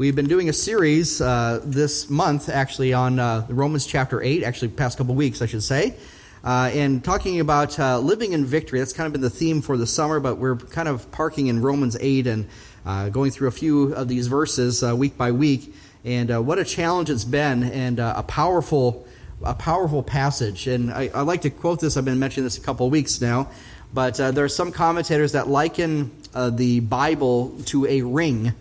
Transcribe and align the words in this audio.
We've 0.00 0.14
been 0.14 0.28
doing 0.28 0.48
a 0.48 0.52
series 0.52 1.20
uh, 1.20 1.60
this 1.64 2.08
month, 2.08 2.48
actually, 2.48 2.92
on 2.92 3.18
uh, 3.18 3.44
Romans 3.48 3.84
chapter 3.84 4.22
8, 4.22 4.44
actually, 4.44 4.68
past 4.68 4.96
couple 4.96 5.16
weeks, 5.16 5.42
I 5.42 5.46
should 5.46 5.64
say, 5.64 5.96
uh, 6.44 6.70
and 6.72 7.02
talking 7.02 7.40
about 7.40 7.76
uh, 7.80 7.98
living 7.98 8.32
in 8.32 8.44
victory. 8.46 8.78
That's 8.78 8.92
kind 8.92 9.08
of 9.08 9.12
been 9.12 9.22
the 9.22 9.28
theme 9.28 9.60
for 9.60 9.76
the 9.76 9.88
summer, 9.88 10.20
but 10.20 10.36
we're 10.36 10.54
kind 10.54 10.86
of 10.86 11.10
parking 11.10 11.48
in 11.48 11.60
Romans 11.60 11.96
8 11.98 12.28
and 12.28 12.46
uh, 12.86 13.08
going 13.08 13.32
through 13.32 13.48
a 13.48 13.50
few 13.50 13.92
of 13.92 14.06
these 14.06 14.28
verses 14.28 14.84
uh, 14.84 14.94
week 14.94 15.18
by 15.18 15.32
week. 15.32 15.74
And 16.04 16.46
what 16.46 16.60
a 16.60 16.64
challenge 16.64 17.10
it's 17.10 17.24
been, 17.24 17.64
and 17.64 17.98
a 17.98 18.22
powerful, 18.22 19.04
a 19.42 19.56
powerful 19.56 20.04
passage. 20.04 20.68
And 20.68 20.92
I, 20.92 21.10
I, 21.12 21.22
like 21.22 21.42
to 21.42 21.50
quote 21.50 21.80
this. 21.80 21.96
I've 21.96 22.04
been 22.04 22.20
mentioning 22.20 22.44
this 22.44 22.56
a 22.56 22.60
couple 22.60 22.86
of 22.86 22.92
weeks 22.92 23.20
now, 23.20 23.50
but 23.92 24.14
there 24.14 24.44
are 24.44 24.48
some 24.48 24.70
commentators 24.70 25.32
that 25.32 25.48
liken 25.48 26.12
the 26.50 26.78
Bible 26.78 27.52
to 27.64 27.84
a 27.86 28.02
ring 28.02 28.54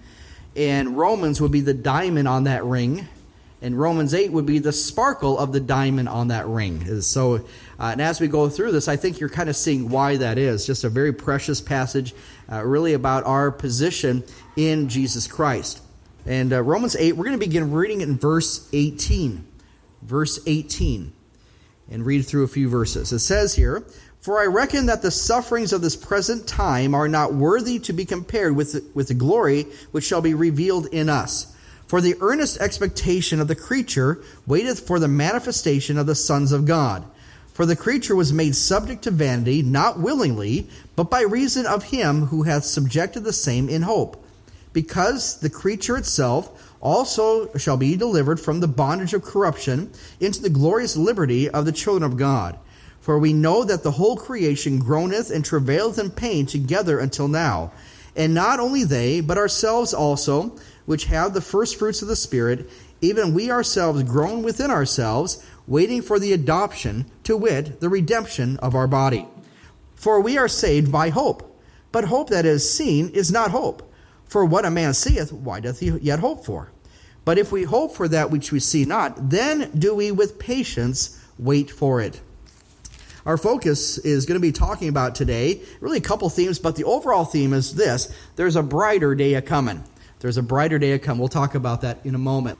and 0.57 0.97
Romans 0.97 1.39
would 1.39 1.51
be 1.51 1.61
the 1.61 1.73
diamond 1.73 2.27
on 2.27 2.45
that 2.45 2.65
ring, 2.65 3.07
and 3.61 3.79
Romans 3.79 4.13
8 4.13 4.31
would 4.31 4.45
be 4.45 4.59
the 4.59 4.71
sparkle 4.71 5.37
of 5.37 5.51
the 5.51 5.59
diamond 5.59 6.09
on 6.09 6.27
that 6.27 6.47
ring. 6.47 7.01
So, 7.01 7.35
uh, 7.79 7.89
and 7.91 8.01
as 8.01 8.19
we 8.19 8.27
go 8.27 8.49
through 8.49 8.71
this, 8.71 8.87
I 8.87 8.95
think 8.95 9.19
you're 9.19 9.29
kind 9.29 9.49
of 9.49 9.55
seeing 9.55 9.89
why 9.89 10.17
that 10.17 10.37
is. 10.37 10.65
Just 10.65 10.83
a 10.83 10.89
very 10.89 11.13
precious 11.13 11.61
passage, 11.61 12.13
uh, 12.51 12.63
really 12.65 12.93
about 12.93 13.23
our 13.25 13.51
position 13.51 14.23
in 14.55 14.89
Jesus 14.89 15.27
Christ. 15.27 15.81
And 16.25 16.51
uh, 16.53 16.61
Romans 16.61 16.95
8, 16.95 17.13
we're 17.13 17.25
going 17.25 17.39
to 17.39 17.45
begin 17.45 17.71
reading 17.71 18.01
it 18.01 18.09
in 18.09 18.17
verse 18.17 18.67
18. 18.73 19.47
Verse 20.01 20.39
18. 20.45 21.13
And 21.89 22.05
read 22.05 22.23
through 22.25 22.43
a 22.43 22.49
few 22.49 22.67
verses. 22.67 23.11
It 23.11 23.19
says 23.19 23.55
here, 23.55 23.83
for 24.27 24.41
I 24.41 24.45
reckon 24.45 24.87
that 24.87 25.01
the 25.01 25.09
sufferings 25.09 25.71
of 25.71 25.79
this 25.79 25.95
present 25.95 26.45
time 26.45 26.93
are 26.93 27.07
not 27.07 27.33
worthy 27.33 27.79
to 27.79 27.93
be 27.93 28.03
compared 28.03 28.57
with 28.57 28.73
the, 28.73 28.83
with 28.93 29.07
the 29.07 29.13
glory 29.13 29.67
which 29.91 30.03
shall 30.03 30.19
be 30.19 30.33
revealed 30.33 30.87
in 30.87 31.07
us. 31.07 31.55
For 31.85 32.01
the 32.01 32.17
earnest 32.19 32.59
expectation 32.59 33.39
of 33.39 33.47
the 33.47 33.55
creature 33.55 34.21
waiteth 34.45 34.85
for 34.85 34.99
the 34.99 35.07
manifestation 35.07 35.97
of 35.97 36.07
the 36.07 36.13
sons 36.13 36.51
of 36.51 36.65
God. 36.65 37.05
For 37.53 37.65
the 37.65 37.77
creature 37.77 38.17
was 38.17 38.33
made 38.33 38.57
subject 38.57 39.03
to 39.03 39.11
vanity, 39.11 39.61
not 39.61 39.97
willingly, 39.97 40.67
but 40.97 41.09
by 41.09 41.21
reason 41.21 41.65
of 41.65 41.83
him 41.83 42.25
who 42.25 42.43
hath 42.43 42.65
subjected 42.65 43.23
the 43.23 43.31
same 43.31 43.69
in 43.69 43.83
hope. 43.83 44.21
Because 44.73 45.39
the 45.39 45.49
creature 45.49 45.95
itself 45.95 46.75
also 46.81 47.49
shall 47.57 47.77
be 47.77 47.95
delivered 47.95 48.41
from 48.41 48.59
the 48.59 48.67
bondage 48.67 49.13
of 49.13 49.23
corruption 49.23 49.89
into 50.19 50.41
the 50.41 50.49
glorious 50.49 50.97
liberty 50.97 51.49
of 51.49 51.63
the 51.63 51.71
children 51.71 52.03
of 52.03 52.17
God. 52.17 52.59
For 53.07 53.17
we 53.17 53.31
know 53.31 53.63
that 53.63 53.83
the 53.83 53.91
whole 53.91 54.17
creation 54.17 54.79
groaneth 54.79 55.31
and 55.31 55.45
travaileth 55.45 55.97
in 55.97 56.11
pain 56.11 56.45
together 56.45 56.99
until 56.99 57.29
now. 57.29 57.71
And 58.17 58.33
not 58.33 58.59
only 58.59 58.83
they, 58.83 59.21
but 59.21 59.37
ourselves 59.37 59.93
also, 59.93 60.57
which 60.85 61.05
have 61.05 61.33
the 61.33 61.39
first 61.39 61.79
fruits 61.79 62.01
of 62.01 62.09
the 62.09 62.17
Spirit, 62.17 62.69
even 62.99 63.33
we 63.33 63.49
ourselves 63.49 64.03
groan 64.03 64.43
within 64.43 64.69
ourselves, 64.69 65.41
waiting 65.67 66.01
for 66.01 66.19
the 66.19 66.33
adoption, 66.33 67.09
to 67.23 67.37
wit, 67.37 67.79
the 67.79 67.87
redemption 67.87 68.57
of 68.57 68.75
our 68.75 68.87
body. 68.87 69.25
For 69.95 70.19
we 70.19 70.37
are 70.37 70.49
saved 70.49 70.91
by 70.91 71.07
hope. 71.07 71.57
But 71.93 72.03
hope 72.03 72.29
that 72.31 72.45
is 72.45 72.69
seen 72.69 73.07
is 73.11 73.31
not 73.31 73.51
hope. 73.51 73.89
For 74.25 74.43
what 74.43 74.65
a 74.65 74.69
man 74.69 74.93
seeth, 74.93 75.31
why 75.31 75.61
doth 75.61 75.79
he 75.79 75.91
yet 75.99 76.19
hope 76.19 76.45
for? 76.45 76.73
But 77.23 77.37
if 77.37 77.53
we 77.53 77.63
hope 77.63 77.95
for 77.95 78.09
that 78.09 78.31
which 78.31 78.51
we 78.51 78.59
see 78.59 78.83
not, 78.83 79.29
then 79.29 79.71
do 79.71 79.95
we 79.95 80.11
with 80.11 80.39
patience 80.39 81.23
wait 81.39 81.71
for 81.71 82.01
it. 82.01 82.19
Our 83.27 83.35
focus 83.35 83.97
is 83.97 84.25
going 84.25 84.37
to 84.37 84.41
be 84.41 84.53
talking 84.53 84.87
about 84.87 85.13
today 85.13 85.61
really 85.81 85.97
a 85.97 86.01
couple 86.01 86.29
themes, 86.29 86.59
but 86.59 86.77
the 86.77 86.85
overall 86.85 87.25
theme 87.25 87.51
is 87.51 87.75
this 87.75 88.09
there's 88.37 88.55
a 88.55 88.63
brighter 88.63 89.15
day 89.15 89.33
a 89.33 89.41
coming. 89.41 89.83
There's 90.19 90.37
a 90.37 90.41
brighter 90.41 90.79
day 90.79 90.93
a 90.93 90.99
coming. 90.99 91.19
We'll 91.19 91.27
talk 91.27 91.53
about 91.53 91.81
that 91.81 91.99
in 92.05 92.15
a 92.15 92.17
moment. 92.17 92.57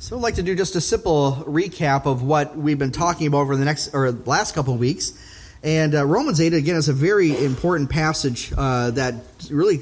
So 0.00 0.16
I'd 0.16 0.22
like 0.22 0.34
to 0.34 0.42
do 0.42 0.56
just 0.56 0.74
a 0.74 0.80
simple 0.80 1.44
recap 1.46 2.06
of 2.06 2.24
what 2.24 2.56
we've 2.56 2.78
been 2.78 2.90
talking 2.90 3.28
about 3.28 3.38
over 3.38 3.56
the 3.56 3.64
next 3.64 3.94
or 3.94 4.10
last 4.10 4.52
couple 4.52 4.74
of 4.74 4.80
weeks. 4.80 5.12
And 5.62 5.94
uh, 5.94 6.04
Romans 6.04 6.40
8, 6.42 6.52
again, 6.52 6.76
is 6.76 6.90
a 6.90 6.92
very 6.92 7.42
important 7.42 7.88
passage 7.88 8.52
uh, 8.54 8.90
that 8.90 9.14
really 9.48 9.80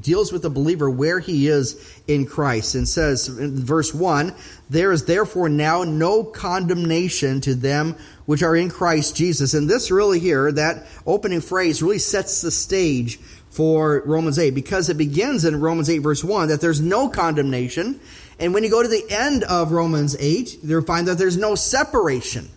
deals 0.00 0.32
with 0.32 0.40
the 0.40 0.50
believer 0.50 0.88
where 0.88 1.18
he 1.18 1.48
is 1.48 2.00
in 2.06 2.24
Christ 2.24 2.74
and 2.74 2.88
says 2.88 3.28
in 3.28 3.62
verse 3.62 3.92
1 3.92 4.34
There 4.70 4.90
is 4.90 5.04
therefore 5.04 5.50
now 5.50 5.82
no 5.82 6.24
condemnation 6.24 7.42
to 7.42 7.54
them 7.54 7.96
which 8.28 8.42
are 8.42 8.54
in 8.54 8.68
Christ 8.68 9.16
Jesus. 9.16 9.54
And 9.54 9.70
this 9.70 9.90
really 9.90 10.18
here, 10.20 10.52
that 10.52 10.86
opening 11.06 11.40
phrase 11.40 11.82
really 11.82 11.98
sets 11.98 12.42
the 12.42 12.50
stage 12.50 13.18
for 13.48 14.02
Romans 14.04 14.38
8 14.38 14.50
because 14.50 14.90
it 14.90 14.98
begins 14.98 15.46
in 15.46 15.58
Romans 15.58 15.88
8, 15.88 16.00
verse 16.00 16.22
1 16.22 16.48
that 16.48 16.60
there's 16.60 16.82
no 16.82 17.08
condemnation. 17.08 17.98
And 18.38 18.52
when 18.52 18.64
you 18.64 18.68
go 18.68 18.82
to 18.82 18.88
the 18.88 19.06
end 19.08 19.44
of 19.44 19.72
Romans 19.72 20.14
8, 20.20 20.58
you'll 20.62 20.82
find 20.82 21.08
that 21.08 21.16
there's 21.16 21.38
no 21.38 21.54
separation. 21.54 22.50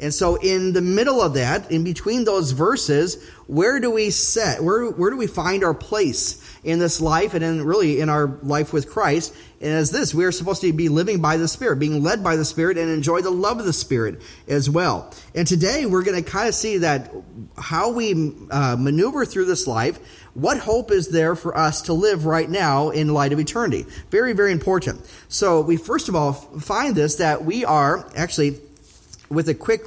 And 0.00 0.12
so, 0.12 0.34
in 0.34 0.72
the 0.72 0.82
middle 0.82 1.22
of 1.22 1.34
that, 1.34 1.70
in 1.70 1.84
between 1.84 2.24
those 2.24 2.50
verses, 2.50 3.24
where 3.46 3.78
do 3.78 3.92
we 3.92 4.10
set? 4.10 4.64
Where, 4.64 4.90
where 4.90 5.10
do 5.10 5.16
we 5.16 5.28
find 5.28 5.62
our 5.62 5.74
place 5.74 6.43
in 6.64 6.78
this 6.78 7.00
life 7.00 7.34
and 7.34 7.44
in 7.44 7.64
really 7.64 8.00
in 8.00 8.08
our 8.08 8.26
life 8.42 8.72
with 8.72 8.90
Christ? 8.90 9.34
is 9.60 9.90
this, 9.90 10.14
we 10.14 10.24
are 10.24 10.32
supposed 10.32 10.60
to 10.60 10.72
be 10.72 10.88
living 10.88 11.20
by 11.20 11.36
the 11.36 11.48
Spirit, 11.48 11.78
being 11.78 12.02
led 12.02 12.22
by 12.22 12.36
the 12.36 12.44
Spirit, 12.44 12.76
and 12.76 12.90
enjoy 12.90 13.22
the 13.22 13.30
love 13.30 13.58
of 13.58 13.64
the 13.64 13.72
Spirit 13.72 14.20
as 14.46 14.68
well. 14.68 15.10
And 15.34 15.46
today, 15.46 15.86
we're 15.86 16.02
going 16.02 16.22
to 16.22 16.30
kind 16.30 16.48
of 16.48 16.54
see 16.54 16.78
that 16.78 17.10
how 17.56 17.90
we 17.90 18.34
uh, 18.50 18.76
maneuver 18.78 19.24
through 19.24 19.46
this 19.46 19.66
life. 19.66 19.98
What 20.34 20.58
hope 20.58 20.90
is 20.90 21.08
there 21.08 21.34
for 21.34 21.56
us 21.56 21.82
to 21.82 21.92
live 21.92 22.26
right 22.26 22.48
now 22.48 22.90
in 22.90 23.14
light 23.14 23.32
of 23.32 23.38
eternity? 23.38 23.86
Very, 24.10 24.32
very 24.32 24.52
important. 24.52 25.00
So, 25.28 25.60
we 25.60 25.76
first 25.76 26.08
of 26.08 26.14
all 26.14 26.32
find 26.32 26.94
this 26.94 27.16
that 27.16 27.44
we 27.44 27.64
are 27.64 28.06
actually 28.14 28.60
with 29.30 29.48
a 29.48 29.54
quick 29.54 29.82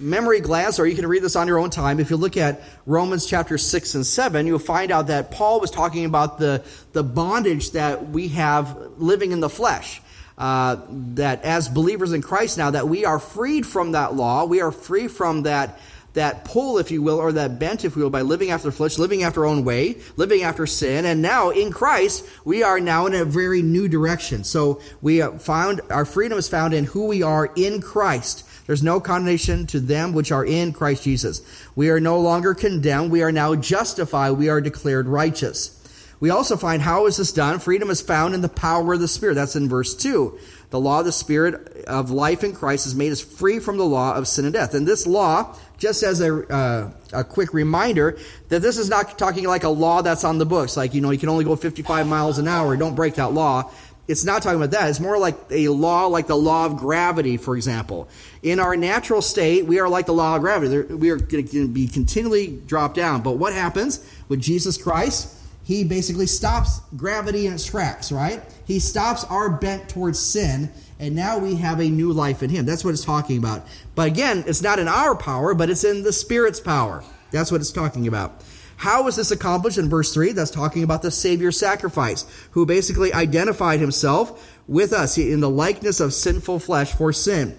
memory 0.00 0.40
glass, 0.40 0.78
or 0.78 0.86
you 0.86 0.96
can 0.96 1.06
read 1.06 1.22
this 1.22 1.36
on 1.36 1.46
your 1.46 1.58
own 1.58 1.70
time. 1.70 2.00
If 2.00 2.10
you 2.10 2.16
look 2.16 2.36
at 2.36 2.62
Romans 2.86 3.26
chapter 3.26 3.58
6 3.58 3.94
and 3.94 4.06
7, 4.06 4.46
you'll 4.46 4.58
find 4.58 4.90
out 4.90 5.08
that 5.08 5.30
Paul 5.30 5.60
was 5.60 5.70
talking 5.70 6.04
about 6.04 6.38
the, 6.38 6.64
the 6.92 7.02
bondage 7.02 7.72
that 7.72 8.10
we 8.10 8.28
have 8.28 8.76
living 8.98 9.32
in 9.32 9.40
the 9.40 9.50
flesh. 9.50 10.00
Uh, 10.38 10.80
that 10.88 11.44
as 11.44 11.68
believers 11.68 12.14
in 12.14 12.22
Christ 12.22 12.56
now, 12.56 12.70
that 12.70 12.88
we 12.88 13.04
are 13.04 13.18
freed 13.18 13.66
from 13.66 13.92
that 13.92 14.14
law, 14.14 14.46
we 14.46 14.62
are 14.62 14.72
free 14.72 15.06
from 15.06 15.42
that 15.42 15.78
that 16.14 16.44
pull, 16.44 16.78
if 16.78 16.90
you 16.90 17.02
will, 17.02 17.18
or 17.18 17.32
that 17.32 17.58
bent, 17.58 17.84
if 17.84 17.94
you 17.94 18.02
will, 18.02 18.10
by 18.10 18.22
living 18.22 18.50
after 18.50 18.70
flesh, 18.72 18.98
living 18.98 19.22
after 19.22 19.42
our 19.42 19.46
own 19.46 19.64
way, 19.64 19.96
living 20.16 20.42
after 20.42 20.66
sin. 20.66 21.04
And 21.04 21.22
now 21.22 21.50
in 21.50 21.70
Christ, 21.70 22.26
we 22.44 22.62
are 22.62 22.80
now 22.80 23.06
in 23.06 23.14
a 23.14 23.24
very 23.24 23.62
new 23.62 23.88
direction. 23.88 24.42
So 24.44 24.80
we 25.00 25.20
found 25.20 25.80
our 25.90 26.04
freedom 26.04 26.38
is 26.38 26.48
found 26.48 26.74
in 26.74 26.84
who 26.84 27.06
we 27.06 27.22
are 27.22 27.50
in 27.54 27.80
Christ. 27.80 28.44
There's 28.66 28.82
no 28.82 29.00
condemnation 29.00 29.66
to 29.68 29.80
them 29.80 30.12
which 30.12 30.32
are 30.32 30.44
in 30.44 30.72
Christ 30.72 31.04
Jesus. 31.04 31.42
We 31.74 31.90
are 31.90 32.00
no 32.00 32.20
longer 32.20 32.54
condemned. 32.54 33.10
We 33.10 33.22
are 33.22 33.32
now 33.32 33.54
justified. 33.54 34.32
We 34.32 34.48
are 34.48 34.60
declared 34.60 35.08
righteous. 35.08 35.76
We 36.20 36.28
also 36.28 36.58
find 36.58 36.82
how 36.82 37.06
is 37.06 37.16
this 37.16 37.32
done? 37.32 37.58
Freedom 37.58 37.88
is 37.88 38.02
found 38.02 38.34
in 38.34 38.42
the 38.42 38.48
power 38.48 38.92
of 38.92 39.00
the 39.00 39.08
Spirit. 39.08 39.34
That's 39.34 39.56
in 39.56 39.68
verse 39.68 39.94
2. 39.94 40.38
The 40.68 40.78
law 40.78 41.00
of 41.00 41.06
the 41.06 41.12
Spirit 41.12 41.84
of 41.88 42.10
life 42.10 42.44
in 42.44 42.52
Christ 42.52 42.84
has 42.84 42.94
made 42.94 43.10
us 43.10 43.22
free 43.22 43.58
from 43.58 43.78
the 43.78 43.84
law 43.84 44.14
of 44.14 44.28
sin 44.28 44.44
and 44.44 44.52
death. 44.52 44.74
And 44.74 44.86
this 44.86 45.06
law, 45.06 45.56
just 45.78 46.02
as 46.02 46.20
a, 46.20 46.46
uh, 46.46 46.90
a 47.14 47.24
quick 47.24 47.54
reminder, 47.54 48.18
that 48.50 48.60
this 48.60 48.76
is 48.76 48.90
not 48.90 49.18
talking 49.18 49.44
like 49.44 49.64
a 49.64 49.70
law 49.70 50.02
that's 50.02 50.22
on 50.22 50.36
the 50.36 50.46
books, 50.46 50.76
like, 50.76 50.92
you 50.92 51.00
know, 51.00 51.10
you 51.10 51.18
can 51.18 51.30
only 51.30 51.44
go 51.44 51.56
55 51.56 52.06
miles 52.06 52.38
an 52.38 52.46
hour, 52.46 52.76
don't 52.76 52.94
break 52.94 53.14
that 53.14 53.32
law. 53.32 53.72
It's 54.10 54.24
not 54.24 54.42
talking 54.42 54.56
about 54.56 54.72
that. 54.72 54.90
It's 54.90 55.00
more 55.00 55.18
like 55.18 55.36
a 55.50 55.68
law, 55.68 56.06
like 56.06 56.26
the 56.26 56.36
law 56.36 56.66
of 56.66 56.76
gravity, 56.76 57.36
for 57.36 57.56
example. 57.56 58.08
In 58.42 58.58
our 58.58 58.76
natural 58.76 59.22
state, 59.22 59.66
we 59.66 59.78
are 59.78 59.88
like 59.88 60.06
the 60.06 60.12
law 60.12 60.36
of 60.36 60.42
gravity. 60.42 60.94
We 60.94 61.10
are 61.10 61.16
going 61.16 61.46
to 61.48 61.68
be 61.68 61.86
continually 61.86 62.60
dropped 62.66 62.96
down. 62.96 63.22
But 63.22 63.32
what 63.32 63.52
happens 63.52 64.04
with 64.28 64.40
Jesus 64.40 64.76
Christ? 64.76 65.36
He 65.62 65.84
basically 65.84 66.26
stops 66.26 66.80
gravity 66.96 67.46
in 67.46 67.52
its 67.52 67.64
tracks, 67.64 68.10
right? 68.10 68.42
He 68.64 68.80
stops 68.80 69.24
our 69.24 69.48
bent 69.48 69.88
towards 69.88 70.18
sin, 70.18 70.72
and 70.98 71.14
now 71.14 71.38
we 71.38 71.54
have 71.56 71.80
a 71.80 71.88
new 71.88 72.12
life 72.12 72.42
in 72.42 72.50
Him. 72.50 72.66
That's 72.66 72.84
what 72.84 72.92
it's 72.92 73.04
talking 73.04 73.38
about. 73.38 73.66
But 73.94 74.08
again, 74.08 74.42
it's 74.46 74.62
not 74.62 74.78
in 74.78 74.88
our 74.88 75.14
power, 75.14 75.54
but 75.54 75.70
it's 75.70 75.84
in 75.84 76.02
the 76.02 76.12
Spirit's 76.12 76.58
power. 76.58 77.04
That's 77.30 77.52
what 77.52 77.60
it's 77.60 77.70
talking 77.70 78.08
about. 78.08 78.42
How 78.80 79.02
was 79.02 79.16
this 79.16 79.30
accomplished 79.30 79.76
in 79.76 79.90
verse 79.90 80.14
3? 80.14 80.32
That's 80.32 80.50
talking 80.50 80.82
about 80.82 81.02
the 81.02 81.10
Savior 81.10 81.52
sacrifice, 81.52 82.24
who 82.52 82.64
basically 82.64 83.12
identified 83.12 83.78
himself 83.78 84.58
with 84.66 84.94
us 84.94 85.18
in 85.18 85.40
the 85.40 85.50
likeness 85.50 86.00
of 86.00 86.14
sinful 86.14 86.60
flesh 86.60 86.94
for 86.94 87.12
sin. 87.12 87.54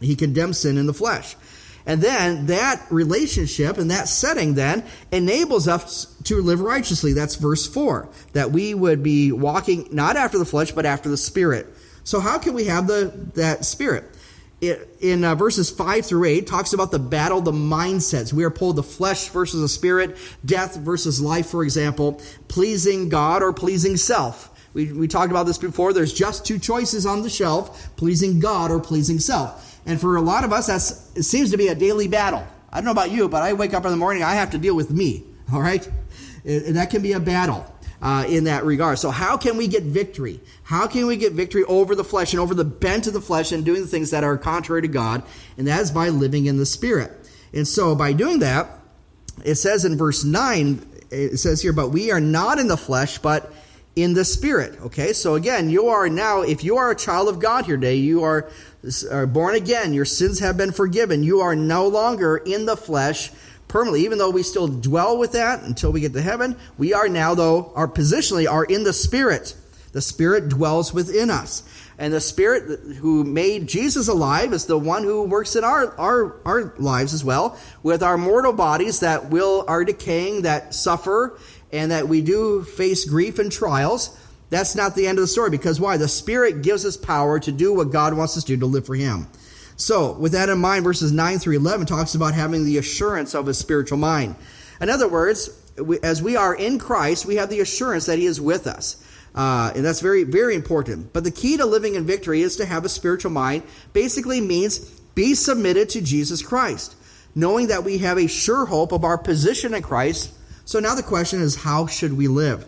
He 0.00 0.14
condemned 0.14 0.54
sin 0.54 0.78
in 0.78 0.86
the 0.86 0.94
flesh. 0.94 1.34
And 1.84 2.00
then 2.00 2.46
that 2.46 2.86
relationship 2.90 3.76
and 3.76 3.90
that 3.90 4.06
setting 4.06 4.54
then 4.54 4.84
enables 5.10 5.66
us 5.66 6.04
to 6.24 6.40
live 6.40 6.60
righteously. 6.60 7.12
That's 7.12 7.34
verse 7.34 7.66
4. 7.66 8.08
That 8.34 8.52
we 8.52 8.72
would 8.72 9.02
be 9.02 9.32
walking 9.32 9.88
not 9.90 10.14
after 10.14 10.38
the 10.38 10.44
flesh, 10.44 10.70
but 10.70 10.86
after 10.86 11.08
the 11.08 11.16
Spirit. 11.16 11.66
So 12.04 12.20
how 12.20 12.38
can 12.38 12.54
we 12.54 12.66
have 12.66 12.86
the 12.86 13.12
that 13.34 13.64
Spirit? 13.64 14.04
In 14.62 15.24
uh, 15.24 15.34
verses 15.34 15.70
5 15.70 16.06
through 16.06 16.24
8 16.24 16.46
talks 16.46 16.72
about 16.72 16.92
the 16.92 16.98
battle 17.00 17.40
the 17.40 17.50
mindsets 17.50 18.32
we 18.32 18.44
are 18.44 18.50
pulled 18.50 18.76
the 18.76 18.82
flesh 18.82 19.28
versus 19.28 19.60
the 19.60 19.68
spirit 19.68 20.16
death 20.44 20.76
versus 20.76 21.20
life 21.20 21.48
for 21.48 21.64
example 21.64 22.20
pleasing 22.46 23.08
god 23.08 23.42
or 23.42 23.52
pleasing 23.52 23.96
self 23.96 24.52
We, 24.74 24.92
we 24.92 25.08
talked 25.08 25.30
about 25.30 25.44
this 25.46 25.58
before. 25.58 25.92
There's 25.92 26.12
just 26.12 26.46
two 26.46 26.58
choices 26.58 27.04
on 27.06 27.22
the 27.22 27.30
shelf 27.30 27.94
pleasing 27.96 28.40
God 28.40 28.70
or 28.70 28.80
pleasing 28.80 29.18
self. 29.18 29.80
And 29.84 30.00
for 30.00 30.16
a 30.16 30.20
lot 30.20 30.44
of 30.44 30.52
us, 30.52 30.66
that's, 30.68 31.14
it 31.16 31.24
seems 31.24 31.50
to 31.50 31.56
be 31.56 31.68
a 31.68 31.74
daily 31.74 32.08
battle. 32.08 32.46
I 32.72 32.76
don't 32.76 32.86
know 32.86 32.92
about 32.92 33.10
you, 33.10 33.28
but 33.28 33.42
I 33.42 33.52
wake 33.52 33.74
up 33.74 33.84
in 33.84 33.90
the 33.90 33.96
morning, 33.96 34.22
I 34.22 34.34
have 34.34 34.50
to 34.52 34.58
deal 34.58 34.74
with 34.74 34.90
me, 34.90 35.24
all 35.52 35.60
right? 35.60 35.86
And 36.44 36.76
that 36.76 36.90
can 36.90 37.02
be 37.02 37.12
a 37.12 37.20
battle. 37.20 37.66
Uh, 38.04 38.24
in 38.28 38.42
that 38.44 38.64
regard. 38.64 38.98
So, 38.98 39.12
how 39.12 39.36
can 39.36 39.56
we 39.56 39.68
get 39.68 39.84
victory? 39.84 40.40
How 40.64 40.88
can 40.88 41.06
we 41.06 41.16
get 41.16 41.34
victory 41.34 41.62
over 41.62 41.94
the 41.94 42.02
flesh 42.02 42.32
and 42.32 42.40
over 42.40 42.52
the 42.52 42.64
bent 42.64 43.06
of 43.06 43.12
the 43.12 43.20
flesh 43.20 43.52
and 43.52 43.64
doing 43.64 43.80
the 43.80 43.86
things 43.86 44.10
that 44.10 44.24
are 44.24 44.36
contrary 44.36 44.82
to 44.82 44.88
God? 44.88 45.22
And 45.56 45.68
that 45.68 45.80
is 45.82 45.92
by 45.92 46.08
living 46.08 46.46
in 46.46 46.56
the 46.56 46.66
Spirit. 46.66 47.12
And 47.54 47.68
so, 47.68 47.94
by 47.94 48.12
doing 48.12 48.40
that, 48.40 48.80
it 49.44 49.54
says 49.54 49.84
in 49.84 49.96
verse 49.96 50.24
9, 50.24 50.84
it 51.10 51.38
says 51.38 51.62
here, 51.62 51.72
but 51.72 51.90
we 51.90 52.10
are 52.10 52.20
not 52.20 52.58
in 52.58 52.68
the 52.68 52.76
flesh, 52.76 53.18
but 53.18 53.52
in 53.94 54.14
the 54.14 54.24
Spirit. 54.24 54.80
Okay, 54.80 55.12
so 55.12 55.34
again, 55.34 55.68
you 55.68 55.88
are 55.88 56.08
now, 56.08 56.42
if 56.42 56.64
you 56.64 56.76
are 56.78 56.90
a 56.90 56.96
child 56.96 57.28
of 57.28 57.38
God 57.38 57.66
here 57.66 57.76
today, 57.76 57.96
you 57.96 58.22
are, 58.22 58.50
are 59.10 59.26
born 59.26 59.54
again, 59.54 59.92
your 59.92 60.06
sins 60.06 60.38
have 60.38 60.56
been 60.56 60.72
forgiven. 60.72 61.22
You 61.22 61.40
are 61.40 61.54
no 61.54 61.86
longer 61.86 62.38
in 62.38 62.66
the 62.66 62.76
flesh 62.76 63.30
permanently, 63.72 64.04
even 64.04 64.18
though 64.18 64.28
we 64.28 64.42
still 64.42 64.68
dwell 64.68 65.16
with 65.16 65.32
that 65.32 65.62
until 65.62 65.90
we 65.90 66.00
get 66.00 66.12
to 66.12 66.20
heaven. 66.20 66.54
We 66.76 66.92
are 66.92 67.08
now, 67.08 67.34
though, 67.34 67.72
our 67.74 67.88
positionally 67.88 68.48
are 68.48 68.64
in 68.64 68.84
the 68.84 68.92
Spirit. 68.92 69.56
The 69.92 70.02
Spirit 70.02 70.50
dwells 70.50 70.92
within 70.92 71.30
us. 71.30 71.62
And 71.98 72.12
the 72.12 72.20
Spirit 72.20 72.96
who 72.96 73.24
made 73.24 73.66
Jesus 73.66 74.08
alive 74.08 74.52
is 74.52 74.66
the 74.66 74.76
one 74.76 75.04
who 75.04 75.22
works 75.22 75.56
in 75.56 75.64
our, 75.64 75.94
our, 75.98 76.36
our 76.44 76.74
lives 76.76 77.14
as 77.14 77.24
well, 77.24 77.58
with 77.82 78.02
our 78.02 78.18
mortal 78.18 78.52
bodies 78.52 79.00
that 79.00 79.30
will 79.30 79.64
are 79.66 79.84
decaying, 79.86 80.42
that 80.42 80.74
suffer, 80.74 81.38
and 81.72 81.90
that 81.92 82.08
we 82.08 82.20
do 82.20 82.64
face 82.64 83.06
grief 83.06 83.38
and 83.38 83.50
trials. 83.50 84.18
That's 84.50 84.74
not 84.74 84.94
the 84.94 85.06
end 85.06 85.16
of 85.16 85.22
the 85.22 85.28
story 85.28 85.48
because 85.48 85.80
why? 85.80 85.96
The 85.96 86.08
Spirit 86.08 86.60
gives 86.60 86.84
us 86.84 86.98
power 86.98 87.40
to 87.40 87.50
do 87.50 87.72
what 87.72 87.90
God 87.90 88.12
wants 88.12 88.36
us 88.36 88.44
to 88.44 88.54
do 88.54 88.60
to 88.60 88.66
live 88.66 88.84
for 88.84 88.96
Him. 88.96 89.28
So, 89.82 90.12
with 90.12 90.30
that 90.30 90.48
in 90.48 90.58
mind, 90.58 90.84
verses 90.84 91.10
9 91.10 91.40
through 91.40 91.56
11 91.56 91.86
talks 91.86 92.14
about 92.14 92.34
having 92.34 92.64
the 92.64 92.78
assurance 92.78 93.34
of 93.34 93.48
a 93.48 93.54
spiritual 93.54 93.98
mind. 93.98 94.36
In 94.80 94.88
other 94.88 95.08
words, 95.08 95.50
as 96.04 96.22
we 96.22 96.36
are 96.36 96.54
in 96.54 96.78
Christ, 96.78 97.26
we 97.26 97.34
have 97.34 97.50
the 97.50 97.58
assurance 97.58 98.06
that 98.06 98.16
He 98.16 98.26
is 98.26 98.40
with 98.40 98.68
us. 98.68 99.04
Uh, 99.34 99.72
and 99.74 99.84
that's 99.84 99.98
very, 99.98 100.22
very 100.22 100.54
important. 100.54 101.12
But 101.12 101.24
the 101.24 101.32
key 101.32 101.56
to 101.56 101.66
living 101.66 101.96
in 101.96 102.06
victory 102.06 102.42
is 102.42 102.54
to 102.56 102.64
have 102.64 102.84
a 102.84 102.88
spiritual 102.88 103.32
mind. 103.32 103.64
Basically 103.92 104.40
means 104.40 104.78
be 105.16 105.34
submitted 105.34 105.88
to 105.90 106.00
Jesus 106.00 106.42
Christ, 106.42 106.94
knowing 107.34 107.66
that 107.66 107.82
we 107.82 107.98
have 107.98 108.18
a 108.18 108.28
sure 108.28 108.66
hope 108.66 108.92
of 108.92 109.02
our 109.02 109.18
position 109.18 109.74
in 109.74 109.82
Christ. 109.82 110.32
So 110.64 110.78
now 110.78 110.94
the 110.94 111.02
question 111.02 111.40
is, 111.40 111.56
how 111.56 111.88
should 111.88 112.16
we 112.16 112.28
live? 112.28 112.64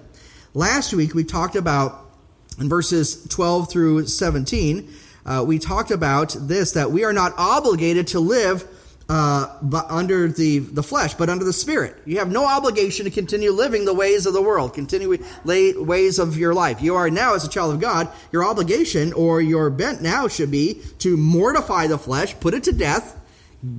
Last 0.53 0.93
week 0.93 1.15
we 1.15 1.23
talked 1.23 1.55
about 1.55 2.11
in 2.59 2.69
verses 2.69 3.25
12 3.29 3.71
through 3.71 4.09
17, 4.09 4.93
uh, 5.27 5.45
we 5.47 5.59
talked 5.59 5.91
about 5.91 6.37
this 6.39 6.73
that 6.73 6.91
we 6.91 7.05
are 7.05 7.13
not 7.13 7.33
obligated 7.37 8.09
to 8.09 8.21
live 8.21 8.67
uh, 9.09 9.59
but 9.61 9.91
under 9.91 10.29
the, 10.29 10.61
the 10.61 10.83
flesh, 10.83 11.15
but 11.15 11.29
under 11.29 11.45
the 11.45 11.53
spirit. 11.53 11.95
You 12.07 12.19
have 12.21 12.31
no 12.31 12.47
obligation 12.47 13.05
to 13.05 13.11
continue 13.11 13.51
living 13.51 13.85
the 13.85 13.93
ways 13.93 14.25
of 14.25 14.33
the 14.33 14.41
world, 14.41 14.73
continue 14.73 15.19
ways 15.45 16.19
of 16.19 16.39
your 16.39 16.55
life. 16.55 16.81
You 16.81 16.95
are 16.95 17.11
now, 17.11 17.35
as 17.35 17.45
a 17.45 17.51
child 17.51 17.75
of 17.75 17.81
God, 17.81 18.09
your 18.33 18.45
obligation 18.45 19.13
or 19.13 19.43
your 19.43 19.69
bent 19.69 20.01
now 20.01 20.29
should 20.29 20.51
be 20.51 20.81
to 21.01 21.17
mortify 21.19 21.87
the 21.87 21.99
flesh, 21.99 22.39
put 22.41 22.55
it 22.55 22.65
to 22.65 22.73
death, 22.73 23.21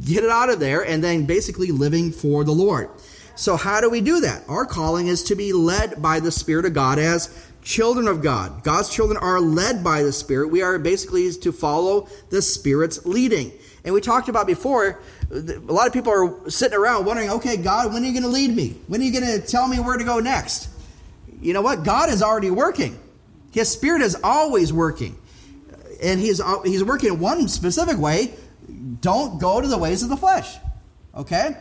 get 0.05 0.23
it 0.23 0.29
out 0.29 0.51
of 0.51 0.59
there, 0.59 0.85
and 0.85 1.03
then 1.03 1.25
basically 1.25 1.71
living 1.71 2.11
for 2.11 2.43
the 2.43 2.51
Lord. 2.51 2.89
So, 3.35 3.57
how 3.57 3.81
do 3.81 3.89
we 3.89 4.01
do 4.01 4.21
that? 4.21 4.43
Our 4.47 4.65
calling 4.65 5.07
is 5.07 5.23
to 5.23 5.35
be 5.35 5.51
led 5.51 6.01
by 6.01 6.21
the 6.21 6.31
Spirit 6.31 6.65
of 6.65 6.73
God 6.73 6.99
as 6.99 7.29
children 7.65 8.07
of 8.07 8.21
God. 8.21 8.63
God's 8.63 8.89
children 8.89 9.17
are 9.17 9.41
led 9.41 9.83
by 9.83 10.03
the 10.03 10.13
Spirit. 10.13 10.49
We 10.49 10.61
are 10.61 10.79
basically 10.79 11.29
to 11.33 11.51
follow 11.51 12.07
the 12.29 12.41
Spirit's 12.41 13.05
leading. 13.05 13.51
And 13.83 13.93
we 13.93 14.01
talked 14.01 14.29
about 14.29 14.47
before, 14.47 15.01
a 15.29 15.35
lot 15.35 15.87
of 15.87 15.93
people 15.93 16.13
are 16.13 16.49
sitting 16.49 16.77
around 16.77 17.05
wondering, 17.05 17.29
okay, 17.31 17.57
God, 17.57 17.91
when 17.91 18.03
are 18.03 18.05
you 18.05 18.13
going 18.13 18.23
to 18.23 18.29
lead 18.29 18.55
me? 18.55 18.75
When 18.87 19.01
are 19.01 19.03
you 19.03 19.11
going 19.11 19.41
to 19.41 19.45
tell 19.45 19.67
me 19.67 19.79
where 19.79 19.97
to 19.97 20.03
go 20.03 20.19
next? 20.19 20.69
You 21.41 21.53
know 21.53 21.61
what? 21.61 21.83
God 21.83 22.09
is 22.09 22.21
already 22.21 22.51
working. 22.51 22.97
His 23.51 23.69
Spirit 23.69 24.01
is 24.01 24.15
always 24.23 24.71
working. 24.71 25.17
And 26.01 26.19
He's, 26.19 26.39
uh, 26.39 26.61
he's 26.61 26.83
working 26.83 27.13
in 27.13 27.19
one 27.19 27.47
specific 27.47 27.97
way. 27.97 28.33
Don't 29.01 29.39
go 29.39 29.59
to 29.59 29.67
the 29.67 29.77
ways 29.77 30.03
of 30.03 30.09
the 30.09 30.17
flesh. 30.17 30.55
Okay? 31.15 31.57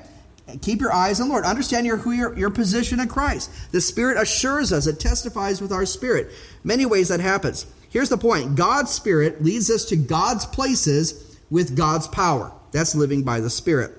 Keep 0.61 0.81
your 0.81 0.93
eyes 0.93 1.21
on 1.21 1.29
the 1.29 1.33
Lord. 1.33 1.45
Understand 1.45 1.87
your, 1.87 1.97
who 1.97 2.13
your, 2.13 2.37
your 2.39 2.51
position 2.51 3.01
in 3.01 3.09
Christ. 3.09 3.51
The 3.73 3.81
Spirit 3.81 4.21
assures 4.21 4.73
us, 4.73 4.87
it 4.87 5.01
testifies 5.01 5.61
with 5.61 5.73
our 5.73 5.87
spirit. 5.87 6.31
Many 6.63 6.85
ways 6.85 7.09
that 7.09 7.21
happens. 7.21 7.67
Here's 7.89 8.11
the 8.11 8.19
point 8.19 8.55
God's 8.55 8.93
Spirit 8.93 9.43
leads 9.43 9.71
us 9.71 9.85
to 9.87 9.97
God's 9.97 10.45
places 10.45 11.39
with 11.51 11.77
God's 11.77 12.09
power. 12.09 12.53
That's 12.73 12.95
living 12.95 13.23
by 13.23 13.41
the 13.41 13.51
Spirit. 13.51 13.93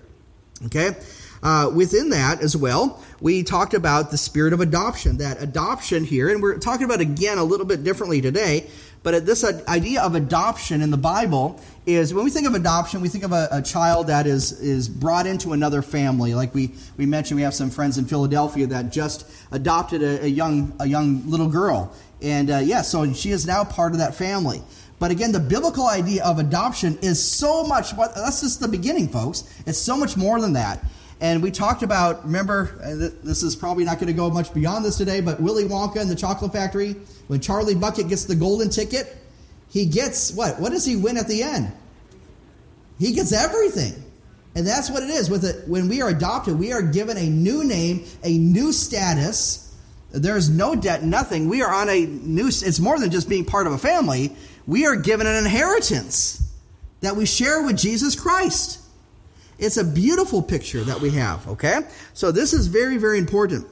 Okay? 0.65 0.91
Uh, 1.41 1.69
within 1.73 2.09
that 2.09 2.41
as 2.41 2.57
well, 2.57 3.03
we 3.21 3.43
talked 3.43 3.73
about 3.73 4.09
the 4.09 4.17
spirit 4.17 4.51
of 4.51 4.61
adoption. 4.61 5.17
That 5.17 5.41
adoption 5.41 6.03
here, 6.03 6.29
and 6.29 6.41
we're 6.41 6.57
talking 6.57 6.85
about 6.85 7.01
again 7.01 7.37
a 7.37 7.43
little 7.43 7.67
bit 7.67 7.83
differently 7.83 8.19
today, 8.19 8.67
but 9.05 9.23
this 9.23 9.43
idea 9.67 10.01
of 10.01 10.15
adoption 10.15 10.81
in 10.81 10.89
the 10.89 10.97
Bible 10.97 11.61
is 11.85 12.11
when 12.11 12.25
we 12.25 12.31
think 12.31 12.47
of 12.47 12.55
adoption, 12.55 13.01
we 13.01 13.07
think 13.07 13.23
of 13.23 13.33
a, 13.33 13.47
a, 13.51 13.61
child 13.61 14.07
that 14.07 14.25
is 14.25 14.59
is 14.59 14.89
brought 14.89 15.27
into 15.27 15.53
another 15.53 15.83
family. 15.83 16.33
Like 16.33 16.55
we 16.55 16.71
we 16.97 17.05
mentioned, 17.05 17.35
we 17.35 17.43
have 17.43 17.53
some 17.53 17.69
friends 17.69 17.99
in 17.99 18.05
Philadelphia 18.05 18.65
that 18.65 18.91
just 18.91 19.29
adopted 19.51 20.01
a, 20.01 20.23
a 20.23 20.27
young 20.27 20.73
a 20.79 20.87
young 20.87 21.21
little 21.29 21.47
girl, 21.47 21.93
and 22.19 22.49
uh, 22.49 22.57
yeah, 22.57 22.81
so 22.81 23.13
she 23.13 23.29
is 23.29 23.45
now 23.45 23.63
part 23.63 23.91
of 23.91 23.99
that 23.99 24.15
family. 24.15 24.63
But 24.97 25.11
again, 25.11 25.31
the 25.31 25.39
biblical 25.39 25.85
idea 25.85 26.23
of 26.23 26.39
adoption 26.39 26.97
is 27.03 27.23
so 27.23 27.63
much, 27.63 27.95
that's 27.95 28.41
just 28.41 28.59
the 28.59 28.67
beginning, 28.67 29.09
folks. 29.09 29.43
It's 29.67 29.77
so 29.77 29.97
much 29.97 30.17
more 30.17 30.41
than 30.41 30.53
that. 30.53 30.83
And 31.21 31.41
we 31.41 31.49
talked 31.49 31.81
about, 31.81 32.25
remember, 32.25 32.77
uh, 32.83 33.09
this 33.23 33.41
is 33.41 33.55
probably 33.55 33.85
not 33.85 33.95
going 33.95 34.07
to 34.07 34.13
go 34.13 34.29
much 34.29 34.53
beyond 34.53 34.83
this 34.83 34.97
today, 34.97 35.21
but 35.21 35.41
Willy 35.41 35.63
Wonka 35.63 36.01
and 36.01 36.09
the 36.09 36.15
Chocolate 36.15 36.51
Factory, 36.51 36.95
when 37.27 37.39
Charlie 37.39 37.75
Bucket 37.75 38.09
gets 38.09 38.25
the 38.25 38.35
golden 38.35 38.69
ticket, 38.69 39.15
he 39.69 39.85
gets 39.85 40.33
what? 40.33 40.59
What 40.59 40.71
does 40.71 40.85
he 40.85 40.95
win 40.95 41.17
at 41.17 41.27
the 41.27 41.41
end? 41.41 41.71
He 42.99 43.13
gets 43.13 43.31
everything. 43.31 43.93
And 44.55 44.65
that's 44.65 44.89
what 44.89 45.03
it 45.03 45.09
is. 45.09 45.29
With 45.29 45.43
it, 45.43 45.67
when 45.67 45.89
we 45.89 46.01
are 46.01 46.09
adopted, 46.09 46.57
we 46.57 46.71
are 46.71 46.81
given 46.81 47.17
a 47.17 47.29
new 47.29 47.63
name, 47.63 48.05
a 48.23 48.37
new 48.37 48.71
status. 48.71 49.73
There's 50.11 50.49
no 50.49 50.75
debt, 50.75 51.03
nothing. 51.03 51.49
We 51.49 51.61
are 51.61 51.73
on 51.73 51.89
a 51.89 52.05
new. 52.05 52.47
It's 52.47 52.79
more 52.79 52.97
than 52.97 53.11
just 53.11 53.27
being 53.27 53.43
part 53.43 53.67
of 53.67 53.73
a 53.73 53.77
family 53.77 54.35
we 54.67 54.85
are 54.85 54.95
given 54.95 55.27
an 55.27 55.35
inheritance 55.35 56.41
that 57.01 57.15
we 57.15 57.25
share 57.25 57.63
with 57.63 57.77
Jesus 57.77 58.19
Christ. 58.19 58.81
It's 59.57 59.77
a 59.77 59.83
beautiful 59.83 60.41
picture 60.41 60.83
that 60.83 60.99
we 60.99 61.11
have, 61.11 61.47
okay? 61.47 61.81
So 62.13 62.31
this 62.31 62.53
is 62.53 62.67
very, 62.67 62.97
very 62.97 63.17
important 63.17 63.67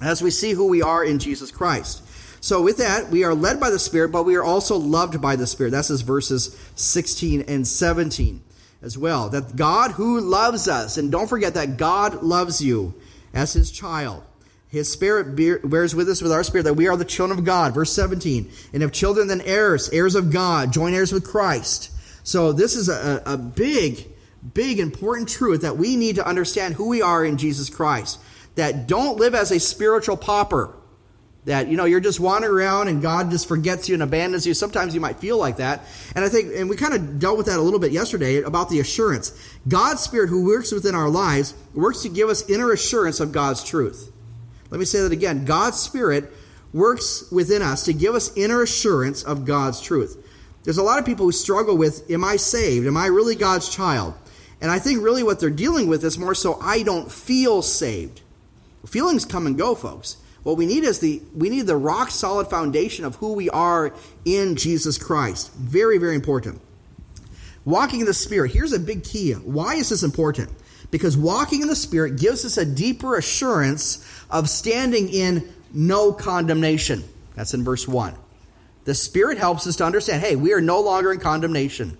as 0.00 0.22
we 0.22 0.30
see 0.30 0.52
who 0.52 0.68
we 0.68 0.82
are 0.82 1.04
in 1.04 1.18
Jesus 1.18 1.50
Christ. 1.50 2.02
So 2.40 2.62
with 2.62 2.78
that, 2.78 3.10
we 3.10 3.24
are 3.24 3.34
led 3.34 3.58
by 3.58 3.70
the 3.70 3.78
Spirit, 3.78 4.12
but 4.12 4.24
we 4.24 4.36
are 4.36 4.44
also 4.44 4.76
loved 4.76 5.20
by 5.20 5.36
the 5.36 5.46
Spirit. 5.46 5.70
That's 5.70 5.90
as 5.90 6.02
verses 6.02 6.56
16 6.76 7.42
and 7.42 7.66
17 7.66 8.42
as 8.80 8.96
well. 8.96 9.28
That 9.28 9.56
God 9.56 9.92
who 9.92 10.20
loves 10.20 10.68
us, 10.68 10.96
and 10.96 11.10
don't 11.10 11.28
forget 11.28 11.54
that 11.54 11.76
God 11.76 12.22
loves 12.22 12.62
you 12.62 12.94
as 13.34 13.52
his 13.52 13.70
child. 13.70 14.22
His 14.68 14.92
spirit 14.92 15.34
bears 15.34 15.94
with 15.94 16.08
us 16.10 16.20
with 16.20 16.30
our 16.30 16.44
spirit 16.44 16.64
that 16.64 16.74
we 16.74 16.88
are 16.88 16.96
the 16.96 17.04
children 17.04 17.38
of 17.38 17.44
God. 17.44 17.74
Verse 17.74 17.92
17. 17.92 18.50
And 18.74 18.82
if 18.82 18.92
children, 18.92 19.26
then 19.26 19.40
heirs, 19.40 19.88
heirs 19.90 20.14
of 20.14 20.30
God, 20.30 20.72
joint 20.72 20.94
heirs 20.94 21.12
with 21.12 21.26
Christ. 21.26 21.90
So 22.22 22.52
this 22.52 22.76
is 22.76 22.90
a, 22.90 23.22
a 23.24 23.38
big, 23.38 24.06
big, 24.54 24.78
important 24.78 25.28
truth 25.28 25.62
that 25.62 25.76
we 25.76 25.96
need 25.96 26.16
to 26.16 26.26
understand 26.26 26.74
who 26.74 26.88
we 26.88 27.02
are 27.02 27.24
in 27.24 27.38
Jesus 27.38 27.70
Christ. 27.70 28.18
That 28.54 28.86
don't 28.86 29.18
live 29.18 29.34
as 29.34 29.50
a 29.50 29.60
spiritual 29.60 30.16
pauper. 30.16 30.74
That, 31.44 31.68
you 31.68 31.76
know, 31.76 31.84
you're 31.84 32.00
just 32.00 32.20
wandering 32.20 32.52
around 32.52 32.88
and 32.88 33.00
God 33.00 33.30
just 33.30 33.48
forgets 33.48 33.88
you 33.88 33.94
and 33.94 34.02
abandons 34.02 34.46
you. 34.46 34.52
Sometimes 34.52 34.94
you 34.94 35.00
might 35.00 35.18
feel 35.18 35.38
like 35.38 35.56
that. 35.56 35.84
And 36.14 36.24
I 36.24 36.28
think, 36.28 36.54
and 36.54 36.68
we 36.68 36.76
kind 36.76 36.92
of 36.92 37.18
dealt 37.18 37.38
with 37.38 37.46
that 37.46 37.58
a 37.58 37.62
little 37.62 37.78
bit 37.78 37.92
yesterday 37.92 38.42
about 38.42 38.68
the 38.68 38.80
assurance. 38.80 39.32
God's 39.66 40.02
Spirit 40.02 40.28
who 40.28 40.44
works 40.44 40.72
within 40.72 40.94
our 40.94 41.08
lives 41.08 41.54
works 41.74 42.02
to 42.02 42.08
give 42.08 42.28
us 42.28 42.48
inner 42.50 42.72
assurance 42.72 43.20
of 43.20 43.32
God's 43.32 43.64
truth. 43.64 44.12
Let 44.70 44.78
me 44.78 44.84
say 44.84 45.00
that 45.00 45.12
again. 45.12 45.44
God's 45.44 45.80
Spirit 45.80 46.30
works 46.72 47.30
within 47.30 47.62
us 47.62 47.84
to 47.84 47.94
give 47.94 48.14
us 48.14 48.36
inner 48.36 48.62
assurance 48.62 49.22
of 49.22 49.44
God's 49.44 49.80
truth. 49.80 50.22
There's 50.64 50.78
a 50.78 50.82
lot 50.82 50.98
of 50.98 51.06
people 51.06 51.24
who 51.24 51.32
struggle 51.32 51.76
with, 51.76 52.10
Am 52.10 52.24
I 52.24 52.36
saved? 52.36 52.86
Am 52.86 52.96
I 52.96 53.06
really 53.06 53.34
God's 53.34 53.68
child? 53.68 54.14
And 54.60 54.70
I 54.70 54.78
think 54.78 55.02
really 55.02 55.22
what 55.22 55.40
they're 55.40 55.50
dealing 55.50 55.88
with 55.88 56.04
is 56.04 56.18
more 56.18 56.34
so, 56.34 56.58
I 56.60 56.82
don't 56.82 57.10
feel 57.10 57.62
saved. 57.62 58.22
Feelings 58.86 59.24
come 59.24 59.46
and 59.46 59.56
go, 59.56 59.74
folks. 59.74 60.16
What 60.42 60.56
we 60.56 60.66
need 60.66 60.84
is 60.84 61.00
the 61.00 61.20
we 61.34 61.50
need 61.50 61.66
the 61.66 61.76
rock 61.76 62.10
solid 62.10 62.48
foundation 62.48 63.04
of 63.04 63.16
who 63.16 63.34
we 63.34 63.50
are 63.50 63.92
in 64.24 64.56
Jesus 64.56 64.96
Christ. 64.96 65.52
Very, 65.54 65.98
very 65.98 66.14
important. 66.14 66.60
Walking 67.64 68.00
in 68.00 68.06
the 68.06 68.14
Spirit. 68.14 68.52
Here's 68.52 68.72
a 68.72 68.78
big 68.78 69.04
key. 69.04 69.32
Why 69.32 69.74
is 69.74 69.90
this 69.90 70.02
important? 70.02 70.50
Because 70.90 71.18
walking 71.18 71.60
in 71.60 71.68
the 71.68 71.76
Spirit 71.76 72.18
gives 72.18 72.44
us 72.46 72.56
a 72.56 72.64
deeper 72.64 73.16
assurance 73.16 74.02
of 74.30 74.48
standing 74.48 75.10
in 75.10 75.52
no 75.74 76.12
condemnation. 76.12 77.04
That's 77.34 77.52
in 77.52 77.62
verse 77.62 77.86
1. 77.86 78.14
The 78.84 78.94
Spirit 78.94 79.36
helps 79.36 79.66
us 79.66 79.76
to 79.76 79.84
understand 79.84 80.22
hey, 80.22 80.34
we 80.34 80.54
are 80.54 80.62
no 80.62 80.80
longer 80.80 81.12
in 81.12 81.20
condemnation. 81.20 81.98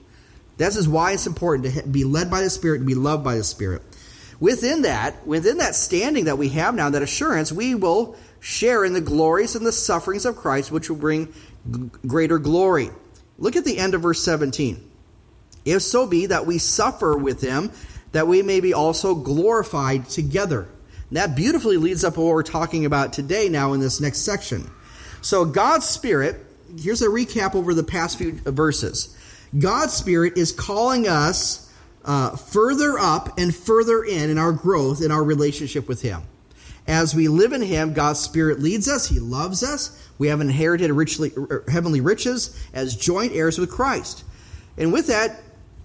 This 0.58 0.76
is 0.76 0.88
why 0.88 1.12
it's 1.12 1.26
important 1.26 1.74
to 1.74 1.88
be 1.88 2.04
led 2.04 2.30
by 2.30 2.42
the 2.42 2.50
Spirit, 2.50 2.80
to 2.80 2.84
be 2.84 2.94
loved 2.94 3.24
by 3.24 3.36
the 3.36 3.44
Spirit. 3.44 3.82
Within 4.40 4.82
that, 4.82 5.26
within 5.26 5.58
that 5.58 5.74
standing 5.74 6.26
that 6.26 6.38
we 6.38 6.50
have 6.50 6.74
now, 6.74 6.90
that 6.90 7.02
assurance, 7.02 7.50
we 7.50 7.74
will 7.74 8.16
share 8.40 8.84
in 8.84 8.92
the 8.92 9.00
glories 9.00 9.56
and 9.56 9.64
the 9.64 9.72
sufferings 9.72 10.24
of 10.24 10.36
Christ, 10.36 10.70
which 10.70 10.90
will 10.90 10.96
bring 10.96 11.32
g- 11.70 11.90
greater 12.06 12.38
glory. 12.38 12.90
Look 13.38 13.56
at 13.56 13.64
the 13.64 13.78
end 13.78 13.94
of 13.94 14.02
verse 14.02 14.22
17. 14.22 14.84
If 15.64 15.82
so 15.82 16.06
be 16.06 16.26
that 16.26 16.46
we 16.46 16.58
suffer 16.58 17.16
with 17.16 17.40
him, 17.40 17.72
that 18.12 18.26
we 18.26 18.42
may 18.42 18.60
be 18.60 18.74
also 18.74 19.14
glorified 19.14 20.08
together. 20.08 20.68
And 21.08 21.16
that 21.16 21.34
beautifully 21.36 21.76
leads 21.76 22.04
up 22.04 22.14
to 22.14 22.20
what 22.20 22.34
we're 22.34 22.42
talking 22.42 22.84
about 22.84 23.12
today 23.12 23.48
now 23.48 23.72
in 23.72 23.80
this 23.80 24.00
next 24.00 24.18
section. 24.20 24.70
So 25.20 25.44
God's 25.44 25.86
Spirit, 25.86 26.44
here's 26.80 27.02
a 27.02 27.06
recap 27.06 27.54
over 27.54 27.74
the 27.74 27.84
past 27.84 28.18
few 28.18 28.32
verses. 28.32 29.16
God's 29.56 29.94
Spirit 29.94 30.36
is 30.36 30.52
calling 30.52 31.08
us 31.08 31.72
uh, 32.04 32.36
further 32.36 32.98
up 32.98 33.38
and 33.38 33.54
further 33.54 34.02
in 34.02 34.30
in 34.30 34.38
our 34.38 34.52
growth 34.52 35.02
in 35.02 35.10
our 35.10 35.22
relationship 35.22 35.88
with 35.88 36.02
Him. 36.02 36.22
As 36.86 37.14
we 37.14 37.28
live 37.28 37.52
in 37.52 37.62
Him, 37.62 37.92
God's 37.92 38.20
Spirit 38.20 38.60
leads 38.60 38.88
us. 38.88 39.08
He 39.08 39.20
loves 39.20 39.62
us. 39.62 40.08
We 40.16 40.28
have 40.28 40.40
inherited 40.40 40.90
richly, 40.90 41.32
er, 41.36 41.64
heavenly 41.68 42.00
riches 42.00 42.58
as 42.72 42.96
joint 42.96 43.32
heirs 43.32 43.58
with 43.58 43.70
Christ. 43.70 44.24
And 44.78 44.92
with 44.92 45.06
that, 45.08 45.40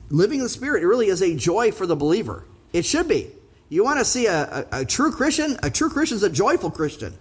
living 0.10 0.40
in 0.40 0.44
the 0.44 0.50
Spirit 0.50 0.84
really 0.84 1.08
is 1.08 1.22
a 1.22 1.36
joy 1.36 1.72
for 1.72 1.86
the 1.86 1.96
believer. 1.96 2.46
It 2.72 2.86
should 2.86 3.08
be. 3.08 3.32
You 3.70 3.84
want 3.84 4.00
to 4.00 4.06
see 4.06 4.28
a, 4.28 4.66
a, 4.72 4.82
a 4.82 4.86
true 4.86 5.12
Christian? 5.12 5.58
A 5.62 5.70
true 5.70 5.90
Christian 5.90 6.18
is 6.18 6.24
a 6.24 6.30
joyful 6.30 6.72
Christian. 6.72 7.14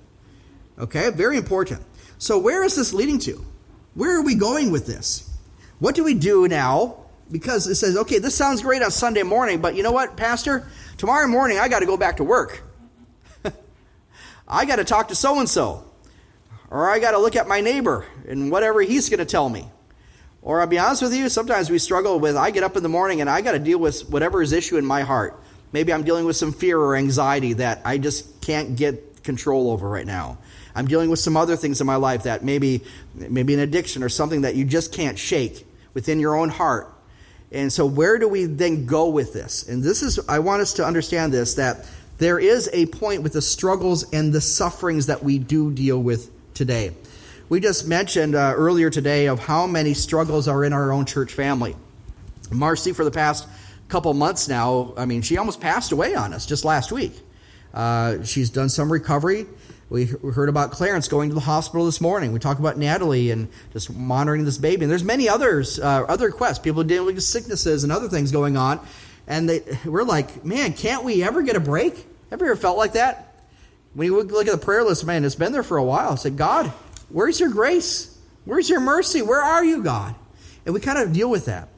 Okay, 0.79 1.11
very 1.11 1.37
important. 1.37 1.83
So, 2.19 2.39
where 2.39 2.63
is 2.63 2.77
this 2.77 2.93
leading 2.93 3.19
to? 3.21 3.45
Where 3.95 4.17
are 4.17 4.23
we 4.23 4.35
going 4.35 4.71
with 4.71 4.87
this? 4.87 5.32
What 5.83 5.97
do 5.97 6.05
we 6.05 6.15
do 6.15 6.47
now? 6.47 6.95
Because 7.29 7.67
it 7.67 7.75
says, 7.75 7.97
okay, 7.97 8.21
this 8.21 8.37
sounds 8.37 8.63
great 8.63 8.83
on 8.83 8.93
Sunday 8.93 9.25
morning, 9.25 9.61
but 9.61 9.75
you 9.75 9.83
know 9.83 9.91
what, 9.91 10.17
Pastor? 10.17 10.65
Tomorrow 10.97 11.27
morning 11.27 11.59
I 11.59 11.67
got 11.67 11.81
to 11.81 11.87
go 11.87 11.97
back 11.97 12.19
to 12.19 12.25
work. 12.25 12.63
I 14.49 14.65
got 14.65 14.77
to 14.77 14.85
talk 14.85 15.09
to 15.09 15.17
so 15.17 15.41
and 15.41 15.49
so. 15.49 15.85
Or 16.71 16.89
I 16.89 17.01
got 17.01 17.11
to 17.11 17.19
look 17.19 17.35
at 17.35 17.49
my 17.49 17.61
neighbor 17.61 18.07
and 18.29 18.49
whatever 18.49 18.81
he's 18.81 19.09
going 19.09 19.19
to 19.19 19.25
tell 19.25 19.49
me. 19.49 19.69
Or 20.41 20.61
I'll 20.61 20.69
be 20.69 20.79
honest 20.79 21.03
with 21.03 21.17
you, 21.17 21.29
sometimes 21.29 21.69
we 21.69 21.81
struggle 21.81 22.21
with 22.21 22.37
I 22.37 22.53
get 22.53 22.63
up 22.63 22.77
in 22.77 22.85
the 22.85 22.89
morning 22.89 23.21
and 23.21 23.29
I 23.29 23.41
got 23.41 23.53
to 23.53 23.59
deal 23.59 23.79
with 23.79 24.09
whatever 24.09 24.41
is 24.41 24.53
issue 24.53 24.77
in 24.77 24.87
my 24.87 25.01
heart. 25.01 25.43
Maybe 25.73 25.93
I'm 25.93 26.05
dealing 26.05 26.27
with 26.27 26.37
some 26.37 26.53
fear 26.53 26.79
or 26.79 26.95
anxiety 26.95 27.55
that 27.55 27.83
I 27.85 27.99
just 27.99 28.41
can't 28.41 28.77
get 28.77 29.25
control 29.25 29.69
over 29.73 29.89
right 29.89 30.07
now. 30.07 30.39
I'm 30.77 30.87
dealing 30.87 31.11
with 31.11 31.19
some 31.19 31.37
other 31.37 31.57
things 31.57 31.81
in 31.81 31.89
my 31.89 31.97
life 31.97 32.23
that 32.23 32.45
maybe 32.45 32.85
maybe 33.17 33.53
an 33.55 33.59
addiction 33.59 34.05
or 34.05 34.09
something 34.09 34.43
that 34.43 34.55
you 34.55 34.65
just 34.65 34.93
can't 34.93 35.19
shake 35.19 35.67
within 35.95 36.21
your 36.21 36.37
own 36.37 36.49
heart. 36.49 36.93
And 37.51 37.73
so 37.73 37.85
where 37.85 38.19
do 38.19 38.29
we 38.29 38.47
then 38.47 38.87
go 38.87 39.09
with 39.09 39.33
this? 39.33 39.69
And 39.69 39.83
this 39.83 40.03
is 40.03 40.19
I 40.29 40.39
want 40.39 40.63
us 40.63 40.75
to 40.75 40.85
understand 40.85 41.33
this 41.33 41.55
that 41.55 41.87
there 42.19 42.39
is 42.39 42.71
a 42.73 42.87
point 42.87 43.23
with 43.23 43.33
the 43.35 43.43
struggles 43.43 44.11
and 44.13 44.33
the 44.33 44.41
sufferings 44.41 45.07
that 45.07 45.23
we 45.23 45.39
do 45.39 45.73
deal 45.73 46.03
with 46.03 46.31
today. 46.55 46.93
We 47.49 47.61
just 47.61 47.87
mentioned 47.87 48.35
uh, 48.35 48.55
earlier 48.57 48.89
today 48.89 49.27
of 49.27 49.39
how 49.41 49.67
many 49.67 49.93
struggles 49.93 50.49
are 50.49 50.65
in 50.65 50.73
our 50.73 50.93
own 50.93 51.05
church 51.05 51.33
family. 51.35 51.77
Marcy, 52.51 52.93
for 52.93 53.05
the 53.05 53.11
past 53.11 53.47
couple 53.89 54.15
months 54.15 54.49
now, 54.49 54.95
I 54.97 55.05
mean, 55.05 55.21
she 55.21 55.37
almost 55.37 55.61
passed 55.61 55.93
away 55.93 56.15
on 56.15 56.33
us 56.33 56.47
just 56.47 56.65
last 56.65 56.93
week. 56.93 57.13
Uh, 57.75 58.23
she's 58.23 58.51
done 58.51 58.69
some 58.69 58.91
recovery. 58.91 59.47
We 59.93 60.07
heard 60.07 60.49
about 60.49 60.71
Clarence 60.71 61.07
going 61.07 61.29
to 61.29 61.35
the 61.35 61.41
hospital 61.41 61.85
this 61.85 62.01
morning. 62.01 62.33
We 62.33 62.39
talked 62.39 62.61
about 62.61 62.79
Natalie 62.79 63.31
and 63.31 63.49
just 63.73 63.95
monitoring 63.95 64.45
this 64.45 64.59
baby. 64.59 64.85
And 64.85 64.91
there's 64.91 65.05
many 65.05 65.29
others, 65.29 65.79
uh, 65.79 66.05
other 66.09 66.27
requests, 66.27 66.59
people 66.59 66.83
dealing 66.83 67.15
with 67.15 67.25
sicknesses 67.25 67.85
and 67.85 67.93
other 67.93 68.09
things 68.09 68.33
going 68.33 68.57
on. 68.57 68.81
And 69.27 69.49
they, 69.49 69.63
we're 69.85 70.03
like, 70.03 70.45
man, 70.45 70.73
can't 70.73 71.05
we 71.05 71.23
ever 71.23 71.43
get 71.43 71.57
a 71.57 71.61
break? 71.61 71.95
Have 72.31 72.41
you 72.41 72.47
ever 72.47 72.57
felt 72.57 72.79
like 72.79 72.95
that? 72.95 73.35
When 73.95 74.07
you 74.07 74.23
look 74.23 74.47
at 74.47 74.53
the 74.53 74.65
prayer 74.65 74.83
list, 74.83 75.05
man, 75.05 75.25
it's 75.25 75.35
been 75.35 75.53
there 75.53 75.63
for 75.63 75.77
a 75.77 75.85
while. 75.85 76.17
Say, 76.17 76.31
God, 76.31 76.73
Where's 77.13 77.39
your 77.39 77.51
grace? 77.51 78.19
Where's 78.47 78.71
your 78.71 78.81
mercy? 78.81 79.21
Where 79.21 79.43
are 79.43 79.63
you, 79.63 79.83
God? 79.83 80.15
And 80.65 80.75
we 80.75 80.81
kind 80.81 80.99
of 80.99 81.13
deal 81.13 81.29
with 81.29 81.45
that. 81.45 81.69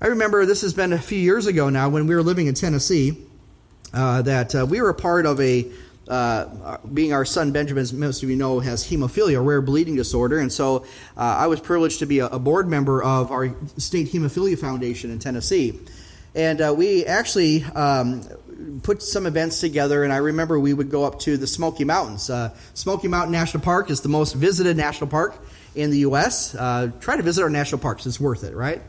I 0.00 0.08
remember 0.08 0.44
this 0.44 0.60
has 0.60 0.74
been 0.74 0.92
a 0.92 0.98
few 0.98 1.18
years 1.18 1.46
ago 1.46 1.70
now 1.70 1.88
when 1.88 2.06
we 2.06 2.14
were 2.14 2.22
living 2.22 2.46
in 2.46 2.54
Tennessee 2.54 3.16
uh, 3.94 4.22
that 4.22 4.54
uh, 4.54 4.66
we 4.68 4.82
were 4.82 4.90
a 4.90 4.94
part 4.94 5.24
of 5.24 5.40
a 5.40 5.66
uh, 6.10 6.78
being 6.92 7.12
our 7.12 7.24
son 7.24 7.52
Benjamin's, 7.52 7.92
most 7.92 8.22
of 8.22 8.30
you 8.30 8.36
know, 8.36 8.58
has 8.60 8.84
hemophilia, 8.88 9.36
a 9.36 9.40
rare 9.40 9.62
bleeding 9.62 9.96
disorder. 9.96 10.40
And 10.40 10.52
so 10.52 10.84
uh, 11.16 11.20
I 11.20 11.46
was 11.46 11.60
privileged 11.60 12.00
to 12.00 12.06
be 12.06 12.18
a, 12.18 12.26
a, 12.26 12.38
board 12.38 12.68
member 12.68 13.02
of 13.02 13.30
our 13.30 13.54
state 13.76 14.08
hemophilia 14.08 14.58
foundation 14.58 15.10
in 15.10 15.20
Tennessee. 15.20 15.78
And 16.34 16.60
uh, 16.60 16.74
we 16.76 17.06
actually 17.06 17.64
um, 17.64 18.22
put 18.82 19.02
some 19.02 19.26
events 19.26 19.60
together, 19.60 20.04
and 20.04 20.12
I 20.12 20.18
remember 20.18 20.58
we 20.58 20.74
would 20.74 20.90
go 20.90 21.04
up 21.04 21.20
to 21.20 21.36
the 21.36 21.46
Smoky 21.46 21.84
Mountains. 21.84 22.28
Uh, 22.28 22.54
Smoky 22.74 23.08
Mountain 23.08 23.32
National 23.32 23.62
Park 23.62 23.90
is 23.90 24.00
the 24.00 24.08
most 24.08 24.34
visited 24.34 24.76
national 24.76 25.08
park 25.08 25.42
in 25.74 25.90
the 25.90 25.98
U.S. 25.98 26.54
Uh, 26.54 26.90
try 27.00 27.16
to 27.16 27.22
visit 27.22 27.42
our 27.42 27.50
national 27.50 27.80
parks; 27.80 28.06
it's 28.06 28.20
worth 28.20 28.44
it, 28.44 28.54
right? 28.54 28.82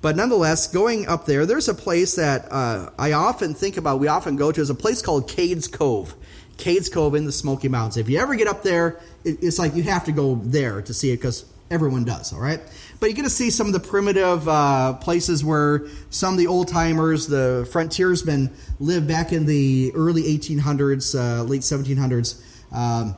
But 0.00 0.16
nonetheless, 0.16 0.68
going 0.68 1.06
up 1.08 1.26
there, 1.26 1.44
there's 1.44 1.68
a 1.68 1.74
place 1.74 2.16
that 2.16 2.50
uh, 2.50 2.90
I 2.98 3.12
often 3.12 3.54
think 3.54 3.76
about. 3.76 4.00
We 4.00 4.08
often 4.08 4.36
go 4.36 4.50
to 4.50 4.60
is 4.60 4.70
a 4.70 4.74
place 4.74 5.02
called 5.02 5.28
Cades 5.28 5.70
Cove. 5.70 6.14
Cades 6.60 6.92
Cove 6.92 7.14
in 7.14 7.24
the 7.24 7.32
Smoky 7.32 7.68
Mountains. 7.68 7.96
If 7.96 8.08
you 8.08 8.18
ever 8.18 8.34
get 8.36 8.46
up 8.46 8.62
there, 8.62 9.00
it's 9.24 9.58
like 9.58 9.74
you 9.74 9.82
have 9.84 10.04
to 10.04 10.12
go 10.12 10.36
there 10.36 10.82
to 10.82 10.94
see 10.94 11.10
it 11.10 11.16
because 11.16 11.44
everyone 11.70 12.04
does. 12.04 12.32
All 12.32 12.40
right. 12.40 12.60
But 13.00 13.08
you 13.08 13.16
get 13.16 13.22
to 13.22 13.30
see 13.30 13.50
some 13.50 13.66
of 13.66 13.72
the 13.72 13.80
primitive 13.80 14.46
uh, 14.46 14.94
places 14.94 15.44
where 15.44 15.86
some 16.10 16.34
of 16.34 16.38
the 16.38 16.46
old 16.46 16.68
timers, 16.68 17.26
the 17.26 17.66
frontiersmen, 17.72 18.50
lived 18.78 19.08
back 19.08 19.32
in 19.32 19.46
the 19.46 19.92
early 19.94 20.22
1800s, 20.22 21.18
uh, 21.18 21.42
late 21.44 21.62
1700s. 21.62 22.42
Um, 22.72 23.16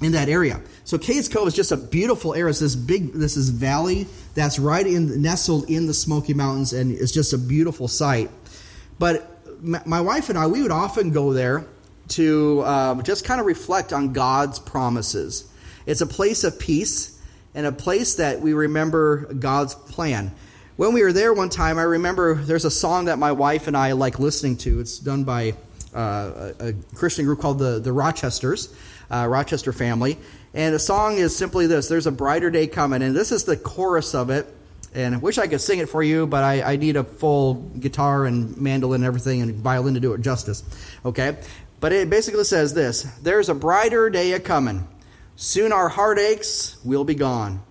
in 0.00 0.12
that 0.12 0.30
area. 0.30 0.58
So 0.84 0.96
Cades 0.96 1.30
Cove 1.30 1.46
is 1.48 1.54
just 1.54 1.72
a 1.72 1.76
beautiful 1.76 2.32
area. 2.32 2.48
It's 2.48 2.60
this 2.60 2.74
big, 2.74 3.12
this 3.12 3.36
is 3.36 3.50
valley 3.50 4.06
that's 4.34 4.58
right 4.58 4.86
in 4.86 5.20
nestled 5.20 5.68
in 5.68 5.86
the 5.86 5.92
Smoky 5.92 6.32
Mountains, 6.32 6.72
and 6.72 6.90
it's 6.90 7.12
just 7.12 7.34
a 7.34 7.38
beautiful 7.38 7.86
sight. 7.86 8.30
But 8.98 9.28
my 9.62 10.00
wife 10.00 10.30
and 10.30 10.38
I, 10.38 10.46
we 10.46 10.62
would 10.62 10.70
often 10.70 11.10
go 11.10 11.34
there 11.34 11.66
to 12.10 12.60
uh, 12.60 13.02
just 13.02 13.24
kind 13.24 13.40
of 13.40 13.46
reflect 13.46 13.92
on 13.92 14.12
God's 14.12 14.58
promises. 14.58 15.50
It's 15.86 16.00
a 16.00 16.06
place 16.06 16.44
of 16.44 16.58
peace 16.58 17.20
and 17.54 17.66
a 17.66 17.72
place 17.72 18.14
that 18.16 18.40
we 18.40 18.52
remember 18.52 19.32
God's 19.34 19.74
plan. 19.74 20.32
When 20.76 20.92
we 20.92 21.02
were 21.02 21.12
there 21.12 21.34
one 21.34 21.50
time, 21.50 21.78
I 21.78 21.82
remember 21.82 22.34
there's 22.34 22.64
a 22.64 22.70
song 22.70 23.06
that 23.06 23.18
my 23.18 23.32
wife 23.32 23.66
and 23.66 23.76
I 23.76 23.92
like 23.92 24.18
listening 24.18 24.56
to. 24.58 24.80
It's 24.80 24.98
done 24.98 25.24
by 25.24 25.54
uh, 25.94 26.52
a, 26.58 26.68
a, 26.68 26.72
Christian 26.94 27.24
group 27.24 27.40
called 27.40 27.58
the, 27.58 27.80
the 27.80 27.90
Rochesters, 27.90 28.72
uh, 29.10 29.26
Rochester 29.28 29.72
Family. 29.72 30.16
And 30.54 30.74
the 30.74 30.78
song 30.78 31.18
is 31.18 31.36
simply 31.36 31.66
this 31.66 31.88
There's 31.88 32.06
a 32.06 32.12
brighter 32.12 32.50
day 32.50 32.66
coming. 32.66 33.02
And 33.02 33.14
this 33.14 33.32
is 33.32 33.44
the 33.44 33.56
chorus 33.56 34.14
of 34.14 34.30
it. 34.30 34.46
And 34.94 35.14
I 35.14 35.18
wish 35.18 35.38
I 35.38 35.46
could 35.46 35.60
sing 35.60 35.78
it 35.78 35.88
for 35.88 36.02
you, 36.02 36.26
but 36.26 36.42
I, 36.42 36.72
I 36.72 36.76
need 36.76 36.96
a 36.96 37.04
full 37.04 37.54
guitar 37.54 38.26
and 38.26 38.56
mandolin 38.56 39.02
and 39.02 39.04
everything 39.04 39.40
and 39.40 39.54
violin 39.54 39.94
to 39.94 40.00
do 40.00 40.14
it 40.14 40.20
justice. 40.20 40.64
Okay? 41.04 41.36
But 41.80 41.92
it 41.92 42.10
basically 42.10 42.44
says 42.44 42.74
this 42.74 43.02
There's 43.22 43.48
a 43.48 43.54
brighter 43.54 44.10
day 44.10 44.32
a 44.32 44.40
coming 44.40 44.86
Soon 45.42 45.72
our 45.72 45.88
heartaches 45.88 46.76
will 46.84 47.02
be 47.02 47.14
gone. 47.14 47.62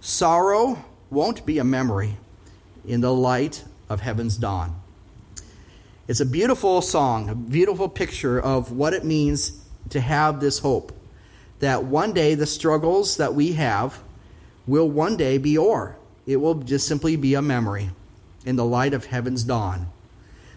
Sorrow 0.00 0.84
won't 1.10 1.44
be 1.44 1.58
a 1.58 1.64
memory 1.64 2.18
in 2.86 3.00
the 3.00 3.12
light 3.12 3.64
of 3.88 4.00
heaven's 4.00 4.36
dawn. 4.36 4.80
It's 6.06 6.20
a 6.20 6.24
beautiful 6.24 6.80
song, 6.82 7.28
a 7.28 7.34
beautiful 7.34 7.88
picture 7.88 8.38
of 8.40 8.70
what 8.70 8.94
it 8.94 9.04
means 9.04 9.60
to 9.88 10.00
have 10.00 10.38
this 10.38 10.60
hope 10.60 10.92
that 11.58 11.82
one 11.82 12.12
day 12.12 12.36
the 12.36 12.46
struggles 12.46 13.16
that 13.16 13.34
we 13.34 13.54
have 13.54 14.00
will 14.64 14.88
one 14.88 15.16
day 15.16 15.36
be 15.36 15.58
o'er. 15.58 15.96
It 16.26 16.36
will 16.36 16.54
just 16.54 16.86
simply 16.86 17.16
be 17.16 17.34
a 17.34 17.42
memory 17.42 17.90
in 18.44 18.54
the 18.54 18.64
light 18.64 18.94
of 18.94 19.06
heaven's 19.06 19.42
dawn. 19.42 19.88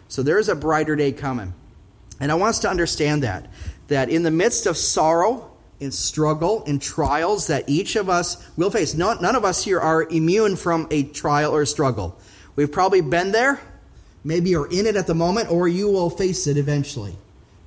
So 0.07 0.21
there 0.21 0.37
is 0.37 0.49
a 0.49 0.55
brighter 0.55 0.95
day 0.95 1.13
coming. 1.13 1.55
And 2.19 2.31
I 2.31 2.35
want 2.35 2.49
us 2.49 2.59
to 2.59 2.69
understand 2.69 3.23
that 3.23 3.47
that 3.87 4.09
in 4.09 4.21
the 4.21 4.31
midst 4.31 4.67
of 4.67 4.77
sorrow, 4.77 5.49
in 5.79 5.91
struggle, 5.91 6.63
in 6.65 6.79
trials 6.79 7.47
that 7.47 7.67
each 7.67 7.95
of 7.95 8.09
us 8.09 8.47
will 8.57 8.69
face. 8.69 8.93
None, 8.93 9.21
none 9.21 9.35
of 9.35 9.43
us 9.43 9.63
here 9.63 9.79
are 9.79 10.03
immune 10.03 10.55
from 10.55 10.87
a 10.91 11.03
trial 11.03 11.55
or 11.55 11.63
a 11.63 11.67
struggle. 11.67 12.19
We've 12.55 12.71
probably 12.71 13.01
been 13.01 13.31
there, 13.31 13.59
maybe 14.23 14.49
you're 14.49 14.69
in 14.69 14.85
it 14.85 14.95
at 14.95 15.07
the 15.07 15.15
moment, 15.15 15.51
or 15.51 15.67
you 15.67 15.89
will 15.89 16.09
face 16.09 16.47
it 16.47 16.57
eventually. 16.57 17.15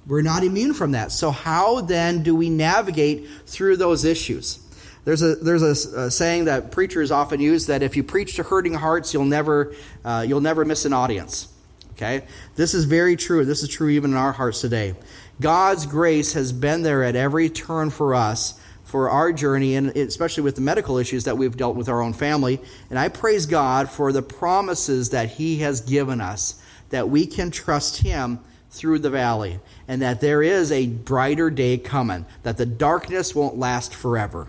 We're 0.06 0.23
not 0.23 0.42
immune 0.42 0.75
from 0.75 0.92
that. 0.92 1.12
So, 1.12 1.30
how 1.30 1.80
then 1.80 2.23
do 2.23 2.35
we 2.35 2.50
navigate 2.50 3.28
through 3.47 3.76
those 3.76 4.04
issues? 4.04 4.59
There's 5.04 5.23
a 5.23 5.37
there's 5.37 5.62
a, 5.62 6.00
a 6.00 6.11
saying 6.11 6.47
that 6.47 6.71
preachers 6.71 7.11
often 7.11 7.40
use 7.40 7.66
that 7.66 7.82
if 7.82 7.97
you 7.97 8.02
preach 8.02 8.37
to 8.37 8.42
hurting 8.42 8.75
hearts, 8.75 9.14
you'll 9.14 9.25
never 9.25 9.75
uh, 10.04 10.25
you'll 10.26 10.40
never 10.40 10.64
miss 10.64 10.85
an 10.85 10.92
audience. 10.92 11.51
Okay, 11.92 12.25
this 12.56 12.75
is 12.75 12.84
very 12.84 13.16
true. 13.16 13.44
This 13.44 13.62
is 13.62 13.68
true 13.68 13.90
even 13.90 14.12
in 14.12 14.16
our 14.16 14.32
hearts 14.32 14.61
today. 14.61 14.94
God's 15.40 15.87
grace 15.87 16.32
has 16.32 16.52
been 16.52 16.82
there 16.82 17.02
at 17.04 17.16
every 17.16 17.50
turn 17.50 17.90
for 17.90 18.14
us 18.14 18.58
for 18.84 19.08
our 19.08 19.32
journey, 19.32 19.75
and 19.75 19.88
especially 19.96 20.42
with 20.42 20.54
the 20.54 20.61
medical 20.61 20.99
issues 20.99 21.25
that 21.25 21.38
we've 21.38 21.56
dealt 21.56 21.76
with 21.76 21.88
our 21.88 22.02
own 22.02 22.12
family. 22.12 22.61
And 22.90 22.99
I 22.99 23.08
praise 23.08 23.46
God 23.46 23.88
for 23.88 24.12
the 24.12 24.20
promises 24.20 25.11
that 25.11 25.30
He 25.30 25.58
has 25.58 25.80
given 25.80 26.20
us, 26.20 26.62
that 26.90 27.08
we 27.08 27.26
can 27.26 27.50
trust 27.50 28.02
Him 28.02 28.38
through 28.70 28.99
the 28.99 29.11
valley, 29.11 29.61
and 29.88 30.02
that 30.02 30.20
there 30.20 30.42
is 30.42 30.70
a 30.70 30.88
brighter 30.88 31.50
day 31.50 31.78
coming, 31.78 32.26
that 32.42 32.58
the 32.58 32.66
darkness 32.66 33.34
won't 33.34 33.58
last 33.58 33.94
forever. 33.94 34.49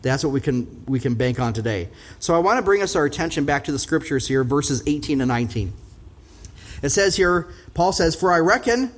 That's 0.00 0.24
what 0.24 0.32
we 0.32 0.40
can 0.40 0.84
we 0.86 0.98
can 0.98 1.14
bank 1.14 1.38
on 1.38 1.52
today. 1.52 1.88
So 2.18 2.34
I 2.34 2.38
want 2.38 2.58
to 2.58 2.62
bring 2.62 2.82
us 2.82 2.96
our 2.96 3.04
attention 3.04 3.44
back 3.44 3.64
to 3.64 3.72
the 3.72 3.78
scriptures 3.78 4.26
here, 4.26 4.42
verses 4.42 4.82
18 4.86 5.20
and 5.20 5.28
19. 5.28 5.72
It 6.82 6.90
says 6.90 7.16
here, 7.16 7.48
Paul 7.74 7.92
says, 7.92 8.14
For 8.14 8.32
I 8.32 8.40
reckon, 8.40 8.92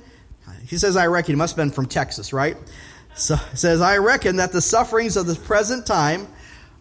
he 0.67 0.77
says, 0.77 0.97
I 0.97 1.07
reckon, 1.07 1.35
he 1.35 1.37
must 1.37 1.55
have 1.55 1.63
been 1.63 1.71
from 1.71 1.85
Texas, 1.85 2.33
right? 2.33 2.57
So 3.15 3.35
it 3.51 3.57
says, 3.57 3.79
I 3.79 3.97
reckon 3.97 4.37
that 4.37 4.51
the 4.51 4.61
sufferings 4.61 5.15
of 5.15 5.27
the 5.27 5.35
present 5.35 5.85
time 5.85 6.27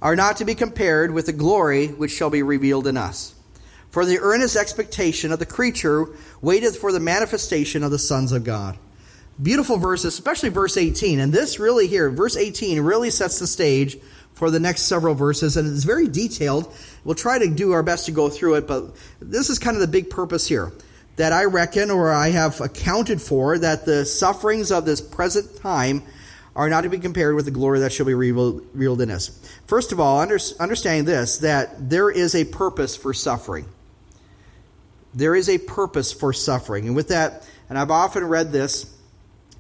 are 0.03 0.17
not 0.17 0.39
to 0.39 0.45
be 0.45 0.55
compared 0.55 1.13
with 1.13 1.27
the 1.27 1.33
glory 1.33 1.89
which 1.89 2.11
shall 2.11 2.31
be 2.31 2.43
revealed 2.43 2.87
in 2.87 2.97
us. 2.97 3.35
For 3.91 4.05
the 4.05 4.19
earnest 4.19 4.57
expectation 4.57 5.31
of 5.31 5.39
the 5.39 5.47
creature 5.47 6.09
waiteth 6.41 6.79
for 6.79 6.91
the 6.91 6.99
manifestation 6.99 7.85
of 7.85 7.91
the 7.91 7.99
sons 7.99 8.33
of 8.33 8.43
God. 8.43 8.77
Beautiful 9.41 9.77
verses, 9.77 10.15
especially 10.15 10.49
verse 10.49 10.77
18. 10.77 11.21
And 11.21 11.33
this 11.33 11.59
really 11.59 11.87
here, 11.87 12.11
verse 12.11 12.37
18, 12.37 12.81
really 12.81 13.11
sets 13.11 13.39
the 13.39 13.47
stage 13.47 13.99
for 14.33 14.51
the 14.51 14.59
next 14.59 14.83
several 14.83 15.15
verses, 15.15 15.57
and 15.57 15.73
it's 15.73 15.85
very 15.85 16.09
detailed. 16.09 16.73
We'll 17.05 17.15
try 17.15 17.39
to 17.39 17.49
do 17.49 17.71
our 17.71 17.85
best 17.85 18.07
to 18.07 18.13
go 18.13 18.29
through 18.29 18.55
it, 18.55 18.67
but 18.67 18.97
this 19.21 19.49
is 19.49 19.61
kind 19.61 19.77
of 19.77 19.81
the 19.81 19.87
big 19.87 20.11
purpose 20.11 20.49
here 20.49 20.73
that 21.17 21.33
I 21.33 21.45
reckon 21.45 21.91
or 21.91 22.13
I 22.13 22.31
have 22.31 22.61
accounted 22.61 23.23
for 23.23 23.59
that 23.59 23.85
the 23.85 24.05
sufferings 24.05 24.73
of 24.73 24.85
this 24.85 25.01
present 25.01 25.57
time 25.61 26.03
are 26.57 26.69
not 26.69 26.83
to 26.83 26.89
be 26.89 26.99
compared 26.99 27.35
with 27.35 27.45
the 27.45 27.51
glory 27.51 27.81
that 27.81 27.93
shall 27.93 28.07
be 28.07 28.15
revealed 28.15 29.01
in 29.01 29.11
us. 29.11 29.39
First 29.67 29.93
of 29.93 30.01
all, 30.01 30.21
understanding 30.21 31.05
this, 31.05 31.39
that 31.39 31.91
there 31.91 32.11
is 32.11 32.35
a 32.35 32.45
purpose 32.45 32.97
for 32.97 33.13
suffering. 33.13 33.67
There 35.13 35.35
is 35.35 35.49
a 35.49 35.59
purpose 35.59 36.13
for 36.13 36.33
suffering. 36.33 36.87
And 36.87 36.97
with 36.97 37.09
that, 37.09 37.47
and 37.69 37.79
I've 37.79 37.91
often 37.91 38.25
read 38.25 38.53
this, 38.53 38.93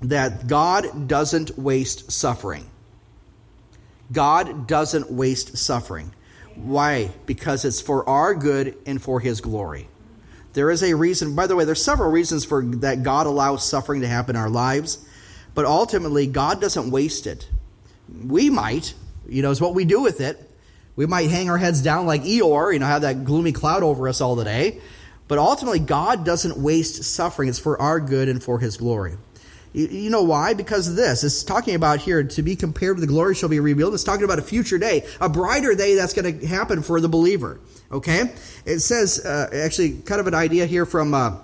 that 0.02 0.46
God 0.46 1.08
doesn't 1.08 1.58
waste 1.58 2.12
suffering. 2.12 2.68
God 4.12 4.66
doesn't 4.66 5.10
waste 5.10 5.56
suffering. 5.56 6.12
Why? 6.56 7.10
Because 7.26 7.64
it's 7.64 7.80
for 7.80 8.08
our 8.08 8.34
good 8.34 8.76
and 8.86 9.00
for 9.02 9.18
His 9.20 9.40
glory. 9.40 9.88
There 10.54 10.70
is 10.70 10.82
a 10.82 10.94
reason, 10.94 11.34
by 11.34 11.46
the 11.46 11.56
way, 11.56 11.64
there's 11.64 11.84
several 11.84 12.10
reasons 12.10 12.44
for 12.44 12.64
that 12.64 13.02
God 13.02 13.26
allows 13.26 13.68
suffering 13.68 14.00
to 14.02 14.08
happen 14.08 14.36
in 14.36 14.42
our 14.42 14.48
lives, 14.48 15.04
but 15.54 15.64
ultimately, 15.66 16.26
God 16.26 16.60
doesn't 16.60 16.90
waste 16.90 17.26
it. 17.26 17.48
We 18.24 18.50
might, 18.50 18.94
you 19.28 19.42
know, 19.42 19.50
it's 19.50 19.60
what 19.60 19.74
we 19.74 19.84
do 19.84 20.00
with 20.00 20.20
it. 20.20 20.50
We 20.96 21.06
might 21.06 21.28
hang 21.28 21.50
our 21.50 21.58
heads 21.58 21.82
down 21.82 22.06
like 22.06 22.22
Eeyore, 22.22 22.72
you 22.72 22.78
know, 22.78 22.86
have 22.86 23.02
that 23.02 23.24
gloomy 23.24 23.52
cloud 23.52 23.82
over 23.82 24.08
us 24.08 24.20
all 24.20 24.36
the 24.36 24.44
day. 24.44 24.80
But 25.26 25.38
ultimately, 25.38 25.80
God 25.80 26.24
doesn't 26.24 26.56
waste 26.56 27.02
suffering. 27.02 27.48
It's 27.48 27.58
for 27.58 27.80
our 27.80 27.98
good 27.98 28.28
and 28.28 28.42
for 28.42 28.60
His 28.60 28.76
glory. 28.76 29.16
You 29.74 30.08
know 30.08 30.22
why? 30.22 30.54
Because 30.54 30.86
of 30.86 30.94
this. 30.94 31.24
It's 31.24 31.42
talking 31.42 31.74
about 31.74 31.98
here 31.98 32.22
to 32.22 32.42
be 32.42 32.54
compared 32.54 32.94
with 32.94 33.00
the 33.00 33.12
glory 33.12 33.34
shall 33.34 33.48
be 33.48 33.58
revealed. 33.58 33.92
It's 33.92 34.04
talking 34.04 34.22
about 34.22 34.38
a 34.38 34.42
future 34.42 34.78
day, 34.78 35.04
a 35.20 35.28
brighter 35.28 35.74
day 35.74 35.96
that's 35.96 36.12
going 36.12 36.38
to 36.38 36.46
happen 36.46 36.80
for 36.80 37.00
the 37.00 37.08
believer. 37.08 37.58
Okay? 37.90 38.32
It 38.64 38.78
says, 38.78 39.18
uh, 39.26 39.50
actually, 39.52 39.98
kind 40.02 40.20
of 40.20 40.28
an 40.28 40.34
idea 40.34 40.66
here 40.66 40.86
from 40.86 41.12
uh, 41.12 41.38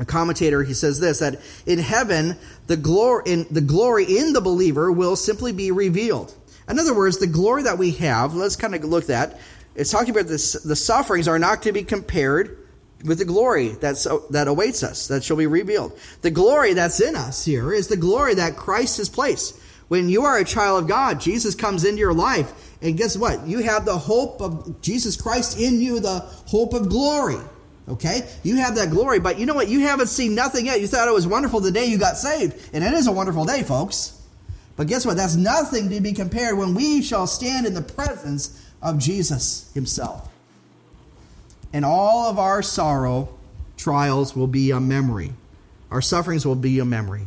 a 0.00 0.04
commentator. 0.04 0.64
He 0.64 0.74
says 0.74 0.98
this 0.98 1.20
that 1.20 1.40
in 1.64 1.78
heaven, 1.78 2.36
the 2.66 2.76
glory, 2.76 3.22
in, 3.26 3.46
the 3.52 3.60
glory 3.60 4.18
in 4.18 4.32
the 4.32 4.40
believer 4.40 4.90
will 4.90 5.14
simply 5.14 5.52
be 5.52 5.70
revealed. 5.70 6.34
In 6.68 6.76
other 6.76 6.94
words, 6.94 7.18
the 7.18 7.28
glory 7.28 7.62
that 7.62 7.78
we 7.78 7.92
have, 7.92 8.34
let's 8.34 8.56
kind 8.56 8.74
of 8.74 8.82
look 8.82 9.08
at, 9.08 9.38
it's 9.76 9.92
talking 9.92 10.10
about 10.10 10.26
this, 10.26 10.54
the 10.54 10.74
sufferings 10.74 11.28
are 11.28 11.38
not 11.38 11.62
to 11.62 11.72
be 11.72 11.84
compared 11.84 12.59
with 13.04 13.18
the 13.18 13.24
glory 13.24 13.68
that's, 13.68 14.06
that 14.30 14.48
awaits 14.48 14.82
us, 14.82 15.08
that 15.08 15.24
shall 15.24 15.36
be 15.36 15.46
revealed. 15.46 15.98
The 16.22 16.30
glory 16.30 16.74
that's 16.74 17.00
in 17.00 17.16
us 17.16 17.44
here 17.44 17.72
is 17.72 17.88
the 17.88 17.96
glory 17.96 18.34
that 18.34 18.56
Christ 18.56 18.98
has 18.98 19.08
placed. 19.08 19.58
When 19.88 20.08
you 20.08 20.24
are 20.24 20.38
a 20.38 20.44
child 20.44 20.82
of 20.82 20.88
God, 20.88 21.20
Jesus 21.20 21.54
comes 21.54 21.84
into 21.84 21.98
your 21.98 22.14
life, 22.14 22.52
and 22.80 22.96
guess 22.96 23.16
what? 23.16 23.46
You 23.46 23.58
have 23.58 23.84
the 23.84 23.98
hope 23.98 24.40
of 24.40 24.80
Jesus 24.80 25.20
Christ 25.20 25.58
in 25.58 25.80
you, 25.80 26.00
the 26.00 26.20
hope 26.46 26.74
of 26.74 26.88
glory. 26.88 27.38
Okay? 27.88 28.28
You 28.44 28.56
have 28.56 28.76
that 28.76 28.90
glory, 28.90 29.18
but 29.18 29.38
you 29.38 29.46
know 29.46 29.54
what? 29.54 29.68
You 29.68 29.80
haven't 29.80 30.06
seen 30.06 30.34
nothing 30.34 30.66
yet. 30.66 30.80
You 30.80 30.86
thought 30.86 31.08
it 31.08 31.14
was 31.14 31.26
wonderful 31.26 31.60
the 31.60 31.72
day 31.72 31.86
you 31.86 31.98
got 31.98 32.16
saved, 32.16 32.70
and 32.72 32.84
it 32.84 32.92
is 32.92 33.06
a 33.06 33.12
wonderful 33.12 33.44
day, 33.44 33.62
folks. 33.62 34.16
But 34.76 34.86
guess 34.86 35.04
what? 35.04 35.16
That's 35.16 35.34
nothing 35.34 35.90
to 35.90 36.00
be 36.00 36.12
compared 36.12 36.56
when 36.56 36.74
we 36.74 37.02
shall 37.02 37.26
stand 37.26 37.66
in 37.66 37.74
the 37.74 37.82
presence 37.82 38.64
of 38.80 38.98
Jesus 38.98 39.70
Himself 39.74 40.30
and 41.72 41.84
all 41.84 42.30
of 42.30 42.38
our 42.38 42.62
sorrow, 42.62 43.28
trials 43.76 44.36
will 44.36 44.46
be 44.46 44.70
a 44.70 44.80
memory. 44.80 45.32
Our 45.90 46.02
sufferings 46.02 46.46
will 46.46 46.54
be 46.54 46.78
a 46.78 46.84
memory. 46.84 47.26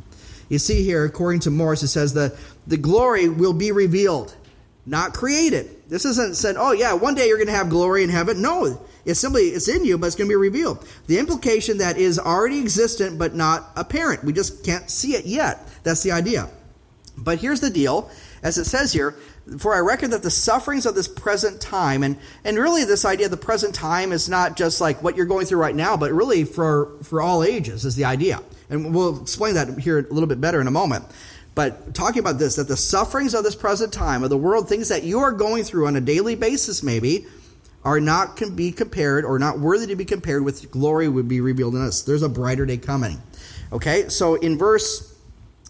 You 0.50 0.60
see 0.60 0.84
here, 0.84 1.06
according 1.06 1.42
to 1.42 1.52
Morris, 1.52 1.84
it 1.84 1.88
says 1.88 2.14
that 2.14 2.36
the 2.68 2.78
glory 2.78 3.28
will 3.30 3.54
be 3.54 3.72
revealed, 3.72 4.36
not 4.86 5.14
created. 5.14 5.90
This 5.90 6.06
isn't 6.06 6.36
said, 6.36 6.56
oh 6.58 6.72
yeah, 6.72 6.94
one 6.94 7.16
day 7.16 7.28
you're 7.28 7.38
going 7.38 7.48
to 7.48 7.54
have 7.54 7.70
glory 7.70 8.04
in 8.04 8.10
heaven. 8.10 8.42
No, 8.42 8.80
it's 9.06 9.20
simply, 9.20 9.44
it's 9.44 9.68
in 9.68 9.84
you, 9.84 9.98
but 9.98 10.08
it's 10.08 10.16
going 10.16 10.28
to 10.28 10.32
be 10.32 10.36
revealed. 10.36 10.88
The 11.08 11.20
implication 11.20 11.80
that 11.80 11.98
is 11.98 12.20
already 12.20 12.60
existent, 12.60 13.18
but 13.18 13.36
not 13.36 13.72
apparent. 13.76 14.24
We 14.24 14.34
just 14.34 14.64
can't 14.66 14.90
see 14.90 15.16
it 15.16 15.26
yet. 15.26 15.68
That's 15.84 16.04
the 16.04 16.12
idea. 16.12 16.50
But 17.18 17.40
here's 17.40 17.60
the 17.60 17.70
deal. 17.70 18.10
As 18.42 18.58
it 18.58 18.66
says 18.66 18.92
here, 18.92 19.16
for 19.58 19.76
I 19.76 19.80
reckon 19.80 20.12
that 20.12 20.24
the 20.24 20.32
sufferings 20.32 20.86
of 20.86 20.96
this 20.96 21.08
present 21.08 21.60
time, 21.60 22.04
and, 22.04 22.18
and 22.46 22.58
really 22.58 22.86
this 22.86 23.04
idea 23.04 23.26
of 23.26 23.32
the 23.32 23.38
present 23.38 23.76
time 23.76 24.12
is 24.12 24.30
not 24.30 24.56
just 24.56 24.80
like 24.80 25.04
what 25.04 25.18
you're 25.18 25.26
going 25.26 25.46
through 25.46 25.60
right 25.60 25.76
now, 25.76 25.98
but 25.98 26.12
really 26.14 26.46
for, 26.46 26.98
for 27.04 27.22
all 27.22 27.44
ages 27.44 27.84
is 27.84 27.96
the 27.96 28.06
idea. 28.06 28.42
And 28.70 28.96
we'll 28.96 29.22
explain 29.22 29.56
that 29.56 29.78
here 29.80 30.00
a 30.00 30.14
little 30.14 30.28
bit 30.28 30.40
better 30.40 30.62
in 30.62 30.68
a 30.68 30.72
moment. 30.72 31.06
But 31.56 31.94
talking 31.94 32.20
about 32.20 32.40
this, 32.40 32.56
that 32.56 32.68
the 32.68 32.78
sufferings 32.78 33.36
of 33.36 33.44
this 33.44 33.56
present 33.56 33.94
time, 33.94 34.24
of 34.24 34.30
the 34.30 34.38
world, 34.38 34.68
things 34.68 34.90
that 34.90 35.04
you 35.04 35.20
are 35.20 35.32
going 35.32 35.64
through 35.64 35.88
on 35.88 35.96
a 35.96 36.02
daily 36.02 36.36
basis 36.36 36.82
maybe, 36.82 37.26
are 37.84 38.00
not 38.00 38.38
can 38.38 38.56
be 38.56 38.72
compared 38.72 39.26
or 39.26 39.38
not 39.38 39.60
worthy 39.60 39.88
to 39.88 39.96
be 39.96 40.06
compared 40.06 40.44
with 40.44 40.72
glory 40.72 41.10
would 41.10 41.28
be 41.28 41.42
revealed 41.42 41.76
in 41.76 41.82
us. 41.82 42.02
There's 42.02 42.24
a 42.24 42.30
brighter 42.30 42.66
day 42.66 42.78
coming. 42.78 43.22
Okay, 43.74 44.08
so 44.08 44.36
in 44.36 44.58
verse 44.58 45.14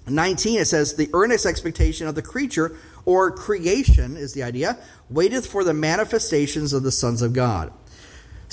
19 0.08 0.60
it 0.60 0.66
says, 0.66 0.96
The 0.96 1.10
earnest 1.14 1.46
expectation 1.46 2.08
of 2.08 2.16
the 2.16 2.22
creature 2.22 2.78
or 3.06 3.32
creation 3.32 4.18
is 4.18 4.34
the 4.34 4.44
idea, 4.44 4.78
waiteth 5.10 5.48
for 5.48 5.64
the 5.64 5.74
manifestations 5.74 6.74
of 6.74 6.84
the 6.84 6.92
sons 6.92 7.22
of 7.22 7.34
God. 7.34 7.74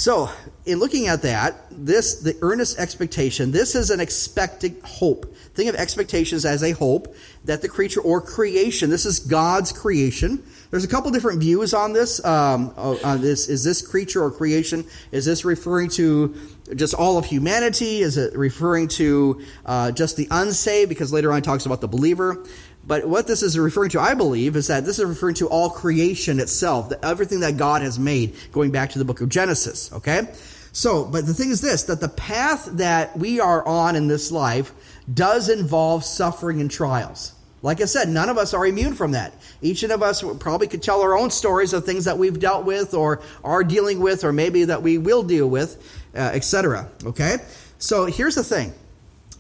So, 0.01 0.31
in 0.65 0.79
looking 0.79 1.09
at 1.09 1.21
that, 1.23 1.63
this 1.71 2.21
the 2.21 2.35
earnest 2.41 2.79
expectation, 2.79 3.53
this 3.53 3.75
is 3.75 3.91
an 3.91 4.01
expected 4.01 4.81
hope. 4.83 5.37
Think 5.53 5.69
of 5.69 5.75
expectations 5.75 6.47
as 6.47 6.63
a 6.63 6.71
hope 6.71 7.15
that 7.45 7.61
the 7.61 7.69
creature 7.69 8.01
or 8.01 8.23
creation, 8.23 8.89
this 8.89 9.05
is 9.05 9.19
God's 9.19 9.73
creation. 9.73 10.43
There's 10.71 10.85
a 10.85 10.89
couple 10.89 11.11
different 11.11 11.41
views 11.41 11.75
on 11.75 11.93
this. 11.93 12.25
Um, 12.25 12.73
on 12.79 13.21
this, 13.21 13.49
is 13.49 13.63
this 13.63 13.87
creature 13.87 14.25
or 14.25 14.31
creation? 14.31 14.87
Is 15.13 15.27
this 15.27 15.45
referring 15.45 15.91
to 15.91 16.35
just 16.75 16.95
all 16.95 17.19
of 17.19 17.27
humanity? 17.27 18.01
Is 18.01 18.17
it 18.17 18.35
referring 18.35 18.89
to 18.89 19.43
uh, 19.67 19.91
just 19.91 20.17
the 20.17 20.29
unsaved? 20.31 20.89
Because 20.89 21.13
later 21.13 21.31
on, 21.31 21.39
it 21.39 21.45
talks 21.45 21.67
about 21.67 21.83
the 21.83 21.89
believer. 21.89 22.47
But 22.87 23.07
what 23.07 23.27
this 23.27 23.43
is 23.43 23.59
referring 23.59 23.91
to, 23.91 24.01
I 24.01 24.15
believe, 24.15 24.57
is 24.57 24.67
that 24.69 24.85
this 24.85 24.99
is 24.99 25.05
referring 25.05 25.35
to 25.37 25.49
all 25.49 25.71
creation 25.71 26.41
itself, 26.41 26.89
the, 26.89 27.05
everything 27.05 27.41
that 27.41 27.57
God 27.57 27.83
has 27.83 27.99
made, 27.99 28.35
going 28.53 28.71
back 28.71 28.91
to 28.91 28.99
the 28.99 29.05
book 29.05 29.21
of 29.21 29.29
Genesis, 29.29 29.93
okay? 29.93 30.29
So, 30.73 31.05
but 31.05 31.27
the 31.27 31.35
thing 31.35 31.51
is 31.51 31.61
this 31.61 31.85
that 31.85 32.01
the 32.01 32.09
path 32.09 32.67
that 32.73 33.17
we 33.19 33.41
are 33.41 33.67
on 33.67 33.97
in 33.97 34.09
this 34.09 34.31
life 34.33 34.73
does 35.13 35.49
involve 35.49 36.05
suffering 36.05 36.61
and 36.61 36.71
trials. 36.71 37.35
Like 37.63 37.83
I 37.83 37.85
said, 37.85 38.09
none 38.09 38.31
of 38.31 38.39
us 38.39 38.55
are 38.55 38.67
immune 38.67 38.95
from 38.95 39.13
that. 39.13 39.35
Each 39.61 39.83
of 39.83 40.03
us 40.03 40.25
probably 40.39 40.67
could 40.67 40.83
tell 40.83 41.03
our 41.03 41.17
own 41.17 41.31
stories 41.31 41.75
of 41.75 41.85
things 41.85 42.07
that 42.07 42.17
we've 42.17 42.39
dealt 42.39 42.65
with 42.65 42.95
or 42.95 43.21
are 43.45 43.63
dealing 43.63 44.01
with 44.01 44.25
or 44.25 44.33
maybe 44.33 44.65
that 44.65 44.81
we 44.83 44.97
will 44.97 45.23
deal 45.23 45.49
with, 45.49 46.03
uh, 46.15 46.19
etc. 46.33 46.89
Okay? 47.05 47.37
So 47.79 48.07
here's 48.07 48.37
the 48.37 48.45
thing 48.45 48.73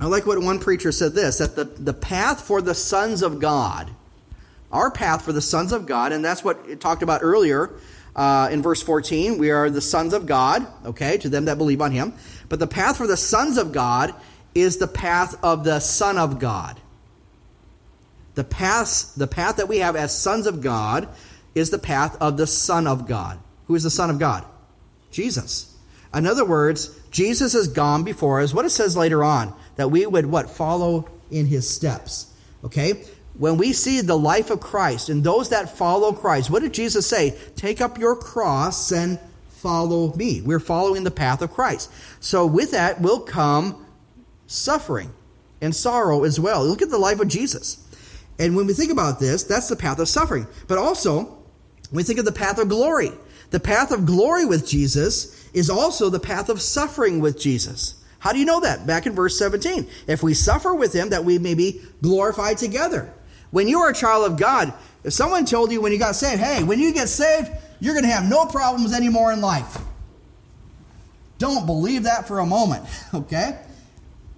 I 0.00 0.06
like 0.06 0.24
what 0.24 0.38
one 0.38 0.58
preacher 0.58 0.92
said 0.92 1.12
this 1.12 1.38
that 1.38 1.56
the, 1.56 1.64
the 1.64 1.92
path 1.92 2.40
for 2.40 2.62
the 2.62 2.74
sons 2.74 3.22
of 3.22 3.38
God, 3.38 3.90
our 4.72 4.90
path 4.90 5.22
for 5.22 5.32
the 5.32 5.42
sons 5.42 5.72
of 5.72 5.86
God, 5.86 6.12
and 6.12 6.24
that's 6.24 6.42
what 6.42 6.58
it 6.66 6.80
talked 6.80 7.02
about 7.02 7.22
earlier 7.22 7.70
uh, 8.16 8.48
in 8.50 8.62
verse 8.62 8.82
14. 8.82 9.36
We 9.36 9.50
are 9.50 9.68
the 9.68 9.80
sons 9.80 10.14
of 10.14 10.26
God, 10.26 10.66
okay, 10.86 11.18
to 11.18 11.28
them 11.28 11.44
that 11.44 11.58
believe 11.58 11.82
on 11.82 11.92
him. 11.92 12.14
But 12.48 12.58
the 12.58 12.66
path 12.66 12.96
for 12.96 13.06
the 13.06 13.16
sons 13.16 13.58
of 13.58 13.72
God 13.72 14.14
is 14.54 14.78
the 14.78 14.88
path 14.88 15.36
of 15.44 15.64
the 15.64 15.80
Son 15.80 16.18
of 16.18 16.38
God. 16.38 16.80
The 18.34 18.44
path, 18.44 19.14
the 19.16 19.26
path 19.26 19.56
that 19.56 19.68
we 19.68 19.78
have 19.78 19.96
as 19.96 20.16
sons 20.16 20.46
of 20.46 20.60
God 20.60 21.08
is 21.54 21.70
the 21.70 21.78
path 21.78 22.16
of 22.20 22.36
the 22.36 22.46
Son 22.46 22.86
of 22.86 23.06
God. 23.06 23.38
Who 23.66 23.74
is 23.74 23.82
the 23.82 23.90
Son 23.90 24.08
of 24.08 24.18
God? 24.18 24.44
Jesus. 25.10 25.76
In 26.14 26.26
other 26.26 26.44
words, 26.44 26.99
Jesus 27.10 27.52
has 27.52 27.68
gone 27.68 28.04
before 28.04 28.40
us. 28.40 28.54
What 28.54 28.64
it 28.64 28.70
says 28.70 28.96
later 28.96 29.24
on, 29.24 29.54
that 29.76 29.90
we 29.90 30.06
would 30.06 30.26
what? 30.26 30.50
Follow 30.50 31.08
in 31.30 31.46
his 31.46 31.68
steps. 31.68 32.32
Okay? 32.64 33.04
when 33.40 33.56
we 33.56 33.72
see 33.72 34.02
the 34.02 34.18
life 34.18 34.50
of 34.50 34.60
Christ 34.60 35.08
and 35.08 35.24
those 35.24 35.48
that 35.48 35.74
follow 35.74 36.12
Christ, 36.12 36.50
what 36.50 36.62
did 36.62 36.74
Jesus 36.74 37.06
say? 37.06 37.38
Take 37.56 37.80
up 37.80 37.96
your 37.96 38.14
cross 38.14 38.92
and 38.92 39.18
follow 39.48 40.12
me. 40.14 40.42
We're 40.42 40.60
following 40.60 41.04
the 41.04 41.10
path 41.10 41.40
of 41.40 41.50
Christ. 41.50 41.90
So 42.20 42.44
with 42.44 42.72
that 42.72 43.00
will 43.00 43.20
come 43.20 43.86
suffering 44.46 45.10
and 45.62 45.74
sorrow 45.74 46.24
as 46.24 46.38
well. 46.38 46.62
Look 46.66 46.82
at 46.82 46.90
the 46.90 46.98
life 46.98 47.18
of 47.18 47.28
Jesus. 47.28 47.86
And 48.38 48.56
when 48.56 48.66
we 48.66 48.74
think 48.74 48.92
about 48.92 49.20
this, 49.20 49.42
that's 49.44 49.70
the 49.70 49.76
path 49.76 49.98
of 49.98 50.08
suffering. 50.08 50.46
But 50.68 50.76
also, 50.76 51.38
we 51.90 52.02
think 52.02 52.18
of 52.18 52.26
the 52.26 52.32
path 52.32 52.58
of 52.58 52.68
glory. 52.68 53.10
The 53.52 53.60
path 53.60 53.90
of 53.90 54.04
glory 54.04 54.44
with 54.44 54.68
Jesus 54.68 55.39
is 55.52 55.70
also 55.70 56.10
the 56.10 56.20
path 56.20 56.48
of 56.48 56.60
suffering 56.60 57.20
with 57.20 57.40
Jesus. 57.40 58.02
How 58.20 58.32
do 58.32 58.38
you 58.38 58.44
know 58.44 58.60
that? 58.60 58.86
Back 58.86 59.06
in 59.06 59.14
verse 59.14 59.38
17. 59.38 59.86
If 60.06 60.22
we 60.22 60.34
suffer 60.34 60.74
with 60.74 60.92
him, 60.92 61.10
that 61.10 61.24
we 61.24 61.38
may 61.38 61.54
be 61.54 61.80
glorified 62.02 62.58
together. 62.58 63.12
When 63.50 63.66
you 63.66 63.80
are 63.80 63.90
a 63.90 63.94
child 63.94 64.30
of 64.30 64.38
God, 64.38 64.72
if 65.02 65.12
someone 65.12 65.46
told 65.46 65.72
you 65.72 65.80
when 65.80 65.92
you 65.92 65.98
got 65.98 66.14
saved, 66.14 66.40
hey, 66.40 66.62
when 66.62 66.78
you 66.78 66.92
get 66.92 67.08
saved, 67.08 67.50
you're 67.80 67.94
going 67.94 68.04
to 68.04 68.10
have 68.10 68.28
no 68.28 68.46
problems 68.46 68.92
anymore 68.92 69.32
in 69.32 69.40
life. 69.40 69.78
Don't 71.38 71.64
believe 71.64 72.02
that 72.02 72.28
for 72.28 72.40
a 72.40 72.46
moment, 72.46 72.84
okay? 73.14 73.58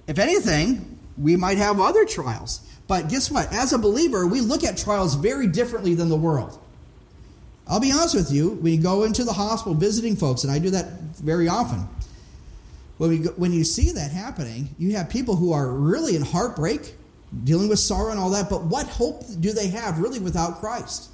If 0.06 0.18
anything, 0.18 0.98
we 1.18 1.36
might 1.36 1.58
have 1.58 1.80
other 1.80 2.04
trials. 2.04 2.60
But 2.86 3.08
guess 3.08 3.30
what? 3.30 3.52
As 3.52 3.72
a 3.72 3.78
believer, 3.78 4.26
we 4.26 4.40
look 4.40 4.62
at 4.64 4.76
trials 4.76 5.16
very 5.16 5.48
differently 5.48 5.94
than 5.94 6.08
the 6.08 6.16
world. 6.16 6.61
I'll 7.66 7.80
be 7.80 7.92
honest 7.92 8.14
with 8.14 8.32
you, 8.32 8.50
we 8.50 8.76
go 8.76 9.04
into 9.04 9.24
the 9.24 9.32
hospital 9.32 9.74
visiting 9.74 10.16
folks, 10.16 10.44
and 10.44 10.52
I 10.52 10.58
do 10.58 10.70
that 10.70 10.86
very 11.16 11.48
often. 11.48 11.88
When, 12.98 13.10
we 13.10 13.18
go, 13.18 13.30
when 13.30 13.52
you 13.52 13.64
see 13.64 13.92
that 13.92 14.10
happening, 14.10 14.68
you 14.78 14.96
have 14.96 15.08
people 15.08 15.36
who 15.36 15.52
are 15.52 15.68
really 15.68 16.16
in 16.16 16.22
heartbreak, 16.22 16.94
dealing 17.44 17.68
with 17.68 17.78
sorrow 17.78 18.10
and 18.10 18.20
all 18.20 18.30
that, 18.30 18.50
but 18.50 18.64
what 18.64 18.86
hope 18.86 19.24
do 19.40 19.52
they 19.52 19.68
have 19.68 19.98
really 19.98 20.18
without 20.18 20.60
Christ? 20.60 21.10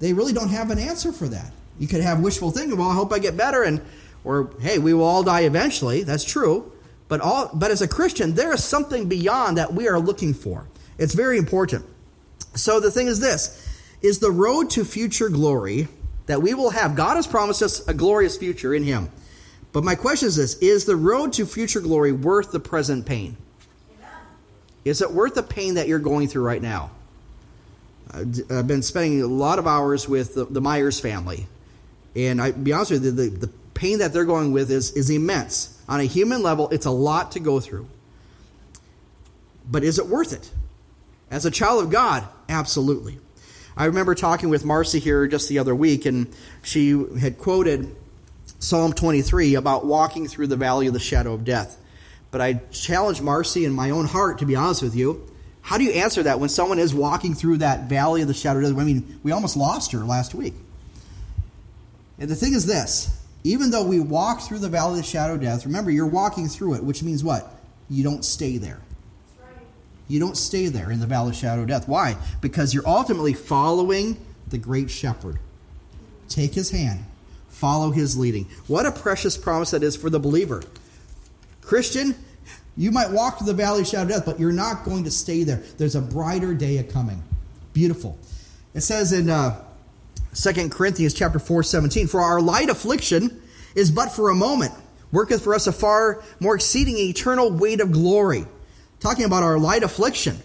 They 0.00 0.12
really 0.12 0.32
don't 0.32 0.48
have 0.48 0.70
an 0.70 0.78
answer 0.78 1.12
for 1.12 1.28
that. 1.28 1.52
You 1.78 1.86
could 1.86 2.00
have 2.00 2.20
wishful 2.20 2.50
thinking, 2.50 2.76
well, 2.76 2.90
I 2.90 2.94
hope 2.94 3.12
I 3.12 3.18
get 3.18 3.36
better, 3.36 3.62
and 3.62 3.80
or 4.24 4.50
hey, 4.60 4.78
we 4.78 4.94
will 4.94 5.04
all 5.04 5.22
die 5.22 5.42
eventually. 5.42 6.02
That's 6.02 6.24
true. 6.24 6.72
But 7.08 7.20
all 7.20 7.50
but 7.52 7.70
as 7.70 7.82
a 7.82 7.88
Christian, 7.88 8.34
there 8.34 8.52
is 8.52 8.64
something 8.64 9.08
beyond 9.08 9.58
that 9.58 9.72
we 9.72 9.88
are 9.88 9.98
looking 9.98 10.34
for. 10.34 10.66
It's 10.98 11.14
very 11.14 11.38
important. 11.38 11.84
So 12.54 12.80
the 12.80 12.90
thing 12.90 13.06
is 13.06 13.20
this 13.20 13.68
is 14.02 14.18
the 14.18 14.30
road 14.30 14.70
to 14.70 14.84
future 14.84 15.28
glory 15.28 15.88
that 16.26 16.42
we 16.42 16.54
will 16.54 16.70
have. 16.70 16.94
God 16.96 17.16
has 17.16 17.26
promised 17.26 17.62
us 17.62 17.86
a 17.88 17.94
glorious 17.94 18.36
future 18.36 18.74
in 18.74 18.82
Him. 18.82 19.10
But 19.72 19.84
my 19.84 19.94
question 19.94 20.28
is 20.28 20.36
this 20.36 20.54
Is 20.54 20.84
the 20.84 20.96
road 20.96 21.32
to 21.34 21.46
future 21.46 21.80
glory 21.80 22.12
worth 22.12 22.52
the 22.52 22.60
present 22.60 23.06
pain? 23.06 23.36
Is 24.84 25.00
it 25.00 25.12
worth 25.12 25.34
the 25.34 25.42
pain 25.42 25.74
that 25.74 25.86
you're 25.86 26.00
going 26.00 26.28
through 26.28 26.44
right 26.44 26.62
now? 26.62 26.90
Uh, 28.12 28.24
I've 28.50 28.66
been 28.66 28.82
spending 28.82 29.22
a 29.22 29.26
lot 29.26 29.58
of 29.58 29.66
hours 29.66 30.08
with 30.08 30.34
the, 30.34 30.44
the 30.44 30.60
Myers 30.60 31.00
family. 31.00 31.46
And 32.16 32.42
I 32.42 32.50
be 32.50 32.72
honest 32.72 32.90
with 32.90 33.04
you, 33.04 33.12
the, 33.12 33.28
the 33.28 33.52
pain 33.74 33.98
that 33.98 34.12
they're 34.12 34.24
going 34.24 34.52
with 34.52 34.70
is, 34.70 34.92
is 34.92 35.08
immense. 35.08 35.80
On 35.88 36.00
a 36.00 36.04
human 36.04 36.42
level, 36.42 36.68
it's 36.70 36.86
a 36.86 36.90
lot 36.90 37.32
to 37.32 37.40
go 37.40 37.60
through. 37.60 37.88
But 39.70 39.84
is 39.84 39.98
it 39.98 40.06
worth 40.06 40.32
it? 40.32 40.50
As 41.30 41.46
a 41.46 41.50
child 41.50 41.84
of 41.84 41.90
God, 41.90 42.26
absolutely. 42.48 43.18
I 43.76 43.86
remember 43.86 44.14
talking 44.14 44.48
with 44.48 44.64
Marcy 44.64 44.98
here 44.98 45.26
just 45.26 45.48
the 45.48 45.58
other 45.58 45.74
week, 45.74 46.04
and 46.04 46.32
she 46.62 46.90
had 47.18 47.38
quoted 47.38 47.94
Psalm 48.58 48.92
23 48.92 49.54
about 49.54 49.86
walking 49.86 50.28
through 50.28 50.48
the 50.48 50.56
valley 50.56 50.86
of 50.86 50.92
the 50.92 51.00
shadow 51.00 51.32
of 51.32 51.44
death. 51.44 51.78
But 52.30 52.40
I 52.40 52.54
challenged 52.70 53.22
Marcy 53.22 53.64
in 53.64 53.72
my 53.72 53.90
own 53.90 54.06
heart, 54.06 54.38
to 54.38 54.46
be 54.46 54.56
honest 54.56 54.82
with 54.82 54.94
you. 54.94 55.26
How 55.62 55.78
do 55.78 55.84
you 55.84 55.92
answer 55.92 56.22
that 56.24 56.40
when 56.40 56.48
someone 56.48 56.78
is 56.78 56.94
walking 56.94 57.34
through 57.34 57.58
that 57.58 57.88
valley 57.88 58.22
of 58.22 58.28
the 58.28 58.34
shadow 58.34 58.58
of 58.58 58.64
death? 58.64 58.78
I 58.78 58.84
mean, 58.84 59.20
we 59.22 59.32
almost 59.32 59.56
lost 59.56 59.92
her 59.92 60.00
last 60.00 60.34
week. 60.34 60.54
And 62.18 62.28
the 62.28 62.36
thing 62.36 62.52
is 62.52 62.66
this 62.66 63.18
even 63.44 63.70
though 63.70 63.84
we 63.84 63.98
walk 63.98 64.42
through 64.42 64.58
the 64.58 64.68
valley 64.68 64.98
of 64.98 65.04
the 65.04 65.10
shadow 65.10 65.34
of 65.34 65.40
death, 65.40 65.66
remember, 65.66 65.90
you're 65.90 66.06
walking 66.06 66.48
through 66.48 66.74
it, 66.74 66.84
which 66.84 67.02
means 67.02 67.24
what? 67.24 67.52
You 67.90 68.04
don't 68.04 68.24
stay 68.24 68.58
there. 68.58 68.80
You 70.12 70.20
don't 70.20 70.36
stay 70.36 70.66
there 70.66 70.90
in 70.90 71.00
the 71.00 71.06
valley 71.06 71.30
of 71.30 71.36
shadow 71.36 71.62
of 71.62 71.68
death. 71.68 71.88
Why? 71.88 72.18
Because 72.42 72.74
you're 72.74 72.86
ultimately 72.86 73.32
following 73.32 74.18
the 74.46 74.58
great 74.58 74.90
shepherd. 74.90 75.38
Take 76.28 76.52
his 76.52 76.70
hand, 76.70 77.06
follow 77.48 77.92
his 77.92 78.18
leading. 78.18 78.44
What 78.66 78.84
a 78.84 78.92
precious 78.92 79.38
promise 79.38 79.70
that 79.70 79.82
is 79.82 79.96
for 79.96 80.10
the 80.10 80.20
believer. 80.20 80.64
Christian, 81.62 82.14
you 82.76 82.90
might 82.90 83.10
walk 83.10 83.38
through 83.38 83.46
the 83.46 83.54
valley 83.54 83.80
of 83.80 83.86
shadow 83.86 84.02
of 84.02 84.08
death, 84.10 84.26
but 84.26 84.38
you're 84.38 84.52
not 84.52 84.84
going 84.84 85.04
to 85.04 85.10
stay 85.10 85.44
there. 85.44 85.62
There's 85.78 85.94
a 85.94 86.02
brighter 86.02 86.52
day 86.52 86.76
a 86.76 86.84
coming. 86.84 87.22
Beautiful. 87.72 88.18
It 88.74 88.82
says 88.82 89.14
in 89.14 89.30
uh, 89.30 89.64
2 90.34 90.68
Corinthians 90.68 91.14
chapter 91.14 91.38
4, 91.38 91.62
17, 91.62 92.06
For 92.06 92.20
our 92.20 92.42
light 92.42 92.68
affliction 92.68 93.40
is 93.74 93.90
but 93.90 94.12
for 94.12 94.28
a 94.28 94.34
moment, 94.34 94.74
worketh 95.10 95.42
for 95.42 95.54
us 95.54 95.66
a 95.66 95.72
far 95.72 96.22
more 96.38 96.54
exceeding 96.54 96.98
eternal 96.98 97.50
weight 97.50 97.80
of 97.80 97.92
glory 97.92 98.44
talking 99.02 99.24
about 99.24 99.42
our 99.42 99.58
light 99.58 99.82
affliction. 99.82 100.38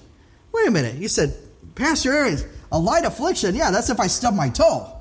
Wait 0.51 0.67
a 0.67 0.71
minute. 0.71 0.95
He 0.95 1.07
said, 1.07 1.35
Pastor 1.75 2.11
Aaron, 2.11 2.37
a 2.71 2.79
light 2.79 3.05
affliction? 3.05 3.55
Yeah, 3.55 3.71
that's 3.71 3.89
if 3.89 3.99
I 3.99 4.07
stub 4.07 4.33
my 4.33 4.49
toe. 4.49 4.91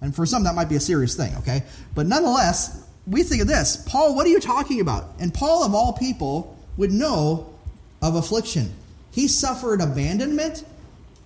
And 0.00 0.14
for 0.14 0.26
some, 0.26 0.44
that 0.44 0.54
might 0.54 0.68
be 0.68 0.76
a 0.76 0.80
serious 0.80 1.14
thing, 1.14 1.34
okay? 1.36 1.62
But 1.94 2.06
nonetheless, 2.06 2.86
we 3.06 3.22
think 3.22 3.42
of 3.42 3.48
this 3.48 3.76
Paul, 3.88 4.14
what 4.14 4.26
are 4.26 4.30
you 4.30 4.40
talking 4.40 4.80
about? 4.80 5.04
And 5.20 5.32
Paul, 5.32 5.64
of 5.64 5.74
all 5.74 5.92
people, 5.92 6.58
would 6.76 6.90
know 6.90 7.54
of 8.02 8.16
affliction. 8.16 8.72
He 9.12 9.28
suffered 9.28 9.80
abandonment, 9.80 10.64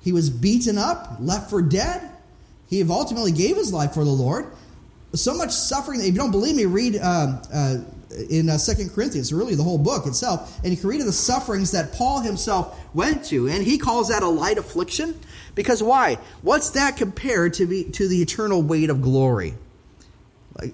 he 0.03 0.13
was 0.13 0.31
beaten 0.31 0.79
up, 0.79 1.17
left 1.21 1.51
for 1.51 1.63
dead. 1.63 2.09
He 2.69 2.83
ultimately 2.89 3.33
gave 3.33 3.57
his 3.57 3.73
life 3.73 3.95
for 3.95 4.05
the 4.05 4.11
Lord. 4.11 4.47
So 5.15 5.35
much 5.35 5.53
suffering. 5.53 6.01
If 6.01 6.07
you 6.07 6.13
don't 6.13 6.31
believe 6.31 6.55
me, 6.55 6.67
read 6.67 6.97
uh, 6.97 7.41
uh, 7.53 7.77
in 8.31 8.49
uh, 8.49 8.59
Second 8.59 8.91
Corinthians, 8.91 9.33
really 9.33 9.55
the 9.55 9.63
whole 9.63 9.79
book 9.79 10.07
itself, 10.07 10.59
and 10.63 10.73
you 10.73 10.77
can 10.77 10.89
read 10.89 11.01
of 11.01 11.07
the 11.07 11.13
sufferings 11.13 11.73
that 11.73 11.93
Paul 11.93 12.21
himself 12.21 12.79
went 12.95 13.25
to, 13.27 13.49
and 13.49 13.63
he 13.63 13.79
calls 13.79 14.09
that 14.09 14.23
a 14.23 14.29
light 14.29 14.59
affliction. 14.59 15.19
Because 15.55 15.83
why? 15.83 16.19
What's 16.43 16.71
that 16.71 16.97
compared 16.97 17.55
to 17.55 17.67
be 17.67 17.85
to 17.85 18.09
the 18.09 18.23
eternal 18.23 18.63
weight 18.63 18.91
of 18.91 19.03
glory? 19.03 19.55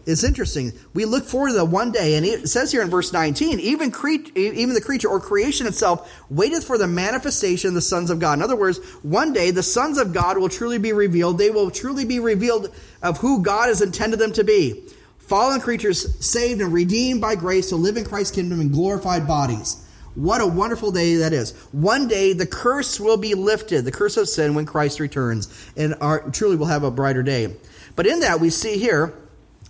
It's 0.07 0.25
interesting. 0.25 0.73
We 0.95 1.05
look 1.05 1.25
forward 1.25 1.49
to 1.49 1.55
the 1.55 1.65
one 1.65 1.93
day, 1.93 2.15
and 2.15 2.25
it 2.25 2.49
says 2.49 2.73
here 2.73 2.81
in 2.81 2.89
verse 2.89 3.13
19, 3.13 3.61
even, 3.61 3.91
cre- 3.91 4.31
even 4.35 4.73
the 4.73 4.81
creature 4.81 5.09
or 5.09 5.21
creation 5.21 5.67
itself 5.67 6.11
waiteth 6.31 6.65
for 6.65 6.79
the 6.79 6.87
manifestation 6.87 7.69
of 7.69 7.75
the 7.75 7.83
sons 7.83 8.09
of 8.09 8.19
God. 8.19 8.39
In 8.39 8.43
other 8.43 8.57
words, 8.57 8.79
one 9.03 9.35
day 9.35 9.51
the 9.51 9.63
sons 9.63 9.99
of 9.99 10.15
God 10.15 10.39
will 10.39 10.49
truly 10.49 10.79
be 10.79 10.95
revealed. 10.95 11.37
They 11.37 11.51
will 11.51 11.71
truly 11.71 12.07
be 12.07 12.19
revealed 12.19 12.75
of 13.03 13.19
who 13.19 13.43
God 13.43 13.69
has 13.69 13.83
intended 13.83 14.19
them 14.19 14.33
to 14.33 14.45
be 14.45 14.89
fallen 15.27 15.61
creatures 15.61 16.25
saved 16.25 16.61
and 16.61 16.73
redeemed 16.73 17.21
by 17.21 17.35
grace 17.35 17.71
to 17.71 17.77
live 17.77 17.97
in 17.97 18.05
Christ's 18.05 18.35
kingdom 18.35 18.61
in 18.61 18.71
glorified 18.71 19.27
bodies. 19.27 19.85
What 20.15 20.41
a 20.41 20.47
wonderful 20.47 20.93
day 20.93 21.17
that 21.17 21.33
is. 21.33 21.53
One 21.73 22.07
day 22.07 22.33
the 22.33 22.47
curse 22.47 23.01
will 23.01 23.17
be 23.17 23.35
lifted, 23.35 23.85
the 23.85 23.91
curse 23.91 24.17
of 24.17 24.29
sin, 24.29 24.55
when 24.55 24.65
Christ 24.65 25.01
returns, 25.01 25.49
and 25.77 25.97
our, 26.01 26.31
truly 26.31 26.57
will 26.57 26.67
have 26.67 26.85
a 26.85 26.91
brighter 26.91 27.23
day. 27.23 27.57
But 27.97 28.07
in 28.07 28.21
that, 28.21 28.39
we 28.41 28.51
see 28.51 28.79
here 28.79 29.13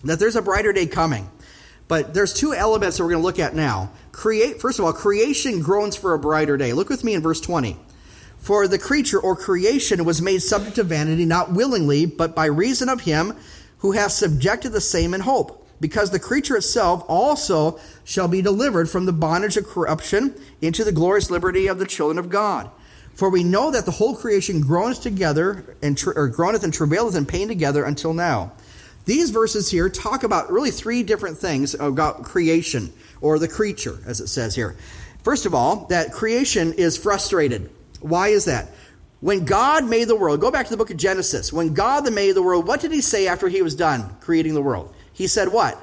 that 0.02 0.18
there's 0.18 0.36
a 0.36 0.42
brighter 0.42 0.72
day 0.72 0.86
coming. 0.86 1.30
But 1.88 2.14
there's 2.14 2.32
two 2.32 2.52
elements 2.54 2.96
that 2.96 3.04
we're 3.04 3.10
going 3.10 3.22
to 3.22 3.26
look 3.26 3.38
at 3.38 3.54
now. 3.54 3.90
Create, 4.12 4.60
first 4.60 4.78
of 4.78 4.84
all, 4.84 4.92
creation 4.92 5.60
groans 5.60 5.96
for 5.96 6.14
a 6.14 6.18
brighter 6.18 6.56
day. 6.56 6.72
Look 6.72 6.88
with 6.88 7.04
me 7.04 7.14
in 7.14 7.22
verse 7.22 7.40
20. 7.40 7.76
For 8.38 8.68
the 8.68 8.78
creature 8.78 9.18
or 9.18 9.36
creation 9.36 10.04
was 10.04 10.20
made 10.20 10.40
subject 10.40 10.76
to 10.76 10.82
vanity, 10.82 11.24
not 11.24 11.52
willingly, 11.52 12.04
but 12.04 12.34
by 12.34 12.46
reason 12.46 12.90
of 12.90 13.02
him 13.02 13.34
who 13.84 13.92
has 13.92 14.16
subjected 14.16 14.70
the 14.70 14.80
same 14.80 15.12
in 15.12 15.20
hope, 15.20 15.68
because 15.78 16.10
the 16.10 16.18
creature 16.18 16.56
itself 16.56 17.04
also 17.06 17.78
shall 18.02 18.26
be 18.26 18.40
delivered 18.40 18.88
from 18.88 19.04
the 19.04 19.12
bondage 19.12 19.58
of 19.58 19.66
corruption 19.66 20.34
into 20.62 20.82
the 20.84 20.90
glorious 20.90 21.30
liberty 21.30 21.66
of 21.66 21.78
the 21.78 21.84
children 21.84 22.18
of 22.18 22.30
God. 22.30 22.70
For 23.12 23.28
we 23.28 23.44
know 23.44 23.70
that 23.70 23.84
the 23.84 23.90
whole 23.90 24.16
creation 24.16 24.62
groans 24.62 24.98
together 24.98 25.76
and 25.82 26.02
or 26.16 26.28
groaneth 26.28 26.64
and 26.64 26.72
travaileth 26.72 27.14
in 27.14 27.26
pain 27.26 27.46
together 27.46 27.84
until 27.84 28.14
now. 28.14 28.52
These 29.04 29.28
verses 29.28 29.70
here 29.70 29.90
talk 29.90 30.24
about 30.24 30.50
really 30.50 30.70
three 30.70 31.02
different 31.02 31.36
things 31.36 31.74
about 31.74 32.24
creation 32.24 32.90
or 33.20 33.38
the 33.38 33.48
creature, 33.48 33.98
as 34.06 34.18
it 34.18 34.28
says 34.28 34.54
here. 34.54 34.76
First 35.22 35.44
of 35.44 35.54
all, 35.54 35.84
that 35.88 36.10
creation 36.10 36.72
is 36.72 36.96
frustrated. 36.96 37.68
Why 38.00 38.28
is 38.28 38.46
that? 38.46 38.68
When 39.24 39.46
God 39.46 39.86
made 39.86 40.08
the 40.08 40.14
world, 40.14 40.38
go 40.42 40.50
back 40.50 40.66
to 40.66 40.70
the 40.70 40.76
book 40.76 40.90
of 40.90 40.98
Genesis. 40.98 41.50
When 41.50 41.72
God 41.72 42.12
made 42.12 42.32
the 42.32 42.42
world, 42.42 42.66
what 42.66 42.82
did 42.82 42.92
he 42.92 43.00
say 43.00 43.26
after 43.26 43.48
he 43.48 43.62
was 43.62 43.74
done 43.74 44.14
creating 44.20 44.52
the 44.52 44.60
world? 44.60 44.94
He 45.14 45.28
said 45.28 45.48
what? 45.48 45.80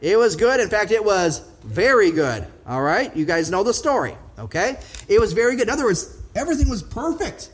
It 0.00 0.18
was 0.18 0.34
good. 0.34 0.58
In 0.58 0.68
fact, 0.68 0.90
it 0.90 1.04
was 1.04 1.38
very 1.62 2.10
good. 2.10 2.44
All 2.66 2.82
right? 2.82 3.16
You 3.16 3.26
guys 3.26 3.48
know 3.48 3.62
the 3.62 3.72
story. 3.72 4.16
Okay? 4.40 4.76
It 5.06 5.20
was 5.20 5.34
very 5.34 5.54
good. 5.54 5.68
In 5.68 5.70
other 5.70 5.84
words, 5.84 6.20
everything 6.34 6.68
was 6.68 6.82
perfect. 6.82 7.52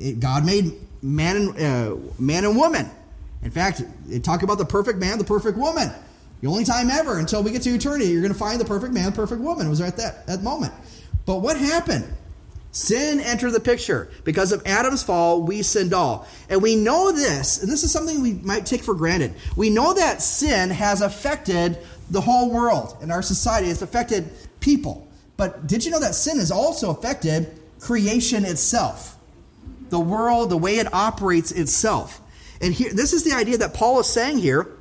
It, 0.00 0.18
God 0.18 0.44
made 0.44 0.72
man 1.00 1.36
and, 1.36 1.48
uh, 1.56 1.96
man 2.18 2.44
and 2.44 2.56
woman. 2.56 2.90
In 3.44 3.52
fact, 3.52 3.84
it 4.10 4.24
talk 4.24 4.42
about 4.42 4.58
the 4.58 4.66
perfect 4.66 4.98
man, 4.98 5.16
the 5.16 5.22
perfect 5.22 5.56
woman. 5.56 5.92
The 6.40 6.48
only 6.48 6.64
time 6.64 6.90
ever 6.90 7.20
until 7.20 7.40
we 7.40 7.52
get 7.52 7.62
to 7.62 7.70
eternity, 7.70 8.06
you're 8.06 8.20
going 8.20 8.32
to 8.32 8.38
find 8.38 8.60
the 8.60 8.64
perfect 8.64 8.92
man, 8.92 9.12
perfect 9.12 9.40
woman. 9.40 9.64
It 9.64 9.70
was 9.70 9.80
right 9.80 9.92
at 9.92 9.96
that, 9.98 10.26
that 10.26 10.42
moment. 10.42 10.74
But 11.24 11.36
what 11.36 11.56
happened? 11.56 12.12
Sin 12.76 13.20
entered 13.20 13.52
the 13.52 13.60
picture. 13.60 14.10
Because 14.22 14.52
of 14.52 14.62
Adam's 14.66 15.02
fall, 15.02 15.40
we 15.40 15.62
sinned 15.62 15.94
all. 15.94 16.28
And 16.50 16.60
we 16.60 16.76
know 16.76 17.10
this, 17.10 17.62
and 17.62 17.72
this 17.72 17.82
is 17.82 17.90
something 17.90 18.20
we 18.20 18.34
might 18.34 18.66
take 18.66 18.82
for 18.82 18.94
granted. 18.94 19.32
We 19.56 19.70
know 19.70 19.94
that 19.94 20.20
sin 20.20 20.68
has 20.68 21.00
affected 21.00 21.78
the 22.10 22.20
whole 22.20 22.50
world 22.50 22.98
and 23.00 23.10
our 23.10 23.22
society. 23.22 23.70
It's 23.70 23.80
affected 23.80 24.28
people. 24.60 25.08
But 25.38 25.66
did 25.66 25.86
you 25.86 25.90
know 25.90 26.00
that 26.00 26.14
sin 26.14 26.38
has 26.38 26.50
also 26.50 26.90
affected 26.90 27.58
creation 27.80 28.44
itself? 28.44 29.16
The 29.88 29.98
world, 29.98 30.50
the 30.50 30.58
way 30.58 30.76
it 30.76 30.92
operates 30.92 31.52
itself. 31.52 32.20
And 32.60 32.74
here, 32.74 32.92
this 32.92 33.14
is 33.14 33.24
the 33.24 33.32
idea 33.32 33.56
that 33.56 33.72
Paul 33.72 34.00
is 34.00 34.06
saying 34.06 34.36
here 34.36 34.75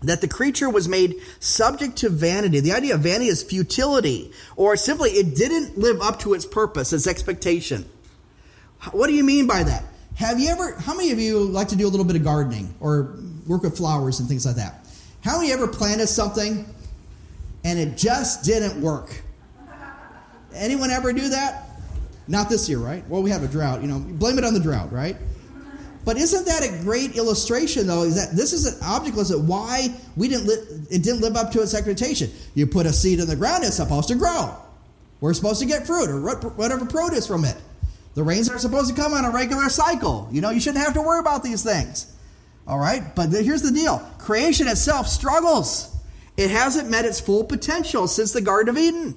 that 0.00 0.20
the 0.20 0.28
creature 0.28 0.70
was 0.70 0.88
made 0.88 1.16
subject 1.40 1.96
to 1.98 2.08
vanity. 2.08 2.60
The 2.60 2.72
idea 2.72 2.94
of 2.94 3.00
vanity 3.00 3.28
is 3.28 3.42
futility, 3.42 4.32
or 4.56 4.76
simply 4.76 5.10
it 5.10 5.34
didn't 5.34 5.76
live 5.76 6.00
up 6.00 6.20
to 6.20 6.34
its 6.34 6.46
purpose, 6.46 6.92
its 6.92 7.06
expectation. 7.06 7.84
What 8.92 9.08
do 9.08 9.14
you 9.14 9.24
mean 9.24 9.46
by 9.46 9.64
that? 9.64 9.84
Have 10.16 10.40
you 10.40 10.48
ever, 10.48 10.74
how 10.74 10.94
many 10.94 11.10
of 11.10 11.18
you 11.18 11.44
like 11.44 11.68
to 11.68 11.76
do 11.76 11.86
a 11.86 11.90
little 11.90 12.06
bit 12.06 12.16
of 12.16 12.24
gardening 12.24 12.74
or 12.80 13.16
work 13.46 13.62
with 13.62 13.76
flowers 13.76 14.20
and 14.20 14.28
things 14.28 14.46
like 14.46 14.56
that? 14.56 14.86
How 15.22 15.38
many 15.38 15.52
ever 15.52 15.66
planted 15.66 16.06
something 16.06 16.64
and 17.64 17.78
it 17.78 17.96
just 17.96 18.44
didn't 18.44 18.80
work? 18.80 19.22
Anyone 20.54 20.90
ever 20.90 21.12
do 21.12 21.28
that? 21.28 21.64
Not 22.26 22.48
this 22.48 22.68
year, 22.68 22.78
right? 22.78 23.06
Well, 23.08 23.22
we 23.22 23.30
have 23.30 23.42
a 23.42 23.48
drought. 23.48 23.80
You 23.80 23.88
know, 23.88 23.98
blame 23.98 24.38
it 24.38 24.44
on 24.44 24.54
the 24.54 24.60
drought, 24.60 24.92
right? 24.92 25.16
But 26.08 26.16
isn't 26.16 26.46
that 26.46 26.64
a 26.64 26.70
great 26.82 27.16
illustration, 27.16 27.86
though? 27.86 28.04
Is 28.04 28.14
that 28.14 28.34
this 28.34 28.54
is 28.54 28.64
an 28.64 28.78
object 28.82 29.14
lesson 29.14 29.46
why 29.46 29.94
we 30.16 30.26
didn't 30.26 30.46
li- 30.46 30.86
it 30.90 31.02
didn't 31.02 31.20
live 31.20 31.36
up 31.36 31.52
to 31.52 31.60
its 31.60 31.74
expectation? 31.74 32.30
You 32.54 32.66
put 32.66 32.86
a 32.86 32.94
seed 32.94 33.20
in 33.20 33.26
the 33.26 33.36
ground; 33.36 33.62
it's 33.62 33.76
supposed 33.76 34.08
to 34.08 34.14
grow. 34.14 34.56
We're 35.20 35.34
supposed 35.34 35.60
to 35.60 35.66
get 35.66 35.86
fruit 35.86 36.08
or 36.08 36.18
whatever 36.52 36.86
produce 36.86 37.26
from 37.26 37.44
it. 37.44 37.58
The 38.14 38.22
rains 38.22 38.48
are 38.48 38.58
supposed 38.58 38.88
to 38.88 38.98
come 38.98 39.12
on 39.12 39.26
a 39.26 39.30
regular 39.30 39.68
cycle. 39.68 40.30
You 40.32 40.40
know, 40.40 40.48
you 40.48 40.60
shouldn't 40.60 40.82
have 40.82 40.94
to 40.94 41.02
worry 41.02 41.20
about 41.20 41.44
these 41.44 41.62
things. 41.62 42.10
All 42.66 42.78
right, 42.78 43.14
but 43.14 43.28
here's 43.28 43.60
the 43.60 43.70
deal: 43.70 43.98
creation 44.16 44.66
itself 44.66 45.08
struggles. 45.08 45.94
It 46.38 46.48
hasn't 46.48 46.88
met 46.88 47.04
its 47.04 47.20
full 47.20 47.44
potential 47.44 48.08
since 48.08 48.32
the 48.32 48.40
Garden 48.40 48.74
of 48.74 48.82
Eden, 48.82 49.14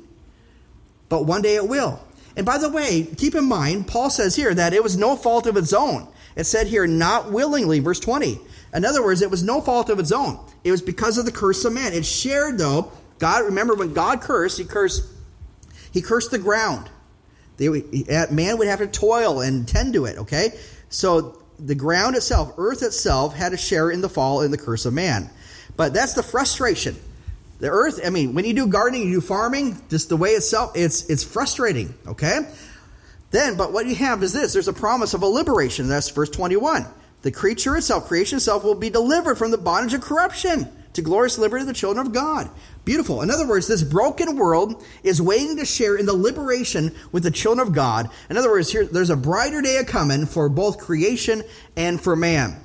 but 1.07 1.25
one 1.25 1.41
day 1.41 1.55
it 1.55 1.69
will. 1.69 2.01
And 2.35 2.45
by 2.45 2.57
the 2.57 2.67
way, 2.67 3.07
keep 3.15 3.33
in 3.33 3.45
mind, 3.45 3.87
Paul 3.87 4.09
says 4.09 4.35
here 4.35 4.53
that 4.53 4.73
it 4.73 4.83
was 4.83 4.97
no 4.97 5.15
fault 5.15 5.47
of 5.47 5.55
its 5.55 5.71
own. 5.71 6.09
It 6.35 6.45
said 6.45 6.67
here, 6.67 6.87
not 6.87 7.31
willingly, 7.31 7.79
verse 7.79 7.99
20. 7.99 8.39
In 8.73 8.85
other 8.85 9.03
words, 9.03 9.21
it 9.21 9.29
was 9.29 9.43
no 9.43 9.61
fault 9.61 9.89
of 9.89 9.99
its 9.99 10.11
own. 10.11 10.39
It 10.63 10.71
was 10.71 10.81
because 10.81 11.17
of 11.17 11.25
the 11.25 11.31
curse 11.31 11.65
of 11.65 11.73
man. 11.73 11.93
It 11.93 12.05
shared, 12.05 12.57
though, 12.57 12.91
God, 13.19 13.45
remember 13.45 13.75
when 13.75 13.93
God 13.93 14.21
cursed, 14.21 14.57
he 14.57 14.65
cursed, 14.65 15.03
he 15.91 16.01
cursed 16.01 16.31
the 16.31 16.39
ground. 16.39 16.89
They, 17.57 17.67
eh, 17.67 18.25
man 18.31 18.57
would 18.57 18.67
have 18.67 18.79
to 18.79 18.87
toil 18.87 19.41
and 19.41 19.67
tend 19.67 19.93
to 19.93 20.05
it, 20.05 20.17
okay? 20.17 20.57
So 20.89 21.37
the 21.59 21.75
ground 21.75 22.15
itself, 22.15 22.53
earth 22.57 22.81
itself, 22.81 23.35
had 23.35 23.53
a 23.53 23.57
share 23.57 23.91
in 23.91 24.01
the 24.01 24.09
fall 24.09 24.41
and 24.41 24.51
the 24.51 24.57
curse 24.57 24.85
of 24.85 24.93
man. 24.93 25.29
But 25.77 25.93
that's 25.93 26.13
the 26.13 26.23
frustration. 26.23 26.95
The 27.59 27.69
earth, 27.69 27.99
I 28.03 28.09
mean, 28.09 28.33
when 28.33 28.45
you 28.45 28.53
do 28.53 28.67
gardening, 28.67 29.07
you 29.07 29.19
do 29.19 29.21
farming, 29.21 29.79
just 29.89 30.09
the 30.09 30.17
way 30.17 30.31
itself, 30.31 30.71
it's 30.75 31.07
it's 31.09 31.23
frustrating, 31.23 31.93
okay? 32.07 32.39
Then, 33.31 33.55
but 33.55 33.73
what 33.73 33.87
you 33.87 33.95
have 33.95 34.21
is 34.23 34.33
this 34.33 34.53
there's 34.53 34.67
a 34.67 34.73
promise 34.73 35.13
of 35.13 35.23
a 35.23 35.27
liberation. 35.27 35.87
That's 35.87 36.09
verse 36.09 36.29
21. 36.29 36.85
The 37.23 37.31
creature 37.31 37.75
itself, 37.77 38.07
creation 38.07 38.37
itself, 38.37 38.63
will 38.63 38.75
be 38.75 38.89
delivered 38.89 39.37
from 39.37 39.51
the 39.51 39.57
bondage 39.57 39.93
of 39.93 40.01
corruption 40.01 40.67
to 40.93 41.01
glorious 41.01 41.37
liberty 41.37 41.61
of 41.61 41.67
the 41.67 41.73
children 41.73 42.05
of 42.05 42.13
God. 42.13 42.49
Beautiful. 42.83 43.21
In 43.21 43.29
other 43.29 43.47
words, 43.47 43.67
this 43.67 43.83
broken 43.83 44.35
world 44.35 44.83
is 45.03 45.21
waiting 45.21 45.55
to 45.57 45.65
share 45.65 45.95
in 45.95 46.05
the 46.05 46.13
liberation 46.13 46.93
with 47.11 47.23
the 47.23 47.31
children 47.31 47.65
of 47.65 47.73
God. 47.73 48.09
In 48.29 48.37
other 48.37 48.49
words, 48.49 48.71
here 48.71 48.85
there's 48.85 49.09
a 49.09 49.15
brighter 49.15 49.61
day 49.61 49.77
a 49.77 49.85
coming 49.85 50.25
for 50.25 50.49
both 50.49 50.79
creation 50.79 51.43
and 51.77 52.01
for 52.01 52.15
man. 52.15 52.59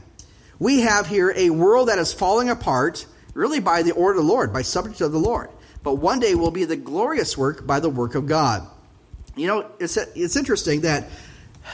We 0.59 0.81
have 0.81 1.07
here 1.07 1.33
a 1.37 1.51
world 1.51 1.89
that 1.89 1.99
is 1.99 2.15
falling 2.15 2.49
apart, 2.49 3.07
really 3.35 3.61
by 3.61 3.83
the 3.83 3.93
order 3.93 4.19
of 4.19 4.25
the 4.25 4.33
Lord, 4.33 4.53
by 4.53 4.63
subject 4.63 5.03
of 5.03 5.13
the 5.13 5.19
Lord. 5.19 5.51
But 5.83 5.97
one 5.97 6.19
day 6.19 6.35
will 6.35 6.51
be 6.51 6.65
the 6.65 6.77
glorious 6.77 7.37
work 7.37 7.67
by 7.67 7.79
the 7.79 7.91
work 7.91 8.15
of 8.15 8.27
God. 8.27 8.67
You 9.37 9.47
know, 9.47 9.71
it's, 9.79 9.97
it's 9.97 10.35
interesting 10.35 10.81
that 10.81 11.09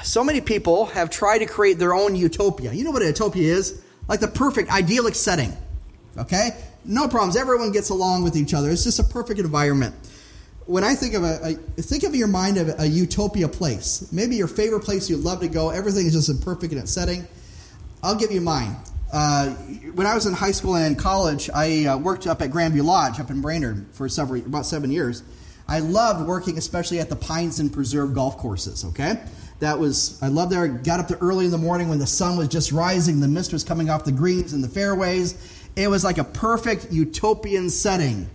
so 0.03 0.25
many 0.25 0.41
people 0.41 0.87
have 0.87 1.11
tried 1.11 1.39
to 1.39 1.47
create 1.47 1.79
their 1.79 1.95
own 1.95 2.17
utopia. 2.17 2.73
You 2.73 2.85
know 2.85 2.91
what 2.91 3.03
a 3.03 3.07
utopia 3.07 3.55
is? 3.55 3.83
Like 4.09 4.21
the 4.21 4.29
perfect, 4.29 4.71
idyllic 4.71 5.15
setting. 5.15 5.53
Okay? 6.19 6.51
No 6.85 7.07
problems. 7.07 7.37
Everyone 7.37 7.71
gets 7.71 7.91
along 7.91 8.25
with 8.25 8.37
each 8.37 8.53
other. 8.53 8.69
It's 8.71 8.83
just 8.83 8.99
a 8.99 9.05
perfect 9.05 9.39
environment. 9.39 9.95
When 10.67 10.83
I 10.83 10.95
think 10.95 11.15
of 11.15 11.23
a, 11.23 11.57
a 11.77 11.83
think 11.83 12.03
of 12.03 12.15
your 12.15 12.29
mind 12.29 12.57
of 12.57 12.81
a 12.81 12.87
utopia 12.87 13.49
place, 13.49 14.11
maybe 14.13 14.37
your 14.37 14.49
favorite 14.49 14.81
place 14.81 15.09
you'd 15.09 15.21
love 15.21 15.41
to 15.41 15.49
go, 15.49 15.71
everything 15.71 16.07
is 16.07 16.15
just 16.15 16.29
a 16.29 16.45
perfect 16.45 16.73
in 16.73 16.79
its 16.79 16.93
setting. 16.93 17.27
I'll 18.03 18.17
give 18.17 18.33
you 18.33 18.41
mine. 18.41 18.77
Uh, 19.13 19.51
when 19.95 20.07
I 20.07 20.15
was 20.15 20.27
in 20.27 20.33
high 20.33 20.53
school 20.53 20.75
and 20.75 20.87
in 20.87 20.95
college, 20.97 21.51
I 21.55 21.85
uh, 21.85 21.99
worked 21.99 22.27
up 22.27 22.43
at 22.43 22.51
Grandview 22.51 22.83
Lodge 22.83 23.21
up 23.21 23.31
in 23.31 23.41
Brainerd 23.41 23.87
for 23.93 24.09
several, 24.09 24.41
about 24.41 24.67
seven 24.67 24.91
years. 24.91 25.23
I 25.69 25.79
loved 25.79 26.27
working, 26.27 26.59
especially 26.59 27.01
at 27.01 27.09
the 27.09 27.17
Pines 27.17 27.61
and 27.61 27.73
Preserve 27.73 28.15
golf 28.15 28.39
courses. 28.39 28.85
Okay, 28.87 29.23
that 29.61 29.79
was 29.79 30.23
I 30.23 30.29
loved 30.29 30.53
there. 30.53 30.67
Got 30.69 31.01
up 31.01 31.09
there 31.09 31.19
early 31.21 31.45
in 31.45 31.51
the 31.51 31.59
morning 31.59 31.89
when 31.89 31.99
the 31.99 32.07
sun 32.07 32.37
was 32.37 32.49
just 32.49 32.73
rising, 32.73 33.21
the 33.21 33.29
mist 33.29 33.53
was 33.53 33.65
coming 33.65 33.91
off 33.91 34.05
the 34.05 34.13
greens 34.13 34.53
and 34.53 34.63
the 34.63 34.69
fairways. 34.69 35.37
It 35.77 35.89
was 35.89 36.05
like 36.05 36.19
a 36.19 36.25
perfect 36.25 36.93
utopian 36.93 37.71
setting. 37.71 38.29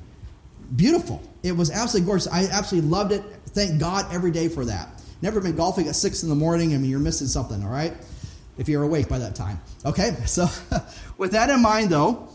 Beautiful. 0.75 1.21
It 1.43 1.51
was 1.51 1.69
absolutely 1.69 2.07
gorgeous. 2.07 2.27
I 2.27 2.45
absolutely 2.45 2.89
loved 2.89 3.11
it. 3.11 3.23
Thank 3.47 3.79
God 3.79 4.11
every 4.11 4.31
day 4.31 4.47
for 4.47 4.65
that. 4.65 4.89
Never 5.21 5.39
been 5.39 5.55
golfing 5.55 5.87
at 5.87 5.95
six 5.95 6.23
in 6.23 6.29
the 6.29 6.35
morning. 6.35 6.73
I 6.73 6.77
mean, 6.77 6.89
you're 6.89 6.99
missing 6.99 7.27
something. 7.27 7.63
All 7.63 7.69
right, 7.69 7.93
if 8.57 8.67
you're 8.67 8.83
awake 8.83 9.07
by 9.07 9.19
that 9.19 9.35
time. 9.35 9.59
Okay, 9.85 10.11
so 10.25 10.47
with 11.17 11.31
that 11.31 11.49
in 11.49 11.61
mind, 11.61 11.89
though 11.89 12.29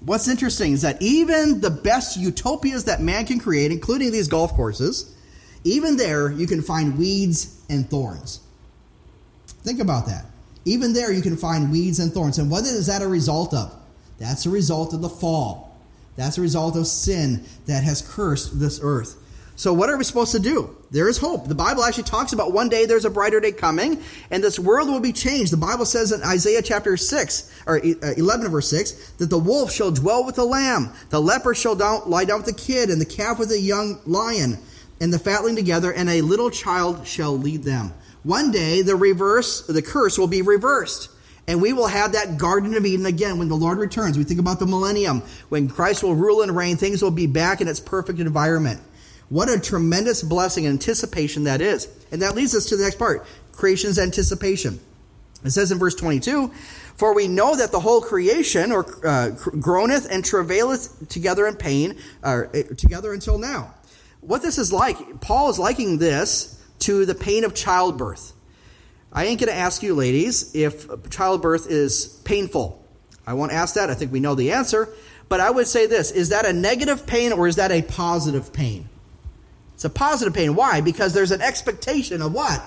what's 0.00 0.28
interesting 0.28 0.72
is 0.72 0.82
that 0.82 1.00
even 1.00 1.60
the 1.60 1.70
best 1.70 2.16
utopias 2.16 2.84
that 2.84 3.00
man 3.00 3.26
can 3.26 3.38
create, 3.38 3.72
including 3.72 4.12
these 4.12 4.28
golf 4.28 4.54
courses, 4.54 5.14
even 5.64 5.96
there 5.96 6.30
you 6.30 6.46
can 6.46 6.62
find 6.62 6.98
weeds 6.98 7.62
and 7.68 7.88
thorns. 7.88 8.40
Think 9.62 9.80
about 9.80 10.06
that. 10.06 10.24
Even 10.64 10.92
there 10.92 11.12
you 11.12 11.22
can 11.22 11.36
find 11.36 11.70
weeds 11.70 11.98
and 11.98 12.12
thorns. 12.12 12.38
And 12.38 12.50
what 12.50 12.64
is 12.64 12.86
that 12.86 13.02
a 13.02 13.08
result 13.08 13.54
of? 13.54 13.74
That's 14.18 14.46
a 14.46 14.50
result 14.50 14.92
of 14.94 15.00
the 15.00 15.08
fall. 15.08 15.76
That's 16.16 16.38
a 16.38 16.40
result 16.40 16.76
of 16.76 16.86
sin 16.86 17.44
that 17.66 17.84
has 17.84 18.02
cursed 18.02 18.58
this 18.58 18.80
earth. 18.82 19.16
So, 19.58 19.72
what 19.72 19.90
are 19.90 19.96
we 19.96 20.04
supposed 20.04 20.30
to 20.30 20.38
do? 20.38 20.76
There 20.92 21.08
is 21.08 21.18
hope. 21.18 21.48
The 21.48 21.54
Bible 21.56 21.82
actually 21.82 22.04
talks 22.04 22.32
about 22.32 22.52
one 22.52 22.68
day 22.68 22.86
there's 22.86 23.04
a 23.04 23.10
brighter 23.10 23.40
day 23.40 23.50
coming, 23.50 24.00
and 24.30 24.42
this 24.42 24.56
world 24.56 24.88
will 24.88 25.00
be 25.00 25.12
changed. 25.12 25.52
The 25.52 25.56
Bible 25.56 25.84
says 25.84 26.12
in 26.12 26.22
Isaiah 26.22 26.62
chapter 26.62 26.96
6, 26.96 27.62
or 27.66 27.78
uh, 27.78 28.12
11 28.16 28.52
verse 28.52 28.70
6, 28.70 28.92
that 29.18 29.30
the 29.30 29.38
wolf 29.38 29.72
shall 29.72 29.90
dwell 29.90 30.24
with 30.24 30.36
the 30.36 30.44
lamb, 30.44 30.92
the 31.10 31.20
leper 31.20 31.56
shall 31.56 31.74
down, 31.74 32.08
lie 32.08 32.24
down 32.24 32.44
with 32.44 32.46
the 32.46 32.62
kid, 32.62 32.88
and 32.88 33.00
the 33.00 33.04
calf 33.04 33.40
with 33.40 33.48
the 33.48 33.58
young 33.58 33.98
lion, 34.06 34.58
and 35.00 35.12
the 35.12 35.18
fatling 35.18 35.56
together, 35.56 35.92
and 35.92 36.08
a 36.08 36.20
little 36.20 36.50
child 36.50 37.04
shall 37.04 37.36
lead 37.36 37.64
them. 37.64 37.92
One 38.22 38.52
day 38.52 38.82
the 38.82 38.94
reverse, 38.94 39.66
the 39.66 39.82
curse 39.82 40.16
will 40.16 40.28
be 40.28 40.40
reversed. 40.40 41.10
And 41.48 41.60
we 41.60 41.72
will 41.72 41.88
have 41.88 42.12
that 42.12 42.38
Garden 42.38 42.74
of 42.74 42.86
Eden 42.86 43.06
again 43.06 43.38
when 43.38 43.48
the 43.48 43.56
Lord 43.56 43.78
returns. 43.78 44.18
We 44.18 44.22
think 44.22 44.38
about 44.38 44.60
the 44.60 44.66
millennium. 44.66 45.22
When 45.48 45.68
Christ 45.68 46.04
will 46.04 46.14
rule 46.14 46.42
and 46.42 46.54
reign, 46.54 46.76
things 46.76 47.02
will 47.02 47.10
be 47.10 47.26
back 47.26 47.60
in 47.60 47.66
its 47.66 47.80
perfect 47.80 48.20
environment. 48.20 48.82
What 49.28 49.50
a 49.50 49.60
tremendous 49.60 50.22
blessing 50.22 50.66
and 50.66 50.74
anticipation 50.74 51.44
that 51.44 51.60
is. 51.60 51.88
And 52.10 52.22
that 52.22 52.34
leads 52.34 52.54
us 52.54 52.66
to 52.66 52.76
the 52.76 52.84
next 52.84 52.98
part 52.98 53.26
creation's 53.52 53.98
anticipation. 53.98 54.78
It 55.44 55.50
says 55.50 55.72
in 55.72 55.78
verse 55.78 55.94
22 55.94 56.48
For 56.96 57.14
we 57.14 57.28
know 57.28 57.56
that 57.56 57.72
the 57.72 57.80
whole 57.80 58.00
creation 58.00 58.72
or 58.72 59.06
uh, 59.06 59.30
groaneth 59.30 60.10
and 60.10 60.24
travaileth 60.24 61.08
together 61.08 61.46
in 61.46 61.56
pain, 61.56 61.98
uh, 62.22 62.44
together 62.76 63.12
until 63.12 63.38
now. 63.38 63.74
What 64.20 64.42
this 64.42 64.58
is 64.58 64.72
like, 64.72 65.20
Paul 65.20 65.50
is 65.50 65.58
liking 65.58 65.98
this 65.98 66.62
to 66.80 67.04
the 67.06 67.14
pain 67.14 67.44
of 67.44 67.54
childbirth. 67.54 68.32
I 69.12 69.24
ain't 69.24 69.40
going 69.40 69.48
to 69.48 69.58
ask 69.58 69.82
you, 69.82 69.94
ladies, 69.94 70.54
if 70.54 70.86
childbirth 71.10 71.70
is 71.70 72.20
painful. 72.24 72.84
I 73.26 73.34
won't 73.34 73.52
ask 73.52 73.74
that. 73.74 73.90
I 73.90 73.94
think 73.94 74.12
we 74.12 74.20
know 74.20 74.34
the 74.34 74.52
answer. 74.52 74.88
But 75.28 75.40
I 75.40 75.50
would 75.50 75.66
say 75.66 75.86
this 75.86 76.10
is 76.10 76.30
that 76.30 76.46
a 76.46 76.52
negative 76.52 77.06
pain 77.06 77.32
or 77.32 77.46
is 77.46 77.56
that 77.56 77.70
a 77.70 77.82
positive 77.82 78.52
pain? 78.52 78.88
It's 79.78 79.84
a 79.84 79.90
positive 79.90 80.34
pain. 80.34 80.56
Why? 80.56 80.80
Because 80.80 81.14
there's 81.14 81.30
an 81.30 81.40
expectation 81.40 82.20
of 82.20 82.32
what? 82.32 82.60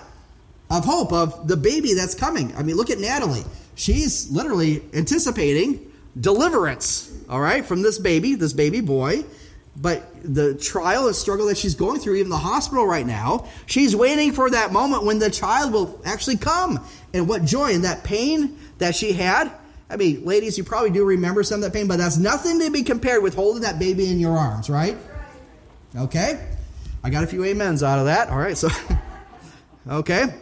Of 0.70 0.86
hope, 0.86 1.12
of 1.12 1.46
the 1.46 1.58
baby 1.58 1.94
that's 1.94 2.16
coming. 2.16 2.56
I 2.56 2.64
mean, 2.64 2.78
look 2.78 2.90
at 2.90 3.00
Natalie. 3.00 3.44
She's 3.76 4.32
literally 4.32 4.82
anticipating 4.94 5.92
deliverance, 6.18 7.12
all 7.28 7.42
right, 7.42 7.66
from 7.66 7.82
this 7.82 8.00
baby, 8.00 8.36
this 8.36 8.54
baby 8.54 8.80
boy. 8.80 9.26
But 9.76 10.10
the 10.24 10.56
trial 10.56 11.08
and 11.08 11.14
struggle 11.14 11.48
that 11.48 11.58
she's 11.58 11.76
going 11.76 12.00
through, 12.00 12.16
even 12.16 12.30
the 12.30 12.38
hospital 12.38 12.88
right 12.88 13.06
now, 13.06 13.50
she's 13.66 13.94
waiting 13.94 14.32
for 14.32 14.50
that 14.50 14.72
moment 14.72 15.04
when 15.04 15.20
the 15.20 15.30
child 15.30 15.74
will 15.74 16.02
actually 16.06 16.38
come. 16.38 16.80
And 17.14 17.28
what 17.28 17.44
joy 17.44 17.74
and 17.74 17.84
that 17.84 18.06
pain 18.06 18.58
that 18.78 18.96
she 18.96 19.12
had. 19.12 19.52
I 19.90 19.98
mean, 19.98 20.24
ladies, 20.24 20.58
you 20.58 20.64
probably 20.64 20.92
do 20.92 21.04
remember 21.04 21.44
some 21.44 21.56
of 21.56 21.64
that 21.64 21.74
pain, 21.78 21.90
but 21.90 21.98
that's 21.98 22.16
nothing 22.16 22.62
to 22.62 22.72
be 22.72 22.84
compared 22.84 23.22
with 23.22 23.36
holding 23.36 23.64
that 23.64 23.80
baby 23.80 24.10
in 24.10 24.18
your 24.18 24.38
arms, 24.38 24.70
right? 24.70 24.96
Okay? 25.94 26.42
I 27.04 27.10
got 27.10 27.24
a 27.24 27.28
few 27.28 27.44
amens 27.44 27.84
out 27.84 28.00
of 28.00 28.06
that. 28.06 28.30
All 28.30 28.38
right, 28.38 28.58
so 28.58 28.70
Okay? 29.88 30.34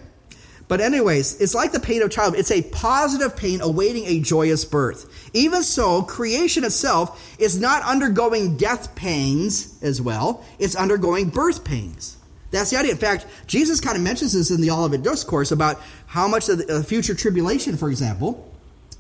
But, 0.68 0.82
anyways, 0.82 1.42
it's 1.42 1.56
like 1.56 1.72
the 1.72 1.80
pain 1.80 2.04
of 2.04 2.12
childbirth. 2.12 2.40
It's 2.40 2.52
a 2.52 2.62
positive 2.62 3.36
pain 3.36 3.60
awaiting 3.62 4.06
a 4.06 4.20
joyous 4.20 4.66
birth. 4.66 5.32
Even 5.34 5.64
so, 5.64 6.04
creation 6.04 6.64
itself 6.64 7.36
is 7.40 7.60
not 7.60 7.82
undergoing 7.84 8.56
death 8.56 8.94
pains 8.94 9.82
as 9.82 10.02
well, 10.02 10.46
it's 10.60 10.76
undergoing 10.76 11.30
birth 11.30 11.64
pains. 11.64 12.18
That's 12.52 12.72
the 12.72 12.78
idea. 12.78 12.92
In 12.92 12.98
fact, 12.98 13.28
Jesus 13.48 13.80
kind 13.80 13.96
of 13.96 14.04
mentions 14.04 14.34
this 14.34 14.50
in 14.52 14.62
the 14.62 14.72
Olivet 14.72 15.04
Discourse 15.04 15.52
about 15.52 15.82
how 16.08 16.28
much 16.28 16.50
of 16.50 16.66
the 16.66 16.84
future 16.84 17.14
tribulation, 17.14 17.78
for 17.78 17.90
example, 17.90 18.49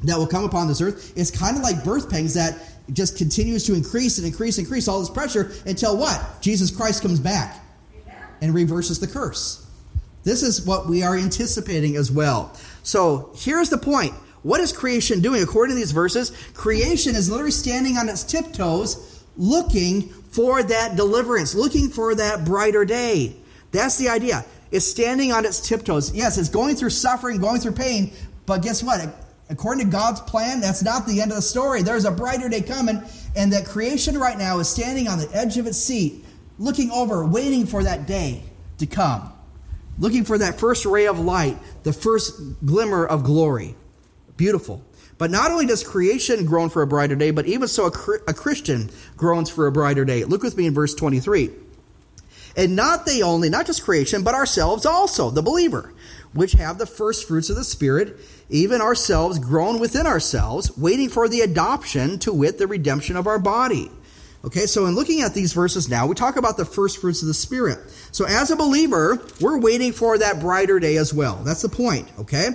that 0.03 0.17
will 0.17 0.27
come 0.27 0.43
upon 0.43 0.67
this 0.67 0.81
earth 0.81 1.17
is 1.17 1.31
kind 1.31 1.57
of 1.57 1.63
like 1.63 1.83
birth 1.83 2.09
pangs 2.09 2.33
that 2.35 2.57
just 2.93 3.17
continues 3.17 3.65
to 3.65 3.73
increase 3.73 4.17
and 4.17 4.25
increase 4.25 4.57
and 4.57 4.65
increase 4.65 4.87
all 4.87 4.99
this 4.99 5.09
pressure 5.09 5.51
until 5.65 5.97
what? 5.97 6.41
Jesus 6.41 6.71
Christ 6.71 7.01
comes 7.01 7.19
back 7.19 7.63
and 8.41 8.53
reverses 8.53 8.99
the 8.99 9.07
curse. 9.07 9.65
This 10.23 10.43
is 10.43 10.65
what 10.65 10.87
we 10.87 11.03
are 11.03 11.15
anticipating 11.15 11.95
as 11.95 12.11
well. 12.11 12.55
So 12.83 13.31
here's 13.35 13.69
the 13.69 13.77
point. 13.77 14.13
What 14.41 14.61
is 14.61 14.71
creation 14.71 15.21
doing? 15.21 15.43
According 15.43 15.75
to 15.75 15.79
these 15.79 15.91
verses, 15.91 16.31
creation 16.53 17.15
is 17.15 17.29
literally 17.29 17.51
standing 17.51 17.97
on 17.97 18.07
its 18.07 18.23
tiptoes, 18.23 19.23
looking 19.37 20.09
for 20.31 20.63
that 20.63 20.95
deliverance, 20.95 21.55
looking 21.55 21.89
for 21.89 22.15
that 22.15 22.45
brighter 22.45 22.85
day. 22.85 23.35
That's 23.71 23.97
the 23.97 24.09
idea. 24.09 24.45
It's 24.71 24.85
standing 24.85 25.31
on 25.31 25.45
its 25.45 25.59
tiptoes. 25.59 26.13
Yes, 26.13 26.37
it's 26.37 26.49
going 26.49 26.75
through 26.75 26.91
suffering, 26.91 27.39
going 27.39 27.59
through 27.59 27.73
pain, 27.73 28.11
but 28.45 28.61
guess 28.61 28.81
what? 28.81 29.13
According 29.49 29.85
to 29.85 29.91
God's 29.91 30.21
plan, 30.21 30.61
that's 30.61 30.83
not 30.83 31.07
the 31.07 31.21
end 31.21 31.31
of 31.31 31.35
the 31.35 31.41
story. 31.41 31.81
There's 31.81 32.05
a 32.05 32.11
brighter 32.11 32.49
day 32.49 32.61
coming, 32.61 33.01
and 33.35 33.51
that 33.51 33.65
creation 33.65 34.17
right 34.17 34.37
now 34.37 34.59
is 34.59 34.69
standing 34.69 35.07
on 35.07 35.17
the 35.17 35.29
edge 35.33 35.57
of 35.57 35.65
its 35.65 35.77
seat, 35.77 36.23
looking 36.59 36.91
over, 36.91 37.25
waiting 37.25 37.65
for 37.65 37.83
that 37.83 38.05
day 38.05 38.43
to 38.77 38.85
come, 38.85 39.33
looking 39.97 40.23
for 40.23 40.37
that 40.37 40.59
first 40.59 40.85
ray 40.85 41.07
of 41.07 41.19
light, 41.19 41.57
the 41.83 41.93
first 41.93 42.39
glimmer 42.63 43.05
of 43.05 43.23
glory. 43.23 43.75
Beautiful. 44.37 44.83
But 45.17 45.31
not 45.31 45.51
only 45.51 45.65
does 45.65 45.83
creation 45.83 46.45
groan 46.45 46.69
for 46.69 46.83
a 46.83 46.87
brighter 46.87 47.15
day, 47.15 47.31
but 47.31 47.45
even 47.47 47.67
so, 47.67 47.87
a, 47.87 47.91
a 48.27 48.33
Christian 48.33 48.89
groans 49.17 49.49
for 49.49 49.67
a 49.67 49.71
brighter 49.71 50.05
day. 50.05 50.23
Look 50.23 50.43
with 50.43 50.55
me 50.55 50.67
in 50.67 50.73
verse 50.73 50.93
23. 50.93 51.49
And 52.55 52.75
not 52.75 53.05
they 53.05 53.21
only, 53.21 53.49
not 53.49 53.65
just 53.65 53.83
creation, 53.83 54.23
but 54.23 54.33
ourselves 54.33 54.85
also, 54.85 55.29
the 55.29 55.41
believer, 55.41 55.93
which 56.33 56.53
have 56.53 56.77
the 56.77 56.85
first 56.85 57.27
fruits 57.27 57.49
of 57.49 57.55
the 57.55 57.63
Spirit, 57.63 58.17
even 58.49 58.81
ourselves 58.81 59.39
groan 59.39 59.79
within 59.79 60.05
ourselves, 60.05 60.77
waiting 60.77 61.09
for 61.09 61.27
the 61.27 61.41
adoption, 61.41 62.19
to 62.19 62.33
wit, 62.33 62.57
the 62.57 62.67
redemption 62.67 63.15
of 63.15 63.27
our 63.27 63.39
body. 63.39 63.91
Okay, 64.45 64.67
so 64.67 64.85
in 64.85 64.95
looking 64.95 65.21
at 65.21 65.33
these 65.33 65.51
verses 65.51 65.89
now, 65.89 66.07
we 66.07 66.15
talk 66.15 66.37
about 66.37 66.55
the 66.55 66.63
first 66.63 67.01
fruits 67.01 67.21
of 67.21 67.27
the 67.27 67.33
Spirit. 67.33 67.77
So 68.11 68.25
as 68.25 68.51
a 68.51 68.55
believer, 68.55 69.19
we're 69.41 69.59
waiting 69.59 69.91
for 69.91 70.17
that 70.17 70.39
brighter 70.39 70.79
day 70.79 70.95
as 70.95 71.13
well. 71.13 71.35
That's 71.43 71.61
the 71.61 71.69
point, 71.69 72.07
okay? 72.19 72.47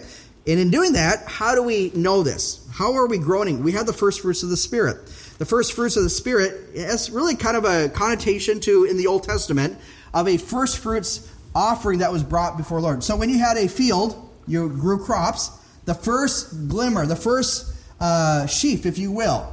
And 0.46 0.60
in 0.60 0.70
doing 0.70 0.94
that, 0.94 1.24
how 1.26 1.54
do 1.54 1.62
we 1.62 1.90
know 1.94 2.22
this? 2.22 2.66
How 2.72 2.94
are 2.94 3.06
we 3.06 3.18
groaning? 3.18 3.62
We 3.62 3.72
have 3.72 3.87
the 3.87 3.92
first 3.92 4.20
fruits 4.20 4.42
of 4.42 4.48
the 4.48 4.56
Spirit. 4.56 5.06
The 5.38 5.44
first 5.44 5.74
fruits 5.74 5.96
of 5.96 6.04
the 6.04 6.10
Spirit 6.10 6.54
is 6.72 7.10
really 7.10 7.34
kind 7.34 7.56
of 7.56 7.64
a 7.64 7.90
connotation 7.90 8.60
to, 8.60 8.84
in 8.84 8.96
the 8.96 9.06
Old 9.06 9.24
Testament, 9.24 9.78
of 10.14 10.26
a 10.28 10.38
first 10.38 10.78
fruits 10.78 11.28
offering 11.54 12.00
that 12.00 12.10
was 12.12 12.22
brought 12.22 12.56
before 12.56 12.80
Lord. 12.80 13.04
So 13.04 13.16
when 13.16 13.30
you 13.30 13.38
had 13.38 13.56
a 13.56 13.68
field, 13.68 14.30
you 14.46 14.68
grew 14.68 14.98
crops, 14.98 15.50
the 15.84 15.94
first 15.94 16.68
glimmer, 16.68 17.06
the 17.06 17.16
first 17.16 17.74
uh, 18.00 18.46
sheaf, 18.46 18.86
if 18.86 18.98
you 18.98 19.12
will. 19.12 19.50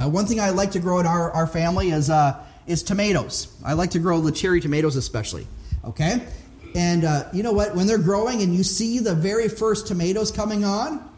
Uh, 0.00 0.08
one 0.08 0.26
thing 0.26 0.40
I 0.40 0.50
like 0.50 0.72
to 0.72 0.80
grow 0.80 0.98
in 0.98 1.06
our, 1.06 1.30
our 1.32 1.46
family 1.46 1.90
is, 1.90 2.10
uh, 2.10 2.42
is 2.66 2.82
tomatoes. 2.82 3.54
I 3.64 3.74
like 3.74 3.90
to 3.90 3.98
grow 3.98 4.20
the 4.20 4.32
cherry 4.32 4.60
tomatoes 4.60 4.96
especially. 4.96 5.46
Okay? 5.84 6.26
And 6.74 7.04
uh, 7.04 7.28
you 7.32 7.42
know 7.42 7.52
what? 7.52 7.74
When 7.74 7.86
they're 7.86 7.98
growing 7.98 8.42
and 8.42 8.54
you 8.54 8.62
see 8.62 8.98
the 8.98 9.14
very 9.14 9.48
first 9.48 9.86
tomatoes 9.86 10.30
coming 10.30 10.64
on, 10.64 11.08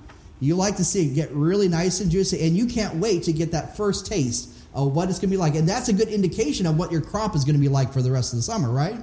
you 0.40 0.56
like 0.56 0.76
to 0.76 0.84
see 0.84 1.06
it 1.06 1.14
get 1.14 1.30
really 1.30 1.68
nice 1.68 2.00
and 2.00 2.10
juicy, 2.10 2.44
and 2.46 2.56
you 2.56 2.66
can't 2.66 2.96
wait 2.96 3.22
to 3.24 3.32
get 3.32 3.52
that 3.52 3.76
first 3.76 4.06
taste 4.06 4.50
of 4.74 4.94
what 4.94 5.08
it's 5.08 5.18
going 5.18 5.30
to 5.30 5.34
be 5.34 5.36
like. 5.36 5.54
And 5.54 5.68
that's 5.68 5.88
a 5.88 5.92
good 5.92 6.08
indication 6.08 6.66
of 6.66 6.76
what 6.76 6.90
your 6.90 7.00
crop 7.00 7.36
is 7.36 7.44
going 7.44 7.54
to 7.54 7.60
be 7.60 7.68
like 7.68 7.92
for 7.92 8.02
the 8.02 8.10
rest 8.10 8.32
of 8.32 8.38
the 8.38 8.42
summer, 8.42 8.70
right? 8.70 8.96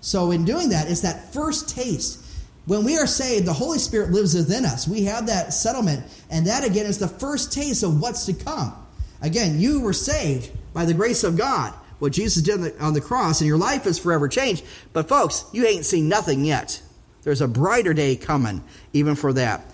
So, 0.00 0.30
in 0.30 0.44
doing 0.44 0.68
that, 0.70 0.90
it's 0.90 1.00
that 1.00 1.32
first 1.32 1.74
taste. 1.74 2.24
When 2.66 2.84
we 2.84 2.98
are 2.98 3.06
saved, 3.06 3.46
the 3.46 3.52
Holy 3.52 3.78
Spirit 3.78 4.10
lives 4.10 4.34
within 4.34 4.64
us. 4.64 4.86
We 4.86 5.04
have 5.04 5.26
that 5.26 5.54
settlement, 5.54 6.04
and 6.30 6.46
that 6.46 6.64
again 6.64 6.86
is 6.86 6.98
the 6.98 7.08
first 7.08 7.52
taste 7.52 7.82
of 7.82 8.00
what's 8.00 8.26
to 8.26 8.34
come. 8.34 8.74
Again, 9.22 9.58
you 9.58 9.80
were 9.80 9.92
saved 9.92 10.50
by 10.72 10.84
the 10.84 10.94
grace 10.94 11.24
of 11.24 11.36
God 11.36 11.72
what 11.98 12.12
Jesus 12.12 12.42
did 12.42 12.78
on 12.78 12.92
the 12.92 13.00
cross, 13.00 13.40
and 13.40 13.48
your 13.48 13.58
life 13.58 13.86
is 13.86 13.98
forever 13.98 14.28
changed. 14.28 14.64
But, 14.92 15.08
folks, 15.08 15.44
you 15.52 15.66
ain't 15.66 15.84
seen 15.84 16.08
nothing 16.08 16.44
yet. 16.44 16.80
There's 17.22 17.40
a 17.40 17.48
brighter 17.48 17.92
day 17.92 18.16
coming, 18.16 18.62
even 18.92 19.16
for 19.16 19.32
that. 19.32 19.64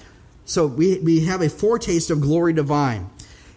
So, 0.46 0.66
we, 0.66 0.98
we 1.00 1.24
have 1.26 1.42
a 1.42 1.50
foretaste 1.50 2.10
of 2.10 2.20
glory 2.20 2.52
divine. 2.52 3.10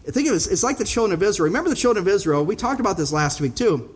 Think 0.03 0.27
of 0.29 0.35
it, 0.35 0.47
it's 0.51 0.63
like 0.63 0.77
the 0.77 0.85
children 0.85 1.13
of 1.13 1.23
Israel. 1.23 1.45
Remember 1.45 1.69
the 1.69 1.75
children 1.75 2.01
of 2.01 2.07
Israel? 2.07 2.45
We 2.45 2.55
talked 2.55 2.79
about 2.79 2.97
this 2.97 3.11
last 3.11 3.41
week, 3.41 3.55
too. 3.55 3.93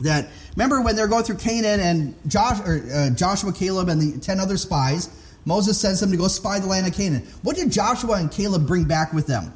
That 0.00 0.28
remember 0.54 0.82
when 0.82 0.94
they're 0.94 1.08
going 1.08 1.24
through 1.24 1.38
Canaan 1.38 1.80
and 1.80 2.14
Josh, 2.26 2.60
or, 2.60 2.82
uh, 2.92 3.10
Joshua, 3.10 3.52
Caleb, 3.52 3.88
and 3.88 4.00
the 4.00 4.18
ten 4.20 4.40
other 4.40 4.58
spies, 4.58 5.08
Moses 5.44 5.80
sends 5.80 6.00
them 6.00 6.10
to 6.10 6.16
go 6.16 6.28
spy 6.28 6.58
the 6.58 6.66
land 6.66 6.86
of 6.86 6.92
Canaan. 6.92 7.22
What 7.42 7.56
did 7.56 7.70
Joshua 7.70 8.14
and 8.16 8.30
Caleb 8.30 8.66
bring 8.66 8.84
back 8.84 9.12
with 9.12 9.26
them? 9.26 9.54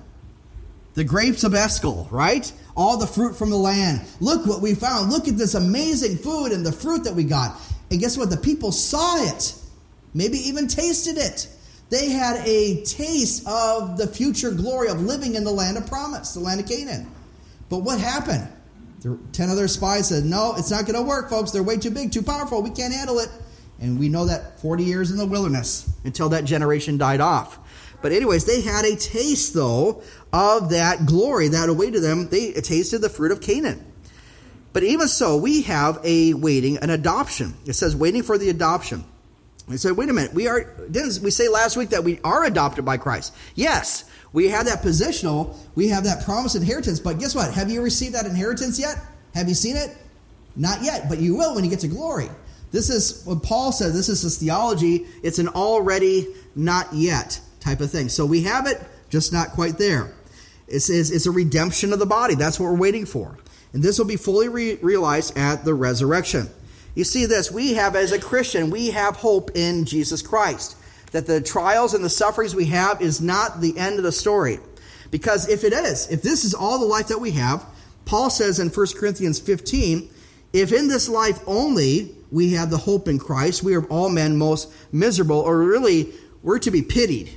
The 0.94 1.04
grapes 1.04 1.44
of 1.44 1.54
Eshcol, 1.54 2.08
right? 2.10 2.50
all 2.80 2.96
the 2.96 3.06
fruit 3.06 3.36
from 3.36 3.50
the 3.50 3.56
land. 3.56 4.00
Look 4.20 4.46
what 4.46 4.62
we 4.62 4.74
found. 4.74 5.10
Look 5.10 5.28
at 5.28 5.36
this 5.36 5.54
amazing 5.54 6.16
food 6.16 6.52
and 6.52 6.64
the 6.64 6.72
fruit 6.72 7.04
that 7.04 7.14
we 7.14 7.24
got. 7.24 7.60
And 7.90 8.00
guess 8.00 8.16
what? 8.16 8.30
The 8.30 8.36
people 8.38 8.72
saw 8.72 9.22
it, 9.22 9.54
maybe 10.14 10.38
even 10.38 10.66
tasted 10.66 11.18
it. 11.18 11.46
They 11.90 12.08
had 12.08 12.40
a 12.46 12.82
taste 12.84 13.46
of 13.46 13.98
the 13.98 14.06
future 14.06 14.50
glory 14.50 14.88
of 14.88 15.02
living 15.02 15.34
in 15.34 15.44
the 15.44 15.50
land 15.50 15.76
of 15.76 15.86
promise, 15.88 16.32
the 16.32 16.40
land 16.40 16.60
of 16.60 16.68
Canaan. 16.68 17.10
But 17.68 17.78
what 17.78 18.00
happened? 18.00 18.48
The 19.00 19.18
ten 19.32 19.48
other 19.48 19.66
spies 19.66 20.08
said, 20.08 20.24
No, 20.24 20.54
it's 20.56 20.70
not 20.70 20.86
going 20.86 20.96
to 20.96 21.02
work, 21.02 21.30
folks. 21.30 21.50
They're 21.50 21.62
way 21.62 21.78
too 21.78 21.90
big, 21.90 22.12
too 22.12 22.22
powerful. 22.22 22.62
We 22.62 22.70
can't 22.70 22.92
handle 22.92 23.18
it. 23.18 23.28
And 23.80 23.98
we 23.98 24.10
know 24.10 24.26
that 24.26 24.60
40 24.60 24.84
years 24.84 25.10
in 25.10 25.16
the 25.16 25.26
wilderness 25.26 25.90
until 26.04 26.28
that 26.30 26.44
generation 26.44 26.98
died 26.98 27.20
off. 27.20 27.58
But, 28.02 28.12
anyways, 28.12 28.44
they 28.44 28.60
had 28.60 28.84
a 28.84 28.96
taste, 28.96 29.54
though, 29.54 30.02
of 30.32 30.70
that 30.70 31.06
glory 31.06 31.48
that 31.48 31.68
awaited 31.68 32.02
them. 32.02 32.28
They 32.28 32.52
tasted 32.52 32.98
the 33.00 33.08
fruit 33.08 33.32
of 33.32 33.40
Canaan. 33.40 33.84
But 34.72 34.82
even 34.84 35.08
so, 35.08 35.36
we 35.36 35.62
have 35.62 35.98
a 36.04 36.34
waiting, 36.34 36.76
an 36.78 36.90
adoption. 36.90 37.54
It 37.66 37.72
says 37.72 37.96
waiting 37.96 38.22
for 38.22 38.38
the 38.38 38.50
adoption. 38.50 39.04
We 39.70 39.76
said, 39.76 39.96
wait 39.96 40.08
a 40.08 40.12
minute, 40.12 40.34
we 40.34 40.48
are 40.48 40.64
didn't 40.90 41.22
we 41.22 41.30
say 41.30 41.48
last 41.48 41.76
week 41.76 41.90
that 41.90 42.02
we 42.02 42.18
are 42.24 42.44
adopted 42.44 42.84
by 42.84 42.96
Christ? 42.96 43.32
Yes, 43.54 44.10
we 44.32 44.48
have 44.48 44.66
that 44.66 44.82
positional, 44.82 45.56
we 45.76 45.86
have 45.88 46.02
that 46.04 46.24
promised 46.24 46.56
inheritance, 46.56 46.98
but 46.98 47.20
guess 47.20 47.36
what? 47.36 47.54
Have 47.54 47.70
you 47.70 47.80
received 47.80 48.14
that 48.14 48.26
inheritance 48.26 48.80
yet? 48.80 48.96
Have 49.32 49.48
you 49.48 49.54
seen 49.54 49.76
it? 49.76 49.96
Not 50.56 50.82
yet, 50.82 51.08
but 51.08 51.20
you 51.20 51.36
will 51.36 51.54
when 51.54 51.62
you 51.62 51.70
get 51.70 51.78
to 51.80 51.88
glory. 51.88 52.28
This 52.72 52.90
is 52.90 53.24
what 53.24 53.44
Paul 53.44 53.70
said, 53.70 53.92
this 53.92 54.08
is 54.08 54.22
his 54.22 54.38
theology. 54.38 55.06
It's 55.22 55.38
an 55.38 55.48
already, 55.48 56.26
not 56.56 56.92
yet 56.92 57.40
type 57.60 57.80
of 57.80 57.92
thing. 57.92 58.08
So 58.08 58.26
we 58.26 58.42
have 58.42 58.66
it, 58.66 58.82
just 59.08 59.32
not 59.32 59.50
quite 59.50 59.78
there. 59.78 60.12
It 60.66 60.80
says 60.80 61.12
it's 61.12 61.26
a 61.26 61.30
redemption 61.30 61.92
of 61.92 62.00
the 62.00 62.06
body. 62.06 62.34
That's 62.34 62.58
what 62.58 62.66
we're 62.66 62.78
waiting 62.78 63.06
for. 63.06 63.38
And 63.72 63.82
this 63.82 63.98
will 63.98 64.06
be 64.06 64.16
fully 64.16 64.48
re- 64.48 64.78
realized 64.82 65.38
at 65.38 65.64
the 65.64 65.74
resurrection. 65.74 66.48
You 66.94 67.04
see 67.04 67.26
this, 67.26 67.50
we 67.50 67.74
have, 67.74 67.96
as 67.96 68.12
a 68.12 68.18
Christian, 68.18 68.70
we 68.70 68.90
have 68.90 69.16
hope 69.16 69.52
in 69.54 69.84
Jesus 69.84 70.22
Christ. 70.22 70.76
That 71.12 71.26
the 71.26 71.40
trials 71.40 71.94
and 71.94 72.04
the 72.04 72.10
sufferings 72.10 72.54
we 72.54 72.66
have 72.66 73.00
is 73.00 73.20
not 73.20 73.60
the 73.60 73.76
end 73.76 73.98
of 73.98 74.04
the 74.04 74.12
story. 74.12 74.60
Because 75.10 75.48
if 75.48 75.64
it 75.64 75.72
is, 75.72 76.08
if 76.10 76.22
this 76.22 76.44
is 76.44 76.54
all 76.54 76.78
the 76.78 76.86
life 76.86 77.08
that 77.08 77.20
we 77.20 77.32
have, 77.32 77.64
Paul 78.04 78.30
says 78.30 78.58
in 78.58 78.68
1 78.68 78.86
Corinthians 78.96 79.40
15, 79.40 80.08
if 80.52 80.72
in 80.72 80.88
this 80.88 81.08
life 81.08 81.40
only 81.46 82.14
we 82.30 82.52
have 82.52 82.70
the 82.70 82.76
hope 82.76 83.08
in 83.08 83.18
Christ, 83.18 83.62
we 83.62 83.74
are 83.74 83.84
all 83.86 84.08
men 84.08 84.36
most 84.36 84.72
miserable, 84.92 85.38
or 85.38 85.58
really, 85.58 86.12
we're 86.42 86.58
to 86.60 86.70
be 86.70 86.82
pitied. 86.82 87.30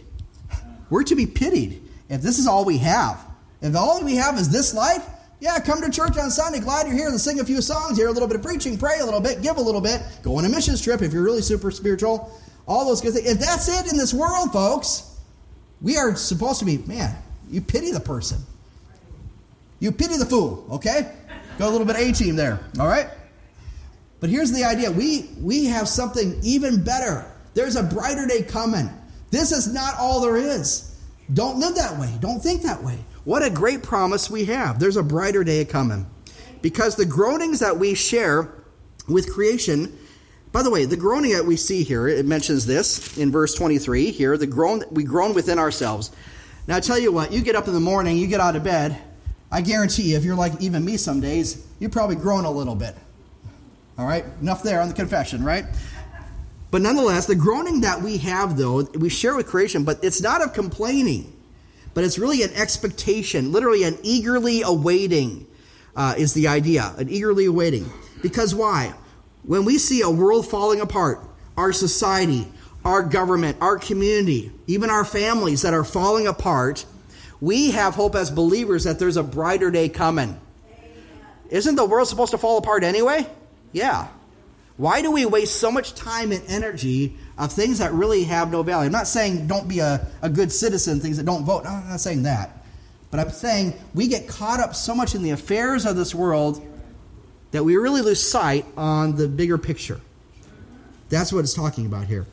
We're 0.90 1.04
to 1.04 1.16
be 1.16 1.26
pitied 1.26 1.82
if 2.10 2.22
this 2.22 2.38
is 2.38 2.48
all 2.48 2.66
we 2.66 2.78
have, 2.80 3.20
if 3.62 3.76
all 3.76 4.04
we 4.04 4.16
have 4.18 4.38
is 4.38 4.50
this 4.50 4.74
life, 4.74 5.04
yeah, 5.40 5.60
come 5.60 5.82
to 5.82 5.90
church 5.90 6.18
on 6.18 6.32
Sunday. 6.32 6.60
Glad 6.60 6.88
you're 6.88 6.96
here. 6.96 7.10
Let's 7.10 7.24
sing 7.24 7.40
a 7.40 7.44
few 7.44 7.62
songs, 7.62 7.98
hear 7.98 8.08
a 8.08 8.12
little 8.12 8.28
bit 8.28 8.38
of 8.38 8.44
preaching, 8.44 8.78
pray 8.78 9.00
a 9.00 9.06
little 9.06 9.20
bit, 9.20 9.42
give 9.42 9.58
a 9.58 9.62
little 9.62 9.82
bit, 9.82 10.02
go 10.22 10.38
on 10.38 10.46
a 10.46 10.50
missions 10.50 10.82
trip 10.82 11.02
if 11.02 11.12
you're 11.12 11.24
really 11.24 11.42
super 11.42 11.72
spiritual. 11.72 12.32
All 12.66 12.86
those 12.86 13.02
good 13.02 13.14
things. 13.14 13.30
If 13.30 13.40
that's 13.40 13.68
it 13.68 13.92
in 13.92 13.98
this 13.98 14.14
world, 14.14 14.54
folks, 14.54 15.18
we 15.82 15.98
are 15.98 16.16
supposed 16.16 16.60
to 16.60 16.66
be, 16.66 16.78
man, 16.80 17.16
you 17.50 17.60
pity 17.62 17.92
the 17.92 18.00
person. 18.00 18.40
You 19.80 19.92
pity 19.92 20.16
the 20.16 20.26
fool, 20.26 20.66
okay? 20.72 21.14
Go 21.60 21.68
a 21.68 21.72
little 21.72 21.86
bit 21.86 21.98
A 21.98 22.14
team 22.14 22.38
there, 22.38 22.60
all 22.80 22.88
right? 22.88 23.08
But 24.22 24.30
here's 24.30 24.54
the 24.54 24.64
idea 24.64 24.90
we, 24.90 25.30
we 25.42 25.66
have 25.66 25.90
something 25.90 26.40
even 26.42 26.82
better. 26.82 27.30
There's 27.54 27.76
a 27.76 27.84
brighter 27.84 28.26
day 28.26 28.44
coming. 28.44 28.90
This 29.30 29.52
is 29.52 29.74
not 29.74 29.96
all 30.00 30.22
there 30.22 30.38
is. 30.38 30.93
Don't 31.32 31.60
live 31.60 31.76
that 31.76 32.00
way. 32.00 32.14
Don't 32.20 32.42
think 32.42 32.64
that 32.64 32.84
way. 32.84 32.98
What 33.24 33.44
a 33.44 33.50
great 33.50 33.84
promise 33.84 34.30
we 34.30 34.46
have. 34.46 34.80
There's 34.80 34.98
a 34.98 35.04
brighter 35.04 35.44
day 35.44 35.64
coming. 35.66 36.06
Because 36.62 36.96
the 36.96 37.06
groanings 37.06 37.60
that 37.60 37.78
we 37.78 37.94
share 37.94 38.54
with 39.08 39.32
creation 39.32 39.98
By 40.54 40.62
the 40.62 40.70
way, 40.70 40.86
the 40.86 40.96
groaning 40.96 41.32
that 41.34 41.46
we 41.46 41.58
see 41.58 41.84
here, 41.84 42.08
it 42.08 42.28
mentions 42.28 42.68
this 42.68 43.18
in 43.18 43.32
verse 43.32 43.56
23 43.56 44.12
here, 44.12 44.38
the 44.38 44.46
groan 44.46 44.84
we 44.92 45.04
groan 45.04 45.34
within 45.34 45.58
ourselves. 45.58 46.12
Now 46.68 46.78
I 46.78 46.80
tell 46.80 47.00
you 47.00 47.12
what, 47.12 47.34
you 47.34 47.42
get 47.42 47.56
up 47.56 47.68
in 47.68 47.74
the 47.74 47.80
morning, 47.80 48.18
you 48.18 48.28
get 48.28 48.40
out 48.40 48.56
of 48.56 48.64
bed, 48.64 48.96
I 49.52 49.62
guarantee 49.62 50.12
you, 50.12 50.18
if 50.18 50.24
you're 50.24 50.36
like 50.36 50.54
even 50.62 50.86
me 50.86 50.96
some 50.98 51.20
days, 51.20 51.66
you 51.80 51.90
probably 51.90 52.18
groan 52.18 52.46
a 52.46 52.52
little 52.52 52.76
bit. 52.76 52.96
All 53.98 54.06
right? 54.06 54.24
Enough 54.42 54.62
there 54.62 54.80
on 54.80 54.90
the 54.90 54.94
confession, 54.94 55.44
right? 55.44 55.66
But 56.74 56.82
nonetheless, 56.82 57.28
the 57.28 57.36
groaning 57.36 57.82
that 57.82 58.02
we 58.02 58.18
have, 58.18 58.58
though, 58.58 58.82
we 58.96 59.08
share 59.08 59.36
with 59.36 59.46
creation, 59.46 59.84
but 59.84 60.04
it's 60.04 60.24
not 60.24 60.42
of 60.42 60.54
complaining, 60.54 61.32
but 61.94 62.04
it's 62.04 62.18
really 62.18 62.42
an 62.42 62.52
expectation, 62.56 63.52
literally 63.52 63.84
an 63.84 64.00
eagerly 64.02 64.64
awaiting 64.64 65.46
uh, 65.96 66.16
is 66.18 66.34
the 66.34 66.48
idea, 66.48 66.92
an 66.98 67.10
eagerly 67.10 67.46
awaiting. 67.46 67.88
Because 68.24 68.56
why? 68.56 68.96
When 69.44 69.66
we 69.66 69.78
see 69.78 70.02
a 70.02 70.10
world 70.10 70.48
falling 70.48 70.82
apart, 70.82 71.20
our 71.58 71.74
society, 71.74 72.48
our 72.84 73.04
government, 73.04 73.58
our 73.62 73.78
community, 73.78 74.52
even 74.66 74.90
our 74.90 75.06
families 75.06 75.62
that 75.62 75.76
are 75.76 75.84
falling 75.84 76.26
apart, 76.26 76.88
we 77.40 77.70
have 77.70 77.94
hope 77.94 78.16
as 78.16 78.32
believers 78.32 78.86
that 78.86 78.98
there's 78.98 79.18
a 79.18 79.22
brighter 79.22 79.70
day 79.70 79.90
coming. 79.90 80.42
Isn't 81.52 81.76
the 81.76 81.86
world 81.86 82.08
supposed 82.08 82.32
to 82.32 82.40
fall 82.40 82.58
apart 82.58 82.84
anyway? 82.84 83.28
Yeah. 83.74 84.08
Why 84.78 85.02
do 85.02 85.12
we 85.12 85.26
waste 85.26 85.58
so 85.58 85.72
much 85.72 85.94
time 85.94 86.32
and 86.32 86.44
energy 86.48 87.16
of 87.38 87.52
things 87.52 87.78
that 87.78 87.94
really 87.94 88.24
have 88.24 88.52
no 88.52 88.64
value? 88.64 88.88
I'm 88.88 88.92
not 88.92 89.08
saying 89.08 89.48
don't 89.48 89.68
be 89.68 89.80
a, 89.80 90.08
a 90.22 90.30
good 90.30 90.52
citizen, 90.52 91.00
things 91.00 91.18
that 91.18 91.26
don't 91.26 91.46
vote. 91.46 91.64
No, 91.64 91.70
I'm 91.70 91.90
not 91.90 92.00
saying 92.00 92.24
that. 92.24 92.66
But 93.12 93.20
I'm 93.20 93.30
saying 93.30 93.74
we 93.94 94.08
get 94.08 94.28
caught 94.28 94.60
up 94.60 94.74
so 94.74 94.96
much 94.96 95.14
in 95.14 95.22
the 95.22 95.30
affairs 95.30 95.86
of 95.86 95.96
this 95.96 96.16
world 96.16 96.68
that 97.52 97.64
we 97.64 97.78
really 97.78 98.02
lose 98.02 98.20
sight 98.20 98.66
on 98.76 99.16
the 99.16 99.28
bigger 99.28 99.60
picture. 99.60 100.02
That's 101.10 101.32
what 101.32 101.42
it's 101.42 101.54
talking 101.54 101.86
about 101.86 102.06
here. 102.06 102.26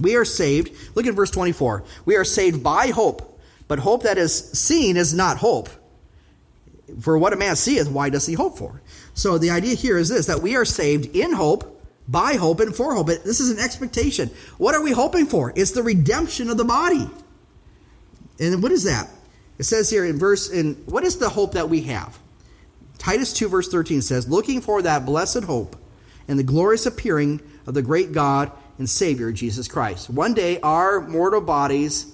We 0.00 0.16
are 0.16 0.24
saved. 0.24 0.96
Look 0.96 1.06
at 1.06 1.14
verse 1.14 1.30
24. 1.30 1.84
We 2.04 2.16
are 2.16 2.24
saved 2.24 2.62
by 2.62 2.88
hope, 2.88 3.40
but 3.68 3.78
hope 3.78 4.02
that 4.02 4.18
is 4.18 4.36
seen 4.36 4.96
is 4.96 5.14
not 5.14 5.36
hope. 5.36 5.68
For 7.00 7.18
what 7.18 7.32
a 7.32 7.36
man 7.36 7.56
seeth, 7.56 7.88
why 7.88 8.10
does 8.10 8.26
he 8.26 8.34
hope 8.34 8.58
for? 8.58 8.80
So 9.14 9.38
the 9.38 9.50
idea 9.50 9.74
here 9.74 9.98
is 9.98 10.08
this 10.08 10.26
that 10.26 10.42
we 10.42 10.56
are 10.56 10.64
saved 10.64 11.14
in 11.14 11.32
hope, 11.32 11.84
by 12.08 12.34
hope, 12.34 12.60
and 12.60 12.74
for 12.74 12.94
hope. 12.94 13.06
This 13.06 13.40
is 13.40 13.50
an 13.50 13.58
expectation. 13.58 14.30
What 14.58 14.74
are 14.74 14.82
we 14.82 14.92
hoping 14.92 15.26
for? 15.26 15.52
It's 15.54 15.70
the 15.70 15.82
redemption 15.82 16.50
of 16.50 16.56
the 16.56 16.64
body. 16.64 17.08
And 18.40 18.62
what 18.62 18.72
is 18.72 18.84
that? 18.84 19.08
It 19.58 19.64
says 19.64 19.90
here 19.90 20.06
in 20.06 20.18
verse 20.18 20.48
in 20.48 20.74
what 20.86 21.04
is 21.04 21.18
the 21.18 21.28
hope 21.28 21.52
that 21.52 21.68
we 21.68 21.82
have? 21.82 22.18
Titus 22.96 23.32
2 23.34 23.48
verse 23.48 23.68
13 23.68 24.02
says, 24.02 24.26
"Looking 24.26 24.60
for 24.60 24.82
that 24.82 25.04
blessed 25.04 25.44
hope 25.44 25.76
and 26.26 26.38
the 26.38 26.42
glorious 26.42 26.86
appearing 26.86 27.40
of 27.66 27.74
the 27.74 27.82
great 27.82 28.12
God 28.12 28.50
and 28.78 28.88
Savior 28.88 29.32
Jesus 29.32 29.68
Christ." 29.68 30.08
One 30.08 30.32
day 30.32 30.58
our 30.62 31.06
mortal 31.06 31.42
bodies, 31.42 32.06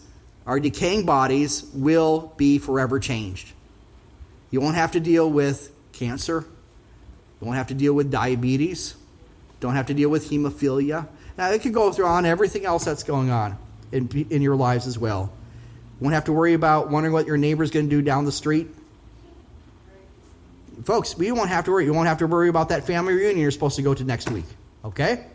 our 0.47 0.59
decaying 0.59 1.07
bodies 1.07 1.65
will 1.73 2.33
be 2.37 2.59
forever 2.59 2.99
changed. 2.99 3.53
You 4.57 4.63
won't 4.63 4.77
have 4.77 4.93
to 4.93 5.01
deal 5.01 5.31
with 5.31 5.71
cancer. 5.93 6.43
You 7.43 7.47
won't 7.47 7.59
have 7.59 7.67
to 7.67 7.75
deal 7.75 7.93
with 7.93 8.11
diabetes. 8.11 8.95
Don't 9.61 9.75
have 9.75 9.89
to 9.89 9.93
deal 9.93 10.09
with 10.09 10.31
hemophilia. 10.31 11.07
Now, 11.37 11.51
it 11.51 11.61
could 11.61 11.75
go 11.75 11.93
through 11.93 12.07
on 12.07 12.25
everything 12.25 12.65
else 12.65 12.83
that's 12.83 13.03
going 13.03 13.29
on 13.29 13.59
in, 13.93 14.09
in 14.31 14.41
your 14.41 14.57
lives 14.57 14.87
as 14.87 14.99
well. 14.99 15.31
You 16.01 16.05
won't 16.05 16.15
have 16.15 16.25
to 16.25 16.33
worry 16.33 16.55
about 16.55 16.91
wondering 16.91 17.13
what 17.13 17.27
your 17.27 17.37
neighbor's 17.37 17.71
going 17.71 17.85
to 17.85 17.91
do 17.91 18.01
down 18.01 18.25
the 18.25 18.33
street. 18.33 18.69
Folks, 20.85 21.19
we 21.19 21.31
won't 21.33 21.51
have 21.51 21.67
to 21.67 21.73
worry. 21.73 21.85
You 21.85 21.93
won't 21.93 22.09
have 22.09 22.21
to 22.21 22.27
worry 22.27 22.49
about 22.49 22.71
that 22.71 22.87
family 22.87 23.13
reunion 23.13 23.37
you're 23.37 23.51
supposed 23.51 23.77
to 23.77 23.83
go 23.83 23.93
to 23.93 24.05
next 24.05 24.31
week. 24.31 24.47
Okay? 24.87 25.27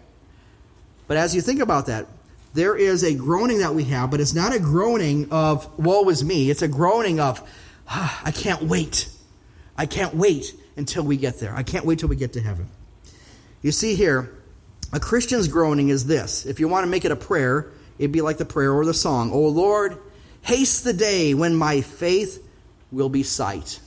But 1.07 1.17
as 1.17 1.35
you 1.35 1.41
think 1.41 1.59
about 1.59 1.85
that, 1.85 2.07
there 2.55 2.75
is 2.75 3.03
a 3.03 3.13
groaning 3.13 3.59
that 3.59 3.75
we 3.75 3.83
have, 3.83 4.09
but 4.09 4.19
it's 4.19 4.33
not 4.33 4.51
a 4.51 4.59
groaning 4.59 5.31
of 5.31 5.69
woe 5.77 6.09
is 6.09 6.23
me. 6.23 6.49
It's 6.49 6.63
a 6.63 6.67
groaning 6.67 7.19
of 7.19 7.47
ah, 7.91 8.21
I 8.25 8.31
can't 8.31 8.63
wait. 8.63 9.07
I 9.77 9.85
can't 9.85 10.15
wait 10.15 10.55
until 10.75 11.03
we 11.03 11.17
get 11.17 11.39
there. 11.39 11.55
I 11.55 11.63
can't 11.63 11.85
wait 11.85 11.99
till 11.99 12.09
we 12.09 12.15
get 12.15 12.33
to 12.33 12.41
heaven. 12.41 12.67
You 13.61 13.71
see 13.71 13.95
here, 13.95 14.31
a 14.93 14.99
Christian's 14.99 15.47
groaning 15.47 15.89
is 15.89 16.05
this. 16.05 16.45
If 16.45 16.59
you 16.59 16.67
want 16.67 16.83
to 16.85 16.89
make 16.89 17.05
it 17.05 17.11
a 17.11 17.15
prayer, 17.15 17.71
it'd 17.97 18.11
be 18.11 18.21
like 18.21 18.37
the 18.37 18.45
prayer 18.45 18.73
or 18.73 18.85
the 18.85 18.93
song. 18.93 19.31
Oh 19.31 19.47
Lord, 19.47 19.97
haste 20.41 20.83
the 20.83 20.93
day 20.93 21.33
when 21.33 21.55
my 21.55 21.81
faith 21.81 22.45
will 22.91 23.09
be 23.09 23.23
sight. 23.23 23.79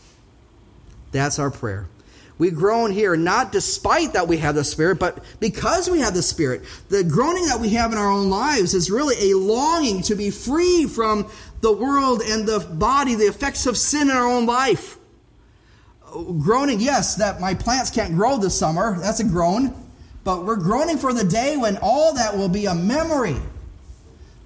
That's 1.12 1.38
our 1.38 1.50
prayer. 1.50 1.88
We 2.36 2.50
groan 2.50 2.90
here 2.90 3.14
not 3.16 3.52
despite 3.52 4.14
that 4.14 4.26
we 4.26 4.38
have 4.38 4.56
the 4.56 4.64
Spirit, 4.64 4.98
but 4.98 5.24
because 5.38 5.88
we 5.88 6.00
have 6.00 6.14
the 6.14 6.22
Spirit. 6.22 6.62
The 6.88 7.04
groaning 7.04 7.46
that 7.46 7.60
we 7.60 7.70
have 7.70 7.92
in 7.92 7.98
our 7.98 8.10
own 8.10 8.28
lives 8.28 8.74
is 8.74 8.90
really 8.90 9.30
a 9.30 9.36
longing 9.36 10.02
to 10.02 10.16
be 10.16 10.30
free 10.30 10.86
from 10.86 11.30
the 11.64 11.72
world 11.72 12.20
and 12.20 12.46
the 12.46 12.60
body, 12.60 13.14
the 13.14 13.24
effects 13.24 13.66
of 13.66 13.78
sin 13.78 14.10
in 14.10 14.16
our 14.16 14.26
own 14.26 14.44
life. 14.44 14.98
Groaning, 16.12 16.78
yes, 16.78 17.14
that 17.14 17.40
my 17.40 17.54
plants 17.54 17.88
can't 17.90 18.14
grow 18.14 18.36
this 18.36 18.56
summer. 18.56 18.98
That's 19.00 19.20
a 19.20 19.24
groan. 19.24 19.74
But 20.24 20.44
we're 20.44 20.56
groaning 20.56 20.98
for 20.98 21.14
the 21.14 21.24
day 21.24 21.56
when 21.56 21.78
all 21.80 22.12
that 22.14 22.36
will 22.36 22.50
be 22.50 22.66
a 22.66 22.74
memory. 22.74 23.36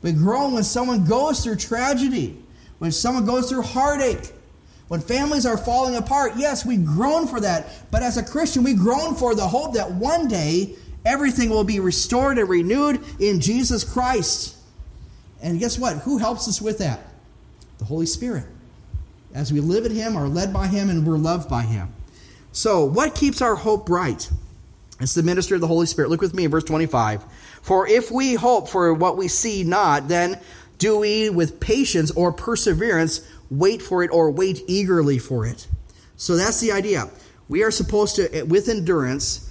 We 0.01 0.13
groan 0.13 0.55
when 0.55 0.63
someone 0.63 1.07
goes 1.07 1.43
through 1.43 1.57
tragedy, 1.57 2.41
when 2.79 2.93
someone 2.93 3.27
goes 3.27 3.51
through 3.51 3.63
heartache, 3.63 4.33
when 4.87 5.01
families 5.01 5.45
are 5.45 5.59
falling 5.59 5.97
apart. 5.97 6.35
Yes, 6.37 6.65
we 6.65 6.77
groan 6.77 7.27
for 7.27 7.41
that. 7.41 7.91
But 7.91 8.05
as 8.05 8.17
a 8.17 8.23
Christian, 8.23 8.63
we 8.63 8.75
groan 8.75 9.17
for 9.17 9.35
the 9.35 9.49
hope 9.49 9.75
that 9.75 9.91
one 9.91 10.29
day 10.29 10.77
everything 11.05 11.51
will 11.51 11.65
be 11.65 11.81
restored 11.81 12.39
and 12.39 12.49
renewed 12.49 13.05
in 13.19 13.41
Jesus 13.41 13.83
Christ. 13.83 14.57
And 15.43 15.59
guess 15.59 15.81
what? 15.81 15.97
Who 15.99 16.19
helps 16.19 16.47
us 16.47 16.63
with 16.63 16.79
that? 16.79 17.08
The 17.79 17.85
Holy 17.85 18.07
Spirit. 18.07 18.45
As 19.35 19.53
we 19.53 19.61
live 19.61 19.87
in 19.87 19.95
Him, 19.95 20.17
are 20.17 20.29
led 20.29 20.53
by 20.53 20.67
Him, 20.67 20.91
and 20.91 21.07
we're 21.07 21.19
loved 21.19 21.49
by 21.49 21.63
Him. 21.63 21.93
So, 22.53 22.85
what 22.85 23.15
keeps 23.15 23.41
our 23.41 23.55
hope 23.55 23.87
bright? 23.87 24.31
It's 25.01 25.15
the 25.15 25.23
ministry 25.23 25.55
of 25.55 25.61
the 25.61 25.69
Holy 25.69 25.87
Spirit. 25.87 26.11
Look 26.11 26.21
with 26.21 26.35
me 26.35 26.45
in 26.45 26.51
verse 26.51 26.65
25. 26.65 27.25
For 27.63 27.87
if 27.87 28.11
we 28.11 28.35
hope 28.35 28.69
for 28.69 28.93
what 28.93 29.17
we 29.17 29.29
see 29.29 29.63
not, 29.63 30.09
then 30.09 30.41
do 30.79 30.99
we 30.99 31.31
with 31.31 31.61
patience 31.61 32.11
or 32.13 32.33
perseverance 32.33 33.21
wait 33.51 33.83
for 33.83 34.03
it 34.03 34.11
or 34.11 34.31
wait 34.31 34.63
eagerly 34.67 35.19
for 35.19 35.47
it. 35.47 35.67
So 36.17 36.37
that's 36.37 36.61
the 36.61 36.73
idea. 36.73 37.09
We 37.49 37.63
are 37.63 37.71
supposed 37.71 38.17
to, 38.17 38.43
with 38.45 38.69
endurance, 38.69 39.51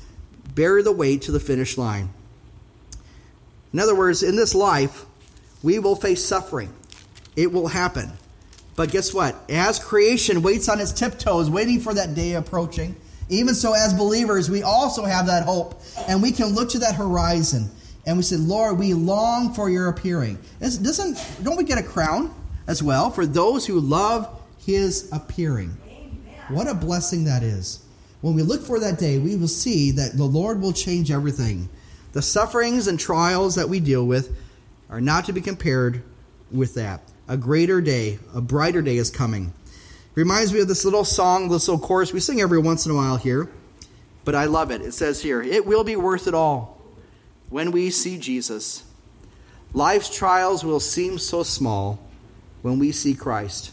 bear 0.53 0.83
the 0.83 0.91
weight 0.91 1.21
to 1.23 1.31
the 1.31 1.39
finish 1.39 1.77
line. 1.77 2.09
In 3.73 3.79
other 3.79 3.95
words, 3.95 4.23
in 4.23 4.35
this 4.35 4.53
life, 4.53 5.05
we 5.63 5.79
will 5.79 5.95
face 5.95 6.23
suffering. 6.23 6.73
It 7.37 7.53
will 7.53 7.67
happen. 7.67 8.11
But 8.75 8.91
guess 8.91 9.13
what? 9.13 9.35
As 9.49 9.79
creation 9.79 10.41
waits 10.41 10.67
on 10.67 10.81
its 10.81 10.91
tiptoes, 10.91 11.49
waiting 11.49 11.79
for 11.79 11.93
that 11.93 12.15
day 12.15 12.33
approaching, 12.33 12.95
even 13.29 13.53
so, 13.53 13.73
as 13.73 13.93
believers, 13.93 14.49
we 14.49 14.63
also 14.63 15.05
have 15.05 15.27
that 15.27 15.43
hope, 15.43 15.81
and 16.07 16.21
we 16.21 16.31
can 16.31 16.47
look 16.47 16.69
to 16.69 16.79
that 16.79 16.95
horizon, 16.95 17.69
and 18.05 18.17
we 18.17 18.23
say, 18.23 18.37
"Lord, 18.37 18.79
we 18.79 18.93
long 18.93 19.53
for 19.53 19.69
your 19.69 19.89
appearing." 19.89 20.37
Doesn't 20.59 21.17
don't 21.43 21.57
we 21.57 21.63
get 21.63 21.77
a 21.77 21.83
crown 21.83 22.33
as 22.67 22.81
well 22.81 23.09
for 23.11 23.25
those 23.25 23.65
who 23.65 23.79
love 23.79 24.29
His 24.65 25.09
appearing? 25.11 25.77
Amen. 25.85 26.17
What 26.49 26.67
a 26.67 26.73
blessing 26.73 27.25
that 27.25 27.43
is! 27.43 27.79
When 28.21 28.33
we 28.33 28.41
look 28.41 28.65
for 28.65 28.79
that 28.79 28.97
day, 28.97 29.19
we 29.19 29.35
will 29.35 29.47
see 29.47 29.91
that 29.91 30.17
the 30.17 30.23
Lord 30.23 30.61
will 30.61 30.73
change 30.73 31.11
everything. 31.11 31.69
The 32.13 32.21
sufferings 32.21 32.87
and 32.87 32.99
trials 32.99 33.55
that 33.55 33.69
we 33.69 33.79
deal 33.79 34.07
with 34.07 34.35
are 34.89 35.01
not 35.01 35.25
to 35.25 35.33
be 35.33 35.41
compared 35.41 36.01
with 36.51 36.73
that. 36.75 37.01
A 37.29 37.35
greater 37.35 37.81
day, 37.81 38.19
a 38.33 38.39
brighter 38.39 38.81
day 38.81 38.95
is 38.95 39.09
coming. 39.09 39.51
Reminds 40.15 40.53
me 40.53 40.61
of 40.61 40.67
this 40.67 40.85
little 40.85 41.03
song, 41.03 41.49
this 41.49 41.67
little 41.67 41.85
chorus 41.85 42.13
we 42.13 42.21
sing 42.21 42.39
every 42.39 42.57
once 42.57 42.85
in 42.85 42.91
a 42.91 42.95
while 42.95 43.17
here, 43.17 43.49
but 44.23 44.33
I 44.33 44.45
love 44.45 44.71
it. 44.71 44.81
It 44.81 44.93
says 44.93 45.21
here, 45.21 45.41
It 45.41 45.65
will 45.65 45.83
be 45.83 45.95
worth 45.95 46.27
it 46.27 46.33
all 46.33 46.81
when 47.49 47.71
we 47.71 47.89
see 47.89 48.17
Jesus. 48.17 48.83
Life's 49.73 50.13
trials 50.13 50.63
will 50.63 50.79
seem 50.79 51.19
so 51.19 51.43
small 51.43 51.99
when 52.61 52.79
we 52.79 52.91
see 52.91 53.13
Christ. 53.13 53.71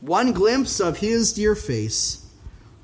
One 0.00 0.32
glimpse 0.32 0.80
of 0.80 0.98
his 0.98 1.32
dear 1.32 1.54
face, 1.54 2.26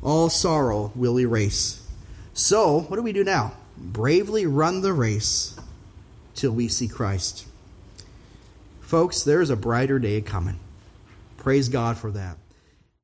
all 0.02 0.28
sorrow 0.28 0.92
will 0.94 1.18
erase. 1.18 1.86
So, 2.34 2.80
what 2.80 2.96
do 2.96 3.02
we 3.02 3.12
do 3.12 3.24
now? 3.24 3.54
Bravely 3.76 4.44
run 4.46 4.82
the 4.82 4.92
race 4.92 5.58
till 6.34 6.52
we 6.52 6.68
see 6.68 6.86
Christ. 6.86 7.47
Folks, 8.88 9.22
there's 9.22 9.50
a 9.50 9.56
brighter 9.56 9.98
day 9.98 10.22
coming. 10.22 10.58
Praise 11.36 11.68
God 11.68 11.98
for 11.98 12.10
that. 12.12 12.38